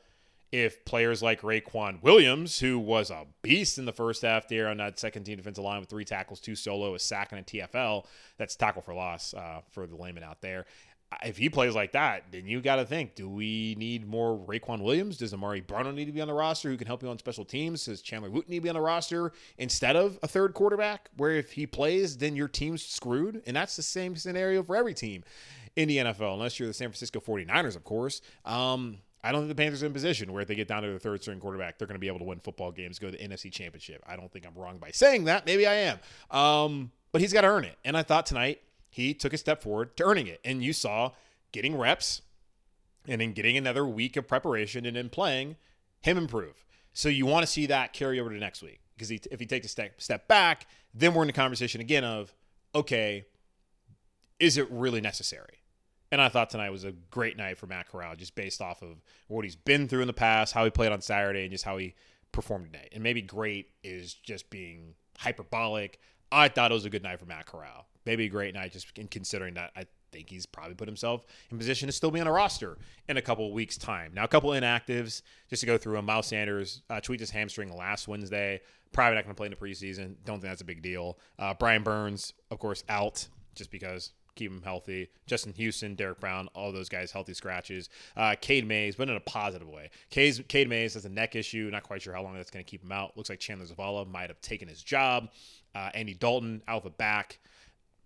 if 0.51 0.83
players 0.83 1.23
like 1.23 1.43
Raequan 1.43 2.03
Williams, 2.03 2.59
who 2.59 2.77
was 2.77 3.09
a 3.09 3.25
beast 3.41 3.77
in 3.77 3.85
the 3.85 3.93
first 3.93 4.21
half 4.23 4.49
there 4.49 4.67
on 4.67 4.75
that 4.79 4.99
second 4.99 5.23
team 5.23 5.37
defensive 5.37 5.63
line 5.63 5.79
with 5.79 5.87
three 5.87 6.03
tackles, 6.03 6.41
two 6.41 6.55
solo, 6.55 6.93
a 6.93 6.99
sack, 6.99 7.31
and 7.31 7.39
a 7.39 7.43
TFL, 7.43 8.05
that's 8.37 8.57
tackle 8.57 8.81
for 8.81 8.93
loss 8.93 9.33
uh, 9.33 9.61
for 9.69 9.87
the 9.87 9.95
layman 9.95 10.21
out 10.21 10.41
there 10.41 10.65
if 11.23 11.37
he 11.37 11.49
plays 11.49 11.75
like 11.75 11.91
that, 11.91 12.25
then 12.31 12.45
you 12.45 12.61
got 12.61 12.77
to 12.77 12.85
think: 12.85 13.15
Do 13.15 13.29
we 13.29 13.75
need 13.77 14.07
more 14.07 14.37
Raequan 14.37 14.81
Williams? 14.81 15.17
Does 15.17 15.33
Amare 15.33 15.61
Barno 15.61 15.93
need 15.93 16.05
to 16.05 16.11
be 16.11 16.21
on 16.21 16.27
the 16.27 16.33
roster 16.33 16.69
who 16.69 16.77
can 16.77 16.87
help 16.87 17.03
you 17.03 17.09
on 17.09 17.17
special 17.19 17.45
teams? 17.45 17.85
Does 17.85 18.01
Chandler 18.01 18.29
Wooten 18.29 18.51
need 18.51 18.57
to 18.57 18.63
be 18.63 18.69
on 18.69 18.75
the 18.75 18.81
roster 18.81 19.31
instead 19.57 19.95
of 19.95 20.17
a 20.23 20.27
third 20.27 20.53
quarterback? 20.53 21.09
Where 21.17 21.31
if 21.31 21.51
he 21.51 21.67
plays, 21.67 22.17
then 22.17 22.35
your 22.35 22.47
team's 22.47 22.83
screwed, 22.83 23.41
and 23.45 23.55
that's 23.55 23.75
the 23.75 23.83
same 23.83 24.15
scenario 24.15 24.63
for 24.63 24.75
every 24.75 24.93
team 24.93 25.23
in 25.75 25.87
the 25.87 25.97
NFL, 25.97 26.33
unless 26.33 26.59
you're 26.59 26.67
the 26.67 26.73
San 26.73 26.89
Francisco 26.89 27.19
49ers, 27.19 27.75
of 27.75 27.83
course. 27.83 28.21
Um, 28.45 28.97
I 29.23 29.31
don't 29.31 29.41
think 29.41 29.49
the 29.49 29.61
Panthers 29.61 29.83
are 29.83 29.85
in 29.85 29.93
position 29.93 30.33
where 30.33 30.41
if 30.41 30.47
they 30.47 30.55
get 30.55 30.67
down 30.67 30.83
to 30.83 30.91
the 30.91 30.99
third 30.99 31.21
string 31.21 31.39
quarterback, 31.39 31.77
they're 31.77 31.87
going 31.87 31.95
to 31.95 31.99
be 31.99 32.07
able 32.07 32.19
to 32.19 32.25
win 32.25 32.39
football 32.39 32.71
games, 32.71 32.99
go 32.99 33.11
to 33.11 33.17
the 33.17 33.23
NFC 33.23 33.51
Championship. 33.51 34.03
I 34.07 34.15
don't 34.15 34.31
think 34.31 34.45
I'm 34.45 34.55
wrong 34.55 34.79
by 34.79 34.91
saying 34.91 35.25
that. 35.25 35.45
Maybe 35.45 35.67
I 35.67 35.73
am. 35.73 35.99
Um, 36.31 36.91
but 37.11 37.21
he's 37.21 37.33
got 37.33 37.41
to 37.41 37.47
earn 37.47 37.65
it, 37.65 37.77
and 37.85 37.95
I 37.95 38.03
thought 38.03 38.25
tonight 38.25 38.61
he 38.91 39.13
took 39.15 39.33
a 39.33 39.37
step 39.37 39.63
forward 39.63 39.97
to 39.97 40.03
earning 40.03 40.27
it. 40.27 40.41
And 40.45 40.61
you 40.61 40.73
saw 40.73 41.11
getting 41.51 41.77
reps 41.77 42.21
and 43.07 43.19
then 43.21 43.31
getting 43.31 43.57
another 43.57 43.87
week 43.87 44.15
of 44.17 44.27
preparation 44.27 44.85
and 44.85 44.95
then 44.95 45.09
playing 45.09 45.55
him 46.01 46.17
improve. 46.17 46.65
So 46.93 47.09
you 47.09 47.25
want 47.25 47.43
to 47.43 47.51
see 47.51 47.65
that 47.67 47.93
carry 47.93 48.19
over 48.19 48.29
to 48.29 48.37
next 48.37 48.61
week 48.61 48.81
because 48.95 49.09
if 49.09 49.39
he 49.39 49.45
takes 49.45 49.65
a 49.65 49.69
step, 49.69 50.01
step 50.01 50.27
back, 50.27 50.67
then 50.93 51.13
we're 51.13 51.23
in 51.23 51.27
the 51.27 51.33
conversation 51.33 51.81
again 51.81 52.03
of, 52.03 52.33
okay, 52.75 53.25
is 54.39 54.57
it 54.57 54.69
really 54.69 55.01
necessary? 55.01 55.63
And 56.11 56.21
I 56.21 56.27
thought 56.27 56.49
tonight 56.49 56.71
was 56.71 56.83
a 56.83 56.91
great 56.91 57.37
night 57.37 57.57
for 57.57 57.67
Matt 57.67 57.87
Corral, 57.87 58.17
just 58.17 58.35
based 58.35 58.61
off 58.61 58.81
of 58.81 59.01
what 59.29 59.45
he's 59.45 59.55
been 59.55 59.87
through 59.87 60.01
in 60.01 60.07
the 60.07 60.13
past, 60.13 60.53
how 60.53 60.65
he 60.65 60.69
played 60.69 60.91
on 60.91 60.99
Saturday, 60.99 61.43
and 61.43 61.51
just 61.51 61.63
how 61.63 61.77
he 61.77 61.95
performed 62.33 62.65
tonight. 62.65 62.89
And 62.91 63.01
maybe 63.01 63.21
great 63.21 63.69
is 63.83 64.13
just 64.13 64.49
being 64.49 64.95
hyperbolic. 65.17 65.99
I 66.31 66.47
thought 66.47 66.71
it 66.71 66.73
was 66.73 66.85
a 66.85 66.89
good 66.89 67.03
night 67.03 67.19
for 67.19 67.25
Matt 67.25 67.45
Corral. 67.45 67.87
Maybe 68.05 68.25
a 68.25 68.29
great 68.29 68.53
night, 68.53 68.71
just 68.71 68.97
in 68.97 69.07
considering 69.07 69.53
that 69.55 69.71
I 69.75 69.85
think 70.11 70.29
he's 70.29 70.45
probably 70.45 70.75
put 70.75 70.87
himself 70.87 71.25
in 71.49 71.57
position 71.57 71.87
to 71.87 71.91
still 71.91 72.11
be 72.11 72.19
on 72.19 72.27
a 72.27 72.31
roster 72.31 72.77
in 73.07 73.17
a 73.17 73.21
couple 73.21 73.51
weeks' 73.53 73.77
time. 73.77 74.13
Now, 74.13 74.23
a 74.23 74.27
couple 74.27 74.49
inactives, 74.51 75.21
just 75.49 75.61
to 75.61 75.65
go 75.65 75.77
through 75.77 75.95
them. 75.95 76.05
Miles 76.05 76.27
Sanders 76.27 76.81
uh, 76.89 76.99
tweaked 76.99 77.19
his 77.19 77.29
hamstring 77.29 77.75
last 77.75 78.07
Wednesday. 78.07 78.61
Probably 78.91 79.15
not 79.15 79.23
going 79.23 79.35
to 79.35 79.37
play 79.37 79.47
in 79.47 79.51
the 79.51 79.57
preseason. 79.57 80.15
Don't 80.25 80.41
think 80.41 80.51
that's 80.51 80.61
a 80.61 80.65
big 80.65 80.81
deal. 80.81 81.17
Uh, 81.39 81.53
Brian 81.53 81.83
Burns, 81.83 82.33
of 82.49 82.59
course, 82.59 82.83
out 82.89 83.27
just 83.55 83.71
because 83.71 84.11
keep 84.35 84.51
him 84.51 84.61
healthy. 84.61 85.09
Justin 85.27 85.53
Houston, 85.53 85.95
Derrick 85.95 86.19
Brown, 86.19 86.47
all 86.55 86.71
those 86.71 86.89
guys 86.89 87.11
healthy 87.11 87.33
scratches. 87.33 87.89
Uh, 88.15 88.35
Cade 88.39 88.67
Mays, 88.67 88.95
but 88.95 89.09
in 89.09 89.15
a 89.15 89.21
positive 89.21 89.67
way. 89.67 89.89
Cade, 90.09 90.47
Cade 90.47 90.69
Mays 90.69 90.93
has 90.93 91.05
a 91.05 91.09
neck 91.09 91.35
issue. 91.35 91.69
Not 91.71 91.83
quite 91.83 92.01
sure 92.01 92.13
how 92.13 92.23
long 92.23 92.35
that's 92.35 92.51
going 92.51 92.63
to 92.63 92.69
keep 92.69 92.83
him 92.83 92.91
out. 92.91 93.15
Looks 93.17 93.29
like 93.29 93.39
Chandler 93.39 93.65
Zavala 93.65 94.07
might 94.09 94.29
have 94.29 94.41
taken 94.41 94.67
his 94.67 94.81
job. 94.81 95.29
Uh, 95.73 95.89
Andy 95.93 96.13
Dalton, 96.13 96.61
out 96.67 96.83
the 96.83 96.89
back 96.89 97.39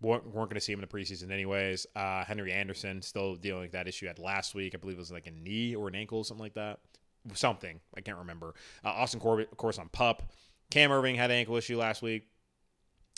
weren't, 0.01 0.25
weren't 0.25 0.49
going 0.49 0.56
to 0.56 0.62
see 0.62 0.71
him 0.73 0.80
in 0.80 0.88
the 0.88 0.97
preseason 0.97 1.32
anyways. 1.32 1.88
Uh, 1.95 2.23
Henry 2.23 2.51
Anderson 2.51 3.01
still 3.01 3.36
dealing 3.36 3.62
with 3.63 3.71
that 3.71 3.88
issue. 3.88 4.08
Had 4.08 4.19
last 4.19 4.56
week, 4.56 4.73
I 4.75 4.78
believe 4.78 4.97
it 4.97 4.99
was 4.99 5.12
like 5.12 5.28
a 5.28 5.32
knee 5.32 5.75
or 5.75 5.88
an 5.88 5.95
ankle, 5.95 6.23
something 6.23 6.43
like 6.43 6.56
that. 6.56 6.80
Something 7.34 7.80
I 7.95 8.01
can't 8.01 8.19
remember. 8.19 8.54
Uh, 8.84 8.89
Austin 8.89 9.19
Corbett, 9.19 9.51
of 9.51 9.58
course, 9.58 9.80
on 9.80 9.89
pup. 9.89 10.32
Cam 10.69 10.91
Erving 10.91 11.15
had 11.15 11.32
an 11.32 11.38
ankle 11.38 11.56
issue 11.56 11.78
last 11.78 12.01
week. 12.01 12.28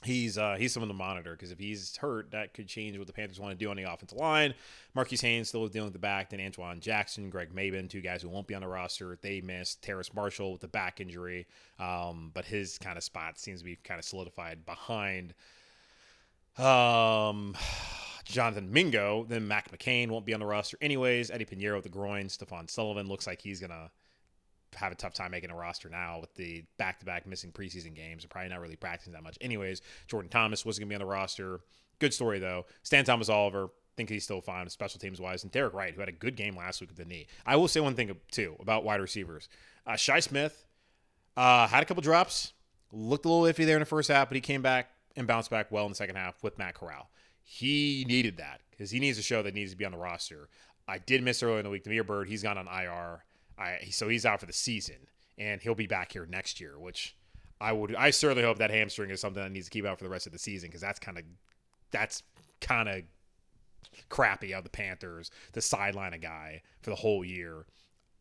He's 0.03 0.38
uh, 0.38 0.57
he's 0.60 0.73
someone 0.73 0.89
to 0.89 0.93
monitor 0.93 1.31
because 1.31 1.51
if 1.51 1.57
he's 1.57 1.97
hurt, 1.97 2.29
that 2.31 2.53
could 2.53 2.67
change 2.67 2.97
what 2.97 3.07
the 3.07 3.13
Panthers 3.13 3.39
want 3.39 3.57
to 3.57 3.65
do 3.65 3.71
on 3.71 3.77
the 3.77 3.91
offensive 3.91 4.17
line. 4.17 4.53
Marquis 4.93 5.17
Haynes 5.21 5.49
still 5.49 5.67
dealing 5.67 5.88
with 5.88 5.93
the 5.93 5.99
back. 5.99 6.29
Then 6.29 6.39
Antoine 6.39 6.79
Jackson, 6.79 7.31
Greg 7.31 7.53
Mabin, 7.53 7.89
two 7.89 8.01
guys 8.01 8.21
who 8.21 8.29
won't 8.29 8.45
be 8.45 8.53
on 8.53 8.62
the 8.62 8.67
roster. 8.67 9.17
They 9.19 9.41
missed 9.41 9.81
Terrace 9.81 10.13
Marshall 10.13 10.51
with 10.51 10.62
the 10.62 10.67
back 10.67 11.01
injury, 11.01 11.47
um, 11.79 12.29
but 12.33 12.45
his 12.45 12.77
kind 12.77 12.95
of 12.95 13.03
spot 13.03 13.39
seems 13.39 13.62
to 13.62 13.65
be 13.65 13.75
kind 13.77 13.97
of 13.97 14.05
solidified 14.05 14.67
behind 14.67 15.33
um, 16.57 17.55
Jonathan 18.25 18.71
Mingo, 18.71 19.25
then 19.27 19.47
Mac 19.47 19.71
McCain 19.71 20.10
won't 20.10 20.25
be 20.25 20.33
on 20.33 20.39
the 20.39 20.45
roster 20.45 20.77
anyways. 20.81 21.31
Eddie 21.31 21.45
Piñeiro 21.45 21.75
with 21.75 21.83
the 21.83 21.89
groin. 21.89 22.29
Stephen 22.29 22.67
Sullivan 22.67 23.07
looks 23.07 23.27
like 23.27 23.41
he's 23.41 23.60
gonna 23.60 23.91
have 24.75 24.91
a 24.91 24.95
tough 24.95 25.13
time 25.13 25.32
making 25.32 25.49
a 25.49 25.56
roster 25.56 25.89
now 25.89 26.19
with 26.19 26.34
the 26.36 26.63
back-to-back 26.77 27.25
missing 27.25 27.51
preseason 27.51 27.95
games 27.95 28.23
and 28.23 28.30
probably 28.30 28.49
not 28.49 28.62
really 28.62 28.75
practicing 28.75 29.13
that 29.13 29.23
much. 29.23 29.38
Anyways, 29.41 29.82
Jordan 30.08 30.30
Thomas 30.30 30.65
wasn't 30.65 30.84
gonna 30.84 30.89
be 30.89 30.95
on 30.95 31.01
the 31.01 31.06
roster. 31.06 31.62
Good 31.99 32.13
story 32.13 32.39
though. 32.39 32.65
Stan 32.84 33.06
Thomas 33.06 33.30
Oliver, 33.30 33.69
think 33.97 34.10
he's 34.10 34.23
still 34.23 34.41
fine, 34.41 34.69
special 34.69 34.99
teams 34.99 35.19
wise, 35.19 35.43
and 35.43 35.51
Derek 35.51 35.73
Wright, 35.73 35.93
who 35.93 35.99
had 35.99 36.08
a 36.08 36.13
good 36.13 36.36
game 36.36 36.56
last 36.56 36.80
week 36.80 36.91
with 36.91 36.97
the 36.97 37.06
knee. 37.06 37.27
I 37.45 37.56
will 37.56 37.67
say 37.67 37.80
one 37.80 37.95
thing 37.95 38.15
too 38.32 38.56
about 38.60 38.86
wide 38.86 39.01
receivers. 39.01 39.49
Uh, 39.86 39.95
Shi 39.95 40.21
Smith 40.21 40.65
uh, 41.36 41.67
had 41.67 41.84
a 41.84 41.86
couple 41.86 42.01
drops, 42.01 42.53
looked 42.91 43.25
a 43.25 43.30
little 43.30 43.51
iffy 43.51 43.65
there 43.65 43.75
in 43.75 43.82
the 43.82 43.86
first 43.86 44.10
half, 44.10 44.30
but 44.30 44.36
he 44.36 44.41
came 44.41 44.62
back 44.62 44.91
and 45.17 45.27
bounced 45.27 45.49
back 45.49 45.71
well 45.71 45.86
in 45.86 45.91
the 45.91 45.95
second 45.95 46.15
half 46.15 46.41
with 46.43 46.58
Matt 46.58 46.75
Corral. 46.75 47.10
He 47.43 48.06
needed 48.08 48.38
that 48.38 48.62
because 48.69 48.91
he 48.91 48.99
needs 48.99 49.17
to 49.17 49.23
show 49.23 49.41
that 49.41 49.53
he 49.53 49.60
needs 49.60 49.71
to 49.71 49.77
be 49.77 49.86
on 49.86 49.91
the 49.91 49.97
roster. 49.97 50.47
I 50.88 50.99
did 50.99 51.23
miss 51.23 51.41
earlier 51.41 51.60
in 51.60 51.63
the 51.63 51.69
week. 51.69 51.84
Damiere 51.84 52.03
Byrd. 52.03 52.27
he's 52.27 52.43
gone 52.43 52.58
on 52.58 52.67
IR. 52.67 53.23
I, 53.58 53.88
so 53.91 54.08
he's 54.08 54.26
out 54.26 54.39
for 54.39 54.46
the 54.46 54.54
season, 54.54 55.08
and 55.38 55.62
he'll 55.62 55.76
be 55.76 55.88
back 55.88 56.12
here 56.12 56.26
next 56.26 56.60
year, 56.60 56.80
which 56.80 57.15
I 57.60 57.72
would. 57.72 57.96
I 57.96 58.12
certainly 58.12 58.43
hope 58.43 58.58
that 58.60 58.70
hamstring 58.70 59.10
is 59.10 59.22
something 59.22 59.41
that 59.41 59.52
needs 59.52 59.65
to 59.65 59.72
keep 59.72 59.86
out 59.86 59.98
for 59.98 60.04
the 60.04 60.10
rest 60.10 60.28
of 60.28 60.34
the 60.34 60.39
season 60.39 60.70
because 60.70 60.82
that's 60.82 61.00
kind 61.00 61.17
of 61.17 61.24
that's 61.91 62.24
kind 62.62 62.89
of 62.89 63.02
crappy 64.10 64.54
of 64.54 64.63
the 64.63 64.70
Panthers 64.70 65.32
to 65.54 65.62
sideline 65.62 66.13
a 66.13 66.17
guy 66.17 66.62
for 66.82 66.89
the 66.89 66.96
whole 66.96 67.24
year 67.24 67.65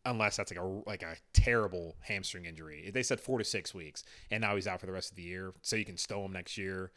unless 0.05 0.37
that's 0.37 0.51
like 0.51 0.59
a 0.59 0.81
like 0.87 1.03
a 1.03 1.15
terrible 1.33 1.95
hamstring 2.01 2.45
injury. 2.45 2.89
They 2.91 3.03
said 3.03 3.19
four 3.19 3.37
to 3.37 3.43
six 3.43 3.73
weeks, 3.73 4.03
and 4.31 4.41
now 4.41 4.55
he's 4.55 4.67
out 4.67 4.79
for 4.79 4.85
the 4.85 4.91
rest 4.91 5.11
of 5.11 5.17
the 5.17 5.23
year, 5.23 5.53
so 5.61 5.75
you 5.75 5.85
can 5.85 5.97
stow 5.97 6.25
him 6.25 6.31
next 6.31 6.57
year. 6.57 6.91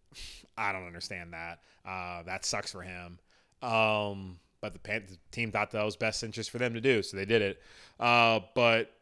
I 0.58 0.72
don't 0.72 0.86
understand 0.86 1.32
that. 1.32 1.60
Uh, 1.86 2.22
that 2.24 2.44
sucks 2.44 2.72
for 2.72 2.82
him. 2.82 3.18
Um, 3.62 4.38
but 4.60 4.72
the, 4.72 4.78
Pan- 4.78 5.04
the, 5.08 5.18
team 5.30 5.52
thought 5.52 5.70
that 5.70 5.84
was 5.84 5.96
best 5.96 6.22
interest 6.22 6.50
for 6.50 6.58
them 6.58 6.74
to 6.74 6.80
do, 6.80 7.02
so 7.02 7.16
they 7.16 7.24
did 7.24 7.42
it. 7.42 7.60
Uh, 8.00 8.40
but 8.54 8.92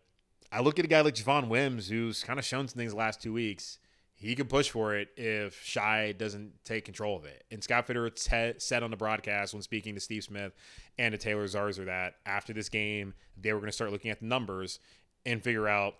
I 0.52 0.60
look 0.60 0.78
at 0.78 0.84
a 0.84 0.88
guy 0.88 1.00
like 1.00 1.14
Javon 1.14 1.48
Wims, 1.48 1.88
who's 1.88 2.22
kind 2.22 2.38
of 2.38 2.44
shown 2.44 2.68
some 2.68 2.78
things 2.78 2.92
the 2.92 2.98
last 2.98 3.22
two 3.22 3.32
weeks 3.32 3.78
he 4.16 4.34
could 4.34 4.48
push 4.48 4.70
for 4.70 4.94
it 4.96 5.08
if 5.16 5.60
Shi 5.62 6.12
doesn't 6.16 6.52
take 6.64 6.84
control 6.84 7.16
of 7.16 7.24
it. 7.24 7.44
And 7.50 7.62
Scott 7.62 7.86
Fitterer 7.86 8.60
said 8.60 8.82
on 8.82 8.90
the 8.90 8.96
broadcast 8.96 9.52
when 9.52 9.62
speaking 9.62 9.94
to 9.94 10.00
Steve 10.00 10.24
Smith 10.24 10.52
and 10.98 11.12
to 11.12 11.18
Taylor 11.18 11.44
Zarzour 11.46 11.86
that 11.86 12.14
after 12.24 12.52
this 12.52 12.68
game, 12.68 13.14
they 13.36 13.52
were 13.52 13.58
going 13.58 13.68
to 13.68 13.72
start 13.74 13.92
looking 13.92 14.10
at 14.10 14.20
the 14.20 14.26
numbers 14.26 14.78
and 15.26 15.42
figure 15.42 15.66
out, 15.66 15.96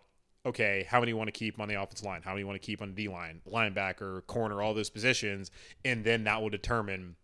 okay, 0.46 0.86
how 0.88 1.00
many 1.00 1.10
you 1.10 1.16
want 1.16 1.28
to 1.28 1.32
keep 1.32 1.58
on 1.58 1.68
the 1.68 1.80
offensive 1.80 2.06
line? 2.06 2.22
How 2.22 2.30
many 2.30 2.40
you 2.40 2.46
want 2.46 2.60
to 2.60 2.64
keep 2.64 2.80
on 2.80 2.94
the 2.94 2.94
D 2.94 3.08
line, 3.08 3.40
linebacker, 3.50 4.24
corner, 4.26 4.62
all 4.62 4.74
those 4.74 4.90
positions? 4.90 5.50
And 5.84 6.04
then 6.04 6.24
that 6.24 6.40
will 6.40 6.50
determine 6.50 7.16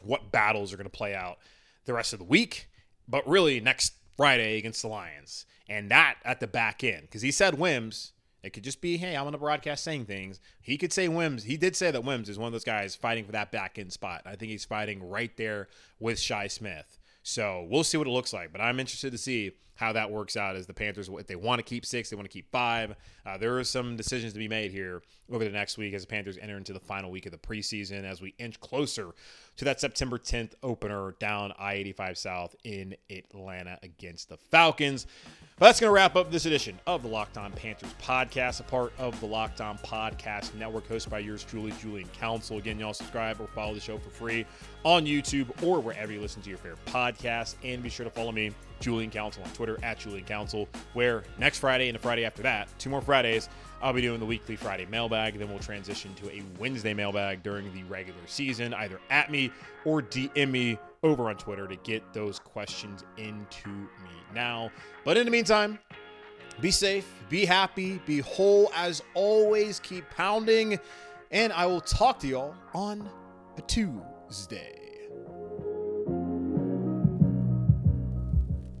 what 0.00 0.32
battles 0.32 0.72
are 0.72 0.76
going 0.76 0.84
to 0.84 0.90
play 0.90 1.14
out 1.14 1.38
the 1.84 1.94
rest 1.94 2.12
of 2.12 2.18
the 2.18 2.24
week, 2.24 2.68
but 3.08 3.26
really 3.28 3.60
next 3.60 3.94
Friday 4.16 4.58
against 4.58 4.82
the 4.82 4.88
Lions. 4.88 5.46
And 5.68 5.90
that 5.90 6.16
at 6.24 6.40
the 6.40 6.46
back 6.46 6.84
end, 6.84 7.02
because 7.02 7.22
he 7.22 7.30
said 7.30 7.58
Wims– 7.58 8.12
it 8.42 8.52
could 8.52 8.64
just 8.64 8.80
be, 8.80 8.96
hey, 8.96 9.16
I'm 9.16 9.26
on 9.26 9.32
the 9.32 9.38
broadcast 9.38 9.84
saying 9.84 10.06
things. 10.06 10.40
He 10.60 10.76
could 10.76 10.92
say 10.92 11.06
Wims. 11.06 11.44
He 11.44 11.56
did 11.56 11.76
say 11.76 11.92
that 11.92 12.02
Wims 12.02 12.28
is 12.28 12.38
one 12.38 12.48
of 12.48 12.52
those 12.52 12.64
guys 12.64 12.96
fighting 12.96 13.24
for 13.24 13.32
that 13.32 13.52
back 13.52 13.78
end 13.78 13.92
spot. 13.92 14.22
I 14.26 14.34
think 14.34 14.50
he's 14.50 14.64
fighting 14.64 15.08
right 15.08 15.34
there 15.36 15.68
with 16.00 16.18
Shi 16.18 16.48
Smith. 16.48 16.98
So 17.22 17.66
we'll 17.70 17.84
see 17.84 17.98
what 17.98 18.08
it 18.08 18.10
looks 18.10 18.32
like. 18.32 18.50
But 18.50 18.60
I'm 18.60 18.80
interested 18.80 19.12
to 19.12 19.18
see 19.18 19.52
how 19.74 19.92
that 19.92 20.10
works 20.10 20.36
out 20.36 20.56
as 20.56 20.66
the 20.66 20.74
Panthers, 20.74 21.08
if 21.08 21.26
they 21.26 21.36
want 21.36 21.58
to 21.58 21.62
keep 21.62 21.84
six, 21.84 22.10
they 22.10 22.16
want 22.16 22.28
to 22.28 22.32
keep 22.32 22.50
five. 22.50 22.94
Uh, 23.24 23.38
there 23.38 23.58
are 23.58 23.64
some 23.64 23.96
decisions 23.96 24.32
to 24.32 24.38
be 24.38 24.48
made 24.48 24.70
here 24.70 25.02
over 25.30 25.44
the 25.44 25.50
next 25.50 25.78
week 25.78 25.94
as 25.94 26.02
the 26.02 26.08
Panthers 26.08 26.38
enter 26.40 26.56
into 26.56 26.72
the 26.72 26.80
final 26.80 27.10
week 27.10 27.26
of 27.26 27.32
the 27.32 27.38
preseason 27.38 28.04
as 28.04 28.20
we 28.20 28.34
inch 28.38 28.60
closer 28.60 29.14
to 29.56 29.64
that 29.64 29.80
September 29.80 30.18
10th 30.18 30.52
opener 30.62 31.14
down 31.18 31.52
I 31.58 31.74
85 31.74 32.18
South 32.18 32.56
in 32.64 32.94
Atlanta 33.10 33.78
against 33.82 34.28
the 34.28 34.36
Falcons. 34.36 35.06
But 35.58 35.66
that's 35.66 35.80
going 35.80 35.90
to 35.90 35.94
wrap 35.94 36.16
up 36.16 36.30
this 36.30 36.46
edition 36.46 36.78
of 36.86 37.02
the 37.02 37.08
Locked 37.08 37.38
On 37.38 37.52
Panthers 37.52 37.94
podcast, 38.02 38.60
a 38.60 38.64
part 38.64 38.92
of 38.98 39.18
the 39.20 39.26
Locked 39.26 39.60
On 39.60 39.78
Podcast 39.78 40.54
Network, 40.54 40.88
hosted 40.88 41.10
by 41.10 41.20
yours 41.20 41.44
truly, 41.44 41.72
Julian 41.80 42.08
Council. 42.08 42.58
Again, 42.58 42.78
y'all 42.78 42.94
subscribe 42.94 43.40
or 43.40 43.46
follow 43.46 43.74
the 43.74 43.80
show 43.80 43.98
for 43.98 44.10
free 44.10 44.44
on 44.84 45.06
YouTube 45.06 45.62
or 45.62 45.80
wherever 45.80 46.10
you 46.10 46.20
listen 46.20 46.42
to 46.42 46.48
your 46.48 46.58
favorite 46.58 46.84
podcast. 46.86 47.54
And 47.62 47.82
be 47.82 47.88
sure 47.90 48.04
to 48.04 48.10
follow 48.10 48.32
me, 48.32 48.50
Julian 48.82 49.10
Council, 49.10 49.42
on 49.42 49.50
Twitter 49.50 49.78
at 49.82 49.98
Julian 49.98 50.24
Council, 50.24 50.68
where 50.92 51.24
next 51.38 51.58
Friday 51.58 51.88
and 51.88 51.94
the 51.94 52.00
Friday 52.00 52.24
after 52.24 52.42
that, 52.42 52.68
two 52.78 52.90
more 52.90 53.00
Fridays, 53.00 53.48
I'll 53.80 53.92
be 53.92 54.02
doing 54.02 54.20
the 54.20 54.26
weekly 54.26 54.56
Friday 54.56 54.86
mailbag. 54.86 55.38
Then 55.38 55.48
we'll 55.48 55.58
transition 55.58 56.14
to 56.16 56.30
a 56.30 56.42
Wednesday 56.58 56.92
mailbag 56.92 57.42
during 57.42 57.72
the 57.72 57.82
regular 57.84 58.20
season, 58.26 58.74
either 58.74 59.00
at 59.10 59.30
me 59.30 59.50
or 59.84 60.02
DM 60.02 60.50
me 60.50 60.78
over 61.02 61.28
on 61.28 61.36
Twitter 61.36 61.66
to 61.66 61.76
get 61.76 62.12
those 62.12 62.38
questions 62.38 63.04
into 63.16 63.68
me 63.68 64.10
now. 64.34 64.70
But 65.04 65.16
in 65.16 65.24
the 65.24 65.30
meantime, 65.30 65.78
be 66.60 66.70
safe, 66.70 67.12
be 67.28 67.44
happy, 67.44 68.00
be 68.06 68.18
whole 68.20 68.70
as 68.74 69.02
always. 69.14 69.80
Keep 69.80 70.10
pounding, 70.10 70.78
and 71.30 71.52
I 71.52 71.66
will 71.66 71.80
talk 71.80 72.18
to 72.20 72.28
y'all 72.28 72.54
on 72.74 73.08
a 73.56 73.62
Tuesday. 73.62 74.81